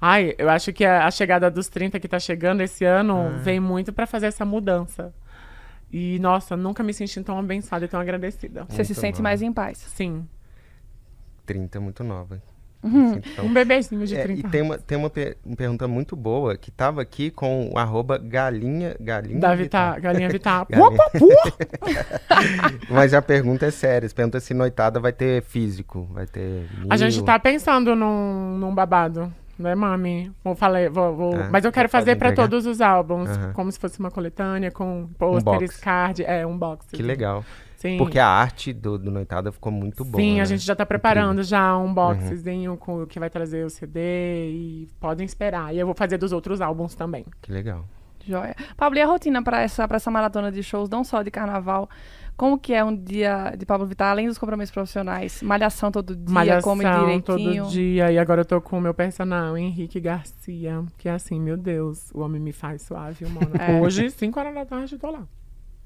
Ai, 0.00 0.34
eu 0.38 0.48
acho 0.48 0.72
que 0.72 0.84
a, 0.84 1.06
a 1.06 1.10
chegada 1.10 1.50
dos 1.50 1.68
30 1.68 2.00
que 2.00 2.08
tá 2.08 2.18
chegando 2.18 2.62
esse 2.62 2.84
ano 2.84 3.38
vem 3.42 3.60
muito 3.60 3.92
pra 3.92 4.06
fazer 4.06 4.26
essa 4.26 4.44
mudança. 4.44 5.12
E, 5.92 6.18
nossa, 6.20 6.56
nunca 6.56 6.82
me 6.82 6.94
senti 6.94 7.20
tão 7.22 7.38
abençoada 7.38 7.84
e 7.84 7.88
tão 7.88 8.00
agradecida. 8.00 8.64
Você 8.68 8.84
se 8.84 8.92
Muito 8.92 9.00
sente 9.00 9.16
bom. 9.16 9.22
mais 9.24 9.42
em 9.42 9.52
paz? 9.52 9.78
Sim. 9.78 10.26
30 11.44 11.78
é 11.78 11.80
muito 11.80 12.04
nova. 12.04 12.40
Uhum. 12.82 13.16
Então, 13.16 13.44
Um 13.44 13.52
bebezinho 13.52 14.06
de 14.06 14.16
É, 14.16 14.22
30 14.22 14.46
e 14.46 14.50
tem 14.50 14.62
uma, 14.62 14.78
tem 14.78 14.96
uma, 14.96 15.10
per- 15.10 15.36
uma 15.44 15.54
pergunta 15.56 15.86
muito 15.86 16.16
boa 16.16 16.56
que 16.56 16.70
tava 16.70 17.02
aqui 17.02 17.30
com 17.30 17.68
o 17.74 17.76
arroba 17.78 18.16
galinha, 18.16 18.96
galinha 18.98 19.38
Da 19.38 19.54
Vitar. 19.54 19.96
Vitar, 19.96 20.00
Galinha 20.00 20.28
uop, 20.28 20.96
uop. 21.20 21.52
Mas 22.88 23.12
a 23.12 23.20
pergunta 23.20 23.66
é 23.66 23.70
séria. 23.70 24.08
Você 24.08 24.14
pergunta 24.14 24.40
se 24.40 24.54
noitada 24.54 24.98
vai 24.98 25.12
ter 25.12 25.42
físico, 25.42 26.08
vai 26.12 26.26
ter. 26.26 26.66
A 26.88 26.96
gente 26.96 27.16
mil. 27.16 27.24
tá 27.24 27.38
pensando 27.38 27.94
num, 27.94 28.56
num 28.56 28.74
babado, 28.74 29.30
né, 29.62 29.74
mami? 29.74 30.32
Vou 30.42 30.54
falar, 30.54 30.88
vou, 30.90 31.14
vou- 31.16 31.36
Ah, 31.36 31.48
mas 31.50 31.64
eu 31.64 31.72
quero 31.72 31.88
fazer 31.88 32.16
pra 32.16 32.28
entregar? 32.30 32.48
todos 32.48 32.66
os 32.66 32.80
álbuns, 32.80 33.28
Aham. 33.30 33.52
como 33.52 33.70
se 33.70 33.78
fosse 33.78 33.98
uma 34.00 34.10
coletânea 34.10 34.70
com 34.70 35.08
pôsteres, 35.18 35.70
box. 35.70 35.80
card, 35.80 36.24
é 36.24 36.46
um 36.46 36.56
box. 36.58 36.86
Que 36.90 37.02
legal. 37.02 37.44
Sim. 37.76 37.96
Porque 37.96 38.18
a 38.18 38.26
arte 38.26 38.72
do, 38.74 38.98
do 38.98 39.10
noitada 39.10 39.50
ficou 39.50 39.72
muito 39.72 40.04
boa. 40.04 40.22
Sim, 40.22 40.36
né? 40.36 40.42
a 40.42 40.44
gente 40.44 40.62
já 40.64 40.76
tá 40.76 40.84
preparando 40.84 41.42
já 41.42 41.76
um 41.78 41.86
Uhum. 41.86 41.94
boxezinho 41.94 42.76
com, 42.76 43.06
que 43.06 43.18
vai 43.18 43.30
trazer 43.30 43.64
o 43.64 43.70
CD 43.70 44.00
e 44.50 44.88
podem 45.00 45.24
esperar. 45.24 45.74
E 45.74 45.78
eu 45.78 45.86
vou 45.86 45.94
fazer 45.94 46.18
dos 46.18 46.30
outros 46.32 46.60
álbuns 46.60 46.94
também. 46.94 47.24
Que 47.40 47.50
legal. 47.50 47.84
Joia. 48.22 48.54
Pablo, 48.76 48.98
e 48.98 49.02
a 49.02 49.06
rotina 49.06 49.42
pra 49.42 49.62
essa, 49.62 49.88
pra 49.88 49.96
essa 49.96 50.10
maratona 50.10 50.52
de 50.52 50.62
shows, 50.62 50.90
não 50.90 51.02
só 51.02 51.22
de 51.22 51.30
carnaval, 51.30 51.88
como 52.40 52.58
que 52.58 52.72
é 52.72 52.82
um 52.82 52.96
dia 52.96 53.52
de 53.54 53.66
Pablo 53.66 53.86
Vittar, 53.86 54.12
além 54.12 54.26
dos 54.26 54.38
compromissos 54.38 54.72
profissionais? 54.72 55.42
Malhação 55.42 55.92
todo 55.92 56.16
dia, 56.16 56.24
Malhação 56.34 56.70
come 56.70 56.84
direitinho. 56.86 57.22
todo 57.22 57.68
dia. 57.68 58.10
E 58.10 58.18
agora 58.18 58.40
eu 58.40 58.44
tô 58.46 58.62
com 58.62 58.78
o 58.78 58.80
meu 58.80 58.94
personal, 58.94 59.58
Henrique 59.58 60.00
Garcia. 60.00 60.82
Que 60.96 61.10
é 61.10 61.12
assim, 61.12 61.38
meu 61.38 61.58
Deus, 61.58 62.10
o 62.14 62.20
homem 62.22 62.40
me 62.40 62.50
faz 62.50 62.80
suave, 62.80 63.26
mano. 63.26 63.50
É. 63.60 63.78
Hoje, 63.78 64.08
5 64.08 64.40
horas 64.40 64.54
da 64.54 64.64
tarde, 64.64 64.94
eu 64.94 64.98
tô 64.98 65.10
lá. 65.10 65.24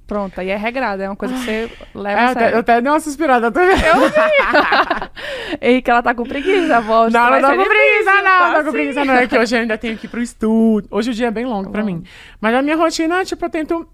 Pronto, 0.07 0.39
aí 0.39 0.49
é 0.51 0.57
regrado, 0.57 1.03
é 1.03 1.09
uma 1.09 1.17
coisa 1.17 1.35
que 1.35 1.41
você 1.41 1.73
leva 1.93 2.21
É, 2.21 2.25
a 2.25 2.29
eu, 2.29 2.35
sério. 2.35 2.55
eu 2.55 2.61
até 2.61 2.81
dei 2.81 2.93
uma 2.93 3.01
suspirada 3.01 3.51
também. 3.51 3.75
Henrique, 5.61 5.91
ela 5.91 6.03
tá 6.03 6.15
com 6.15 6.23
preguiça, 6.23 6.77
a 6.77 6.81
voz. 6.81 7.13
Não, 7.13 7.27
tô 7.29 7.35
ser 7.35 7.57
com 7.57 7.65
preguiça, 7.65 8.13
não. 8.13 8.23
tá 8.23 8.47
tô 8.49 8.53
com 8.53 8.61
assim. 8.61 8.71
preguiça, 8.71 9.05
não. 9.05 9.15
É 9.15 9.27
que 9.27 9.39
hoje 9.39 9.57
eu 9.57 9.61
ainda 9.61 9.77
tenho 9.79 9.97
que 9.99 10.07
ir 10.07 10.09
pro 10.11 10.21
estúdio. 10.21 10.89
Hoje 10.93 11.11
o 11.11 11.15
dia 11.15 11.27
é 11.27 11.31
bem 11.33 11.47
longo 11.47 11.71
pra 11.71 11.83
mim. 11.83 12.05
Mas 12.41 12.55
a 12.55 12.63
minha 12.63 12.77
rotina, 12.77 13.25
tipo, 13.25 13.45
eu 13.45 13.51
tento 13.51 13.89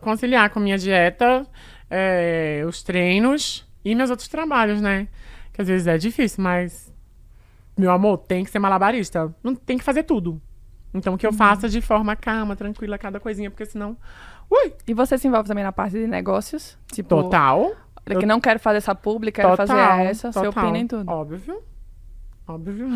conciliar 0.00 0.50
com 0.50 0.58
a 0.58 0.62
minha 0.62 0.78
dieta, 0.78 1.46
é, 1.90 2.64
os 2.66 2.82
treinos 2.82 3.66
e 3.84 3.94
meus 3.94 4.10
outros 4.10 4.28
trabalhos, 4.28 4.80
né? 4.80 5.08
Que 5.52 5.62
às 5.62 5.68
vezes 5.68 5.86
é 5.86 5.98
difícil, 5.98 6.42
mas. 6.42 6.92
Meu 7.76 7.90
amor, 7.90 8.18
tem 8.18 8.44
que 8.44 8.50
ser 8.50 8.58
malabarista. 8.58 9.34
Não 9.42 9.54
tem 9.54 9.78
que 9.78 9.84
fazer 9.84 10.02
tudo. 10.02 10.40
Então, 10.94 11.14
Uhum. 11.14 11.16
que 11.18 11.26
eu 11.26 11.32
faça 11.32 11.68
de 11.68 11.80
forma 11.80 12.14
calma, 12.14 12.54
tranquila, 12.54 12.98
cada 12.98 13.18
coisinha, 13.18 13.50
porque 13.50 13.64
senão. 13.64 13.96
Ui! 14.50 14.74
E 14.86 14.92
você 14.92 15.16
se 15.16 15.26
envolve 15.26 15.48
também 15.48 15.64
na 15.64 15.72
parte 15.72 15.92
de 15.98 16.06
negócios? 16.06 16.76
Tipo, 16.92 17.08
Total. 17.08 17.74
que 18.04 18.26
não 18.26 18.40
quero 18.40 18.58
fazer 18.58 18.78
essa 18.78 18.94
pública, 18.94 19.42
quero 19.42 19.56
fazer 19.56 19.78
essa, 19.78 20.30
você 20.30 20.42
total. 20.42 20.64
opina 20.64 20.78
em 20.78 20.86
tudo. 20.86 21.10
Óbvio. 21.10 21.62
Óbvio. 22.46 22.88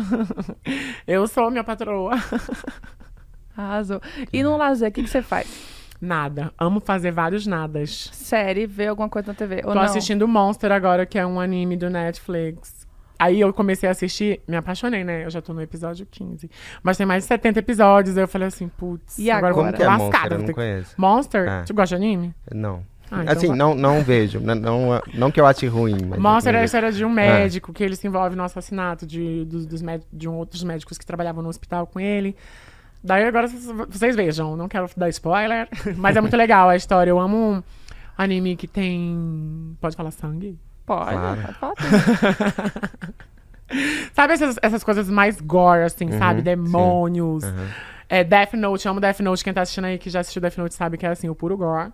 eu 1.07 1.27
sou 1.27 1.49
minha 1.49 1.63
patroa. 1.63 2.11
Arrasou. 3.57 3.99
E 4.31 4.43
no 4.43 4.55
lazer, 4.57 4.89
o 4.89 4.91
que, 4.91 5.01
que 5.01 5.09
você 5.09 5.21
faz? 5.23 5.47
Nada. 5.99 6.53
Amo 6.57 6.79
fazer 6.79 7.11
vários 7.11 7.47
nadas. 7.47 8.09
Série, 8.13 8.67
ver 8.67 8.87
alguma 8.87 9.09
coisa 9.09 9.29
na 9.29 9.33
TV? 9.33 9.57
Ou 9.57 9.69
Tô 9.71 9.75
não? 9.75 9.81
assistindo 9.81 10.27
Monster 10.27 10.71
agora, 10.71 11.05
que 11.05 11.17
é 11.17 11.25
um 11.25 11.39
anime 11.39 11.75
do 11.75 11.89
Netflix. 11.89 12.85
Aí 13.19 13.39
eu 13.41 13.51
comecei 13.51 13.89
a 13.89 13.91
assistir, 13.93 14.41
me 14.47 14.55
apaixonei, 14.55 15.03
né? 15.03 15.25
Eu 15.25 15.29
já 15.31 15.41
tô 15.41 15.51
no 15.51 15.61
episódio 15.61 16.05
15. 16.05 16.51
Mas 16.83 16.97
tem 16.97 17.05
mais 17.05 17.23
de 17.23 17.27
70 17.29 17.57
episódios, 17.59 18.15
aí 18.15 18.23
eu 18.23 18.27
falei 18.27 18.47
assim, 18.47 18.67
putz, 18.67 19.17
E 19.17 19.31
agora 19.31 19.53
eu 19.55 19.59
agora? 19.59 19.77
Como 19.77 19.77
vou 19.77 19.77
que 19.77 19.83
é 19.83 19.87
lascada. 19.87 20.35
Monster? 20.35 20.39
Eu 20.39 20.47
não 20.47 20.53
conheço. 20.53 20.93
Monster? 20.97 21.49
Ah. 21.49 21.63
Tu 21.65 21.73
gosta 21.73 21.97
de 21.97 22.03
anime? 22.05 22.35
Não. 22.53 22.83
Ah, 23.09 23.21
então 23.23 23.33
assim, 23.33 23.47
vai. 23.47 23.57
não, 23.57 23.73
não 23.73 24.03
vejo. 24.03 24.39
Não, 24.39 24.53
não, 24.53 25.01
não 25.15 25.31
que 25.31 25.39
eu 25.41 25.47
ache 25.47 25.65
ruim, 25.65 25.97
mas. 26.07 26.19
Monster 26.19 26.53
é 26.53 26.59
a 26.59 26.65
história 26.65 26.91
de 26.91 27.03
um 27.05 27.09
médico 27.09 27.73
que 27.73 27.83
ele 27.83 27.95
se 27.95 28.05
envolve 28.05 28.35
no 28.35 28.43
assassinato 28.43 29.07
de, 29.07 29.45
dos, 29.45 29.65
dos 29.65 29.81
méd- 29.81 30.03
de 30.13 30.27
um, 30.29 30.35
outros 30.35 30.61
médicos 30.61 30.97
que 30.97 31.05
trabalhavam 31.05 31.41
no 31.41 31.49
hospital 31.49 31.87
com 31.87 31.99
ele. 31.99 32.35
Daí 33.07 33.23
agora 33.23 33.47
vocês- 33.47 34.15
vejam, 34.15 34.55
não 34.57 34.67
quero 34.67 34.89
dar 34.97 35.09
spoiler, 35.09 35.67
mas 35.97 36.15
é 36.15 36.21
muito 36.21 36.35
legal 36.37 36.69
a 36.69 36.75
história. 36.75 37.09
Eu 37.09 37.19
amo 37.19 37.37
um 37.37 37.63
anime 38.17 38.55
que 38.55 38.67
tem. 38.67 39.75
Pode 39.79 39.95
falar 39.95 40.11
sangue? 40.11 40.59
Pode, 40.85 41.11
Claro. 41.11 41.55
pode. 41.59 41.81
Sabe 44.13 44.33
essas, 44.33 44.57
essas 44.61 44.83
coisas 44.83 45.09
mais 45.09 45.41
gore, 45.41 45.83
assim, 45.83 46.09
sabe? 46.13 46.37
Uhum, 46.39 46.43
Demônios. 46.43 47.43
Aham. 47.43 47.67
É, 48.09 48.23
Death 48.23 48.53
Note, 48.53 48.87
amo 48.87 49.01
Death 49.01 49.19
Note. 49.19 49.43
Quem 49.43 49.53
tá 49.53 49.61
assistindo 49.61 49.85
aí 49.85 49.97
que 49.97 50.09
já 50.09 50.21
assistiu 50.21 50.41
Death 50.41 50.57
Note 50.57 50.73
sabe 50.73 50.97
que 50.97 51.05
é 51.05 51.09
assim, 51.09 51.27
o 51.27 51.35
puro 51.35 51.57
gore. 51.57 51.91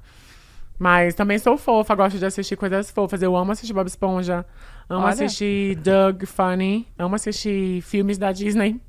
Mas 0.78 1.16
também 1.16 1.40
sou 1.40 1.58
fofa, 1.58 1.96
gosto 1.96 2.20
de 2.20 2.26
assistir 2.26 2.56
coisas 2.56 2.92
fofas. 2.92 3.22
Eu 3.24 3.36
amo 3.36 3.52
assistir 3.52 3.74
Bob 3.74 3.88
Esponja, 3.88 4.46
amo 4.88 5.02
Olha. 5.06 5.14
assistir 5.14 5.76
Doug 5.78 6.24
Funny, 6.26 6.88
amo 6.98 7.16
assistir 7.16 7.82
filmes 7.82 8.20
da 8.20 8.32
Disney. 8.32 8.80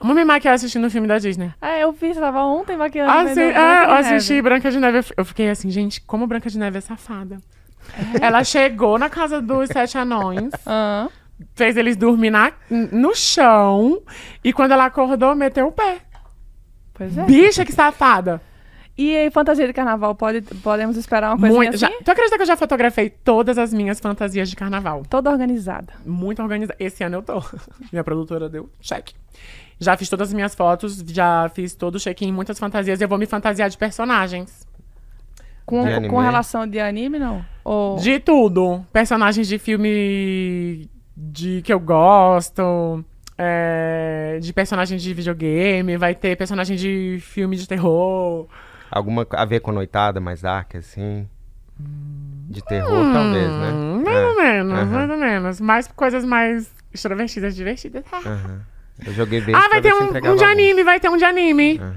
Amo 0.00 0.14
me 0.14 0.24
maquiar 0.24 0.54
assistindo 0.54 0.88
filme 0.90 1.06
da 1.06 1.18
Disney. 1.18 1.52
É, 1.60 1.84
eu 1.84 1.92
vi, 1.92 2.14
você 2.14 2.20
tava 2.20 2.42
ontem 2.42 2.74
maquiando. 2.76 3.10
Ah, 3.10 3.26
sim, 3.34 3.40
é, 3.40 3.84
eu 3.84 3.88
Neve. 3.88 3.92
assisti 3.92 4.40
Branca 4.40 4.70
de 4.70 4.78
Neve. 4.78 5.12
eu 5.14 5.24
fiquei 5.26 5.50
assim, 5.50 5.70
gente, 5.70 6.00
como 6.00 6.26
Branca 6.26 6.48
de 6.48 6.58
Neve 6.58 6.78
é 6.78 6.80
safada. 6.80 7.38
Ela 8.20 8.42
chegou 8.42 8.98
na 8.98 9.10
casa 9.10 9.42
dos 9.42 9.68
sete 9.68 9.98
anões, 9.98 10.50
fez 11.54 11.76
eles 11.76 11.96
dormir 11.96 12.30
na, 12.30 12.52
no 12.70 13.14
chão, 13.14 14.00
e 14.42 14.52
quando 14.52 14.72
ela 14.72 14.86
acordou, 14.86 15.34
meteu 15.34 15.66
o 15.66 15.72
pé. 15.72 15.98
Pois 16.94 17.16
é. 17.18 17.24
Bicha, 17.24 17.64
que 17.64 17.72
safada. 17.72 18.40
E 18.96 19.16
aí, 19.16 19.30
fantasia 19.30 19.66
de 19.66 19.72
carnaval, 19.72 20.14
pode, 20.14 20.42
podemos 20.62 20.96
esperar 20.96 21.30
uma 21.30 21.38
coisa 21.38 21.56
Muito, 21.56 21.74
assim? 21.74 21.78
já, 21.78 21.90
tu 22.04 22.10
acredita 22.10 22.36
que 22.36 22.42
eu 22.42 22.46
já 22.46 22.56
fotografei 22.56 23.08
todas 23.08 23.56
as 23.56 23.72
minhas 23.72 23.98
fantasias 23.98 24.50
de 24.50 24.56
carnaval? 24.56 25.02
Toda 25.08 25.30
organizada. 25.30 25.94
Muito 26.04 26.42
organizada. 26.42 26.76
Esse 26.78 27.02
ano 27.02 27.16
eu 27.16 27.22
tô. 27.22 27.42
Minha 27.90 28.04
produtora 28.04 28.48
deu 28.48 28.68
cheque. 28.80 29.14
Já 29.80 29.96
fiz 29.96 30.08
todas 30.10 30.28
as 30.28 30.34
minhas 30.34 30.54
fotos, 30.54 31.02
já 31.08 31.50
fiz 31.54 31.74
todo 31.74 31.94
o 31.94 31.98
check-in, 31.98 32.30
muitas 32.32 32.58
fantasias. 32.58 33.00
Eu 33.00 33.08
vou 33.08 33.16
me 33.18 33.24
fantasiar 33.26 33.70
de 33.70 33.78
personagens. 33.78 34.68
Com, 35.64 35.84
De 35.84 36.08
com 36.08 36.18
relação 36.18 36.66
de 36.66 36.78
anime, 36.78 37.18
não? 37.18 37.44
Ou... 37.64 37.96
De 37.96 38.18
tudo. 38.20 38.84
Personagens 38.92 39.46
de 39.48 39.58
filme 39.58 40.88
de 41.16 41.62
que 41.62 41.72
eu 41.72 41.80
gosto. 41.80 43.04
é, 43.38 44.38
de 44.42 44.52
personagens 44.52 45.00
de 45.02 45.14
videogame. 45.14 45.96
Vai 45.96 46.14
ter 46.14 46.36
personagem 46.36 46.76
de 46.76 47.18
filme 47.22 47.56
de 47.56 47.66
terror. 47.66 48.46
Alguma 48.90 49.26
a 49.30 49.44
ver 49.46 49.60
com 49.60 49.72
noitada 49.72 50.20
mais 50.20 50.42
dark, 50.42 50.74
assim? 50.74 51.26
De 51.78 52.62
terror, 52.64 53.10
talvez, 53.14 53.48
né? 53.50 53.70
Hum, 53.72 54.02
mais 54.04 54.16
É. 54.18 54.26
ou 54.26 54.36
menos, 54.36 54.72
Aham. 54.78 54.90
mais 54.90 55.10
ou 55.10 55.16
menos. 55.16 55.60
Mais 55.60 55.86
coisas 55.88 56.24
mais 56.24 56.70
extrovertidas, 56.92 57.54
divertidas. 57.56 58.04
Aham. 58.12 58.60
Eu 59.06 59.12
joguei 59.12 59.40
bem 59.40 59.54
Ah, 59.54 59.68
vai 59.68 59.80
ter 59.80 59.92
um, 59.94 60.32
um 60.32 60.36
de 60.36 60.44
anime, 60.44 60.84
vai 60.84 61.00
ter 61.00 61.08
um 61.08 61.16
de 61.16 61.24
anime. 61.24 61.80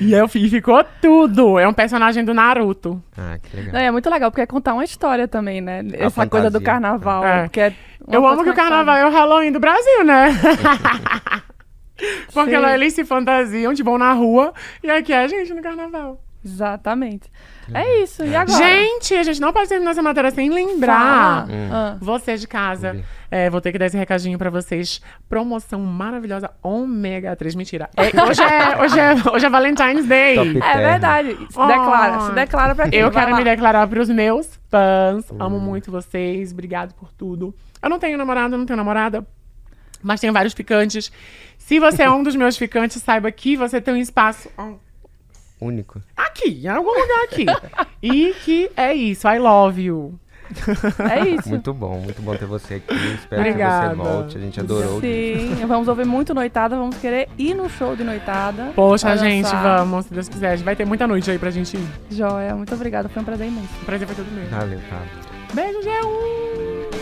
E 0.00 0.12
eu 0.12 0.26
e 0.34 0.48
ficou 0.48 0.82
tudo. 1.00 1.58
É 1.58 1.68
um 1.68 1.72
personagem 1.72 2.24
do 2.24 2.34
Naruto. 2.34 3.02
Ah, 3.16 3.38
que 3.38 3.56
legal. 3.56 3.74
Não, 3.74 3.80
é 3.80 3.90
muito 3.90 4.08
legal, 4.10 4.30
porque 4.30 4.40
é 4.40 4.46
contar 4.46 4.74
uma 4.74 4.84
história 4.84 5.28
também, 5.28 5.60
né? 5.60 5.82
Essa 5.92 6.26
coisa 6.26 6.50
do 6.50 6.60
fantasia. 6.60 6.66
carnaval. 6.66 7.24
É. 7.24 7.42
Porque 7.42 7.60
é 7.60 7.74
eu 8.08 8.26
amo 8.26 8.42
que 8.42 8.50
o 8.50 8.54
carnaval 8.54 8.96
é 8.96 9.06
o 9.06 9.10
Halloween 9.10 9.52
do 9.52 9.60
Brasil, 9.60 10.04
né? 10.04 10.28
Porque 12.32 12.50
Sim. 12.50 12.56
lá 12.56 12.74
eles 12.74 12.92
se 12.92 13.04
fantasiam, 13.04 13.72
tipo, 13.72 13.90
vão 13.90 13.98
na 13.98 14.12
rua. 14.12 14.52
E 14.82 14.90
aqui 14.90 15.12
é 15.12 15.20
a 15.20 15.28
gente 15.28 15.54
no 15.54 15.62
carnaval. 15.62 16.20
Exatamente. 16.44 17.30
É 17.72 18.02
isso. 18.02 18.24
E 18.24 18.34
agora? 18.34 18.58
Gente, 18.58 19.14
a 19.14 19.22
gente 19.22 19.40
não 19.40 19.52
pode 19.52 19.68
terminar 19.68 19.92
essa 19.92 20.02
matéria 20.02 20.30
sem 20.30 20.50
lembrar. 20.50 21.46
Fala. 21.46 21.48
Ah. 21.72 21.96
Você 22.00 22.36
de 22.36 22.46
casa, 22.46 23.02
é, 23.30 23.48
vou 23.48 23.60
ter 23.60 23.72
que 23.72 23.78
dar 23.78 23.86
esse 23.86 23.96
recadinho 23.96 24.36
pra 24.38 24.50
vocês. 24.50 25.00
Promoção 25.28 25.80
maravilhosa 25.80 26.50
Ômega 26.62 27.34
3. 27.36 27.54
Mentira. 27.54 27.88
É, 27.96 28.02
hoje, 28.22 28.42
é, 28.42 28.82
hoje, 28.82 28.98
é, 29.00 29.14
hoje 29.32 29.46
é 29.46 29.48
Valentine's 29.50 30.06
Day. 30.06 30.34
Top. 30.36 30.48
É 30.48 30.60
Terra. 30.60 30.76
verdade. 30.90 31.36
Se 31.50 31.58
Oh. 31.58 31.66
declara. 31.66 32.20
Se 32.20 32.32
declara 32.32 32.74
pra 32.74 32.88
quem? 32.88 32.98
Eu 33.00 33.10
quero 33.10 33.30
lá. 33.30 33.36
me 33.38 33.44
declarar 33.44 33.86
pros 33.88 34.08
meus 34.08 34.60
fãs. 34.68 35.24
Amo 35.38 35.58
muito 35.58 35.90
vocês. 35.90 36.52
Obrigado 36.52 36.92
por 36.94 37.12
tudo. 37.12 37.54
Eu 37.82 37.88
não 37.88 37.98
tenho 37.98 38.18
namorado, 38.18 38.56
não 38.58 38.66
tenho 38.66 38.76
namorada. 38.76 39.26
Mas 40.02 40.20
tenho 40.20 40.32
vários 40.34 40.52
ficantes. 40.52 41.10
Se 41.56 41.80
você 41.80 42.02
é 42.02 42.10
um 42.10 42.22
dos 42.22 42.36
meus 42.36 42.58
ficantes, 42.58 43.02
saiba 43.02 43.30
que 43.32 43.56
você 43.56 43.80
tem 43.80 43.94
um 43.94 43.96
espaço 43.96 44.50
Único. 45.64 46.00
aqui, 46.16 46.60
em 46.64 46.68
algum 46.68 46.90
lugar 46.90 47.24
aqui. 47.24 47.46
e 48.02 48.34
que 48.44 48.70
é 48.76 48.92
isso. 48.94 49.26
I 49.28 49.38
love 49.38 49.82
you. 49.82 50.18
É 51.10 51.26
isso. 51.26 51.48
Muito 51.48 51.72
bom, 51.72 51.98
muito 52.00 52.20
bom 52.22 52.36
ter 52.36 52.46
você 52.46 52.74
aqui. 52.74 52.94
Espero 53.14 53.40
Obrigada. 53.40 53.90
que 53.90 53.96
você 53.96 54.08
volte. 54.08 54.36
A 54.36 54.40
gente 54.40 54.60
adorou. 54.60 55.00
Sim, 55.00 55.54
vamos 55.66 55.88
ouvir 55.88 56.04
muito 56.04 56.34
noitada, 56.34 56.76
vamos 56.76 56.96
querer 56.98 57.28
ir 57.38 57.54
no 57.54 57.68
show 57.68 57.96
de 57.96 58.04
noitada. 58.04 58.70
Poxa, 58.74 59.16
gente, 59.16 59.50
vamos, 59.50 60.06
se 60.06 60.12
Deus 60.14 60.28
quiser. 60.28 60.58
Vai 60.58 60.76
ter 60.76 60.84
muita 60.84 61.06
noite 61.06 61.30
aí 61.30 61.38
pra 61.38 61.50
gente 61.50 61.76
ir. 61.76 61.86
Joia, 62.10 62.54
muito 62.54 62.74
obrigada, 62.74 63.08
foi 63.08 63.22
um 63.22 63.24
prazer 63.24 63.48
imenso. 63.48 63.68
O 63.82 63.84
prazer 63.84 64.06
foi 64.06 64.16
todo 64.16 64.30
meu. 64.32 64.46
Valeu, 64.48 64.80
tá. 64.90 65.00
Beijo, 65.54 65.80
G1! 65.80 66.93